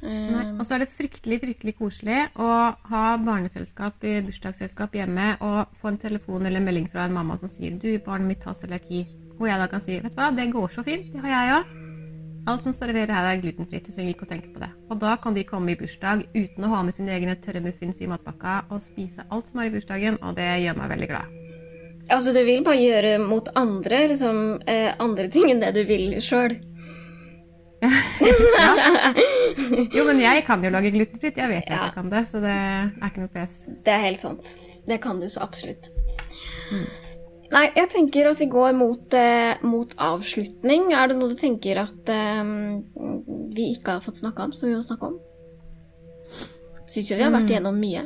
Eh, 0.00 0.30
Nei, 0.30 0.46
Og 0.54 0.64
så 0.64 0.78
er 0.78 0.86
det 0.86 0.94
fryktelig 0.94 1.42
fryktelig 1.42 1.74
koselig 1.76 2.22
å 2.40 2.48
ha 2.88 3.04
barneselskap 3.20 4.06
i 4.08 4.14
bursdagsselskap 4.24 4.94
hjemme 4.96 5.34
og 5.44 5.74
få 5.82 5.90
en 5.90 6.00
telefon 6.00 6.46
eller 6.46 6.62
en 6.62 6.70
melding 6.70 6.88
fra 6.88 7.04
en 7.04 7.18
mamma 7.18 7.36
som 7.36 7.50
sier 7.52 7.76
'Du, 7.76 7.90
barnet 8.06 8.30
mitt 8.30 8.46
har 8.48 8.54
cøliaki'. 8.54 9.06
Og 9.40 9.46
jeg 9.48 9.58
da 9.58 9.66
kan 9.66 9.80
si 9.80 10.00
'Vet 10.00 10.16
du 10.16 10.22
hva, 10.22 10.30
det 10.30 10.52
går 10.52 10.68
så 10.68 10.86
fint. 10.86 11.12
Det 11.12 11.20
har 11.20 11.28
jeg 11.28 11.54
òg'. 11.58 11.89
Alt 12.48 12.62
som 12.64 12.72
serverer 12.72 13.12
her, 13.12 13.26
er 13.34 13.40
glutenfritt. 13.42 13.84
Du 13.86 13.92
trenger 13.92 14.14
ikke 14.14 14.24
å 14.24 14.28
tenke 14.30 14.48
på 14.54 14.60
det. 14.62 14.70
Og 14.90 14.98
da 15.02 15.16
kan 15.20 15.34
de 15.36 15.42
komme 15.44 15.72
i 15.72 15.76
bursdag 15.76 16.22
uten 16.34 16.64
å 16.64 16.68
ha 16.72 16.80
med 16.82 16.94
sine 16.96 17.12
egne 17.12 17.34
tørre 17.36 17.60
muffins 17.60 18.00
i 18.00 18.06
matpakka 18.08 18.62
og 18.70 18.80
spise 18.82 19.22
alt 19.30 19.48
som 19.50 19.60
er 19.60 19.66
i 19.68 19.74
bursdagen, 19.74 20.16
og 20.22 20.34
det 20.36 20.48
gjør 20.64 20.76
meg 20.80 20.88
veldig 20.94 21.08
glad. 21.12 21.24
altså, 22.10 22.32
du 22.32 22.40
vil 22.44 22.64
bare 22.64 22.80
gjøre 22.80 23.18
mot 23.22 23.48
andre 23.54 24.06
liksom, 24.08 24.62
eh, 24.66 24.94
andre 24.98 25.28
ting 25.28 25.50
enn 25.50 25.60
det 25.60 25.74
du 25.76 25.84
vil 25.84 26.16
sjøl. 26.20 26.56
Jo, 29.96 30.02
men 30.08 30.20
jeg 30.20 30.44
kan 30.46 30.64
jo 30.64 30.70
lage 30.72 30.90
glutenfritt. 30.92 31.36
Jeg 31.38 31.48
vet 31.48 31.68
jo 31.68 31.74
Ja. 31.74 31.78
at 31.78 31.84
jeg 31.90 31.94
kan 31.94 32.10
det, 32.10 32.24
så 32.28 32.40
det 32.42 32.56
er 32.56 33.06
ikke 33.06 33.20
noe 33.24 33.32
pes. 33.34 33.50
Det 33.84 33.92
er 33.94 34.02
helt 34.08 34.20
sant. 34.20 34.54
Det 34.88 35.00
kan 35.00 35.20
du 35.20 35.28
så 35.28 35.40
absolutt. 35.44 35.88
Nei, 37.50 37.64
jeg 37.74 37.88
tenker 37.90 38.28
at 38.30 38.38
vi 38.38 38.46
går 38.46 38.76
mot, 38.78 39.14
eh, 39.18 39.58
mot 39.66 39.90
avslutning. 39.98 40.92
Er 40.94 41.10
det 41.10 41.16
noe 41.18 41.32
du 41.32 41.38
tenker 41.38 41.82
at 41.82 42.12
eh, 42.14 42.52
vi 43.56 43.72
ikke 43.74 43.96
har 43.96 44.04
fått 44.04 44.22
snakka 44.22 44.46
om, 44.46 44.54
som 44.54 44.68
vi 44.70 44.76
må 44.76 44.84
snakke 44.86 45.10
om? 45.10 45.18
Syns 46.90 47.10
jo 47.10 47.18
vi 47.18 47.26
har 47.26 47.34
vært 47.34 47.50
igjennom 47.50 47.76
mye. 47.78 48.04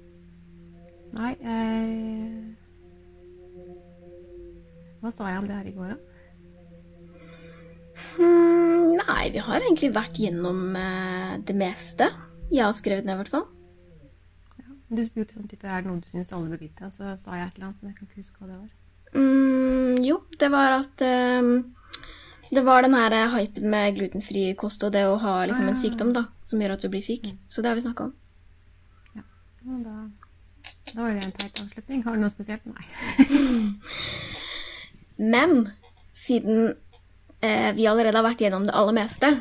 Nei 1.17 1.33
eh... 1.41 2.55
Hva 5.01 5.13
sa 5.15 5.31
jeg 5.31 5.41
om 5.41 5.47
det 5.49 5.59
her 5.59 5.69
i 5.71 5.75
går, 5.75 5.95
da? 5.95 5.99
Hmm, 8.17 8.95
nei, 8.97 9.27
vi 9.33 9.43
har 9.45 9.61
egentlig 9.61 9.93
vært 9.95 10.19
gjennom 10.21 10.63
eh, 10.77 11.37
det 11.47 11.57
meste. 11.57 12.11
Jeg 12.51 12.65
har 12.65 12.75
skrevet 12.77 13.07
ned, 13.07 13.17
i 13.17 13.23
hvert 13.23 13.35
fall. 13.35 13.47
Du 14.89 15.03
spurte 15.03 15.35
sånn 15.35 15.49
type 15.51 15.67
er 15.67 15.83
det 15.83 15.91
noe 15.91 15.99
du 16.03 16.07
syns 16.07 16.33
alle 16.35 16.53
bør 16.53 16.61
vite, 16.63 16.87
og 16.87 16.95
så 16.95 17.17
sa 17.19 17.39
jeg 17.39 17.49
et 17.49 17.57
eller 17.57 17.69
annet, 17.69 17.81
men 17.83 17.91
jeg 17.91 17.97
kan 17.99 18.09
ikke 18.09 18.23
huske 18.23 18.43
hva 18.43 18.51
det 18.51 18.59
var. 18.61 18.75
Mm, 19.17 20.05
jo, 20.05 20.21
det 20.39 20.51
var 20.53 20.75
at 20.81 21.03
ehm, 21.07 21.73
Det 22.51 22.63
var 22.67 22.83
den 22.83 22.95
her 22.95 23.15
hypen 23.33 23.71
med 23.71 23.97
glutenfri 23.97 24.53
kost 24.59 24.85
og 24.87 24.93
det 24.95 25.03
å 25.09 25.17
ha 25.19 25.41
liksom, 25.51 25.67
en 25.67 25.79
sykdom 25.81 26.13
da, 26.15 26.29
som 26.47 26.61
gjør 26.63 26.77
at 26.77 26.85
du 26.85 26.89
blir 26.93 27.03
syk. 27.03 27.33
Så 27.51 27.63
det 27.63 27.73
har 27.73 27.79
vi 27.79 27.83
snakka 27.83 28.07
om. 28.07 28.13
Ja, 29.17 29.25
da, 29.83 29.95
da 30.93 31.01
var 31.01 31.17
det 31.17 31.25
en 31.25 31.35
teit 31.35 31.63
avslutning. 31.65 32.05
Har 32.07 32.15
du 32.15 32.23
noe 32.23 32.31
spesielt? 32.31 32.63
Nei. 32.71 32.87
Men 35.35 35.73
siden 36.15 36.77
eh, 37.41 37.73
vi 37.75 37.89
allerede 37.91 38.15
har 38.15 38.29
vært 38.29 38.47
gjennom 38.47 38.69
det 38.69 38.77
aller 38.79 38.95
meste, 38.95 39.33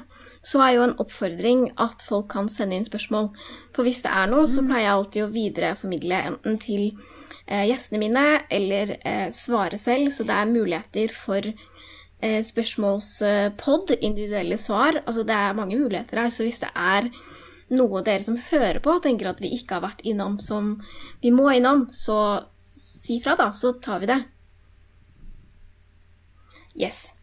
så 0.45 0.61
er 0.61 0.75
jo 0.75 0.85
en 0.85 0.97
oppfordring 1.01 1.67
at 1.81 2.03
folk 2.05 2.27
kan 2.35 2.49
sende 2.51 2.77
inn 2.77 2.85
spørsmål. 2.85 3.31
For 3.75 3.87
hvis 3.87 4.03
det 4.05 4.11
er 4.13 4.29
noe, 4.29 4.47
så 4.49 4.63
pleier 4.65 4.85
jeg 4.85 4.95
alltid 4.95 5.23
å 5.25 5.31
videreformidle 5.33 6.19
enten 6.31 6.59
til 6.61 6.83
eh, 7.47 7.65
gjestene 7.71 8.01
mine 8.03 8.25
eller 8.53 8.97
eh, 9.01 9.29
svare 9.33 9.79
selv, 9.81 10.11
så 10.13 10.27
det 10.27 10.35
er 10.37 10.51
muligheter 10.51 11.15
for 11.15 11.49
eh, 11.49 12.41
spørsmålspod, 12.45 13.95
individuelle 13.97 14.59
svar. 14.61 15.01
Altså 15.05 15.25
det 15.25 15.39
er 15.39 15.57
mange 15.57 15.79
muligheter 15.81 16.21
her, 16.25 16.29
så 16.33 16.45
hvis 16.45 16.61
det 16.61 16.69
er 16.75 17.09
noe 17.73 18.05
dere 18.05 18.21
som 18.21 18.37
hører 18.51 18.77
på, 18.85 18.99
tenker 19.01 19.31
at 19.31 19.41
vi 19.41 19.55
ikke 19.57 19.79
har 19.79 19.87
vært 19.87 20.05
innom 20.05 20.37
som 20.43 20.75
vi 21.25 21.33
må 21.33 21.49
innom, 21.55 21.87
så 21.89 22.45
si 22.61 23.17
fra, 23.23 23.33
da, 23.39 23.49
så 23.49 23.73
tar 23.81 24.05
vi 24.05 24.13
det. 24.13 24.21
Yes. 26.75 27.14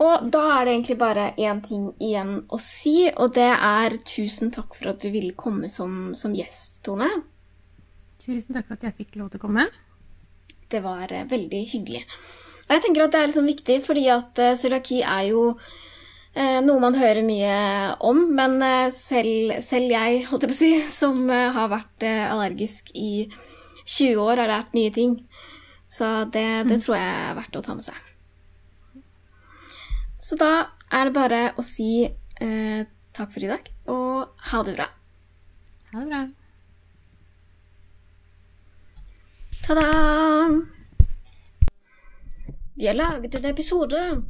Og 0.00 0.30
da 0.32 0.42
er 0.54 0.64
det 0.64 0.74
egentlig 0.74 0.96
bare 1.00 1.26
én 1.36 1.60
ting 1.64 1.90
igjen 2.00 2.38
å 2.48 2.58
si, 2.62 3.10
og 3.10 3.34
det 3.36 3.50
er 3.52 3.98
tusen 4.08 4.52
takk 4.54 4.72
for 4.78 4.94
at 4.94 5.02
du 5.02 5.10
ville 5.12 5.36
komme 5.36 5.68
som, 5.68 6.14
som 6.16 6.32
gjest, 6.36 6.80
Tone. 6.86 7.10
Tusen 8.22 8.56
takk 8.56 8.70
for 8.70 8.78
at 8.78 8.88
jeg 8.88 8.96
fikk 9.02 9.18
lov 9.20 9.28
til 9.32 9.42
å 9.42 9.44
komme. 9.44 9.66
Det 10.72 10.80
var 10.84 11.12
eh, 11.12 11.28
veldig 11.28 11.60
hyggelig. 11.74 12.02
Og 12.64 12.74
jeg 12.76 12.84
tenker 12.86 13.04
at 13.04 13.12
det 13.12 13.20
er 13.20 13.30
liksom 13.32 13.48
viktig, 13.50 13.78
fordi 13.84 14.06
at 14.14 14.40
uh, 14.40 14.56
cøliaki 14.56 15.00
er 15.02 15.24
jo 15.32 15.44
uh, 15.52 16.58
noe 16.64 16.80
man 16.80 16.96
hører 16.96 17.26
mye 17.26 17.54
om, 18.06 18.22
men 18.38 18.60
uh, 18.62 18.92
selv, 18.94 19.58
selv 19.66 19.92
jeg, 19.92 20.22
holdt 20.30 20.46
jeg 20.46 20.52
på 20.52 20.56
å 20.56 20.60
si, 20.62 20.74
som 21.00 21.26
har 21.28 21.72
vært 21.72 22.06
allergisk 22.08 22.94
i 22.94 23.26
20 23.84 24.22
år, 24.22 24.44
har 24.44 24.54
lært 24.54 24.78
nye 24.78 24.94
ting. 24.94 25.18
Så 25.90 26.08
det, 26.32 26.46
det 26.70 26.80
tror 26.84 26.96
jeg 26.96 27.18
er 27.26 27.36
verdt 27.42 27.58
å 27.58 27.66
ta 27.66 27.76
med 27.76 27.84
seg. 27.90 28.09
Så 30.20 30.36
da 30.36 30.52
er 30.92 31.08
det 31.08 31.14
bare 31.16 31.40
å 31.56 31.64
si 31.64 32.04
eh, 32.04 32.82
takk 33.16 33.32
for 33.32 33.44
i 33.44 33.48
dag, 33.50 33.70
og 33.88 34.44
ha 34.50 34.62
det 34.66 34.74
bra. 34.76 34.88
Ha 35.92 36.02
det 36.02 36.08
bra. 36.10 36.20
Ta-da! 39.64 39.86
Vi 42.80 42.86
har 42.86 42.94
laget 42.94 43.34
en 43.34 43.44
episode. 43.44 44.22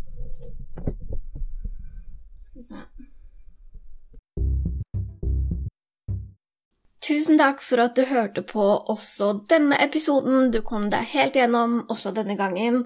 Skal 2.38 2.62
vi 2.62 2.62
se. 2.62 2.80
Tusen 7.11 7.38
takk 7.38 7.62
for 7.62 7.82
at 7.82 7.97
du 7.99 8.05
hørte 8.07 8.43
på 8.47 8.62
også 8.62 9.32
denne 9.51 9.78
episoden. 9.82 10.51
Du 10.55 10.61
kom 10.66 10.91
deg 10.93 11.09
helt 11.14 11.38
gjennom 11.38 11.80
også 11.91 12.12
denne 12.14 12.36
gangen. 12.38 12.84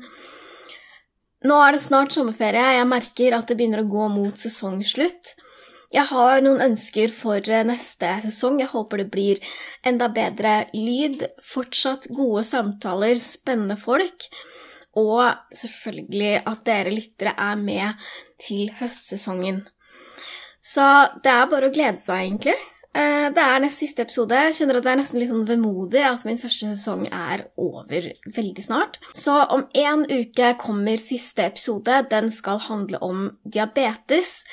Nå 1.45 1.57
er 1.61 1.75
det 1.77 1.83
snart 1.85 2.15
sommerferie. 2.17 2.79
Jeg 2.79 2.89
merker 2.89 3.35
at 3.37 3.51
det 3.51 3.59
begynner 3.59 3.83
å 3.83 3.91
gå 3.91 4.07
mot 4.09 4.39
sesongslutt. 4.41 5.35
Jeg 5.93 6.09
har 6.09 6.41
noen 6.43 6.63
ønsker 6.71 7.13
for 7.13 7.39
eh, 7.39 7.67
neste 7.69 8.09
sesong. 8.25 8.57
Jeg 8.63 8.73
håper 8.73 9.03
det 9.03 9.11
blir 9.13 9.43
enda 9.87 10.09
bedre 10.09 10.55
lyd, 10.73 11.27
fortsatt 11.45 12.09
gode 12.09 12.47
samtaler, 12.49 13.21
spennende 13.21 13.77
folk, 13.79 14.27
og 14.97 15.37
selvfølgelig 15.55 16.41
at 16.49 16.65
dere 16.67 16.97
lyttere 16.97 17.37
er 17.37 17.61
med 17.61 18.09
til 18.41 18.73
høstsesongen. 18.81 19.67
Så 20.65 20.87
det 21.21 21.29
er 21.29 21.51
bare 21.53 21.69
å 21.69 21.75
glede 21.75 22.01
seg, 22.01 22.25
egentlig. 22.25 22.57
Eh, 22.95 23.31
Det 23.35 23.43
er 23.43 23.59
nest 23.59 23.81
siste 23.83 24.03
episode. 24.05 24.37
Jeg 24.47 24.55
kjenner 24.55 24.77
at 24.79 24.85
det 24.87 24.93
er 24.93 24.99
nesten 25.01 25.19
litt 25.19 25.31
sånn 25.31 25.47
vemodig 25.49 26.03
at 26.07 26.25
min 26.29 26.39
første 26.39 26.69
sesong 26.71 27.07
er 27.11 27.47
over 27.59 28.11
veldig 28.37 28.63
snart. 28.65 28.99
Så 29.17 29.35
om 29.51 29.65
en 29.75 30.05
uke 30.07 30.53
kommer 30.61 31.01
siste 31.03 31.43
episode. 31.49 32.03
Den 32.11 32.31
skal 32.31 32.59
handle 32.69 33.01
om 33.03 33.25
diabetes. 33.45 34.45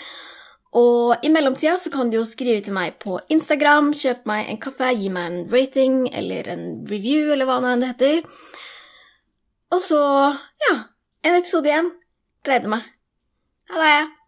Og 0.73 1.17
i 1.21 1.29
mellomtida 1.29 1.75
så 1.77 1.91
kan 1.91 2.09
du 2.09 2.15
jo 2.17 2.23
skrive 2.25 2.63
til 2.63 2.73
meg 2.73 2.95
på 3.03 3.19
Instagram, 3.29 3.91
kjøpe 3.91 4.25
meg 4.25 4.49
en 4.49 4.57
kaffe, 4.63 4.87
gi 4.95 5.09
meg 5.11 5.25
en 5.27 5.49
rating 5.51 5.97
eller 6.15 6.47
en 6.47 6.63
review 6.87 7.33
eller 7.33 7.45
hva 7.45 7.59
nå 7.59 7.73
enn 7.73 7.83
det 7.83 7.89
heter. 7.91 8.23
Og 9.75 9.81
så, 9.83 9.99
ja, 10.69 10.77
en 11.27 11.35
episode 11.35 11.67
igjen. 11.67 11.91
Gleder 12.47 12.71
meg. 12.71 12.87
Ha 13.69 13.83
det. 13.83 14.20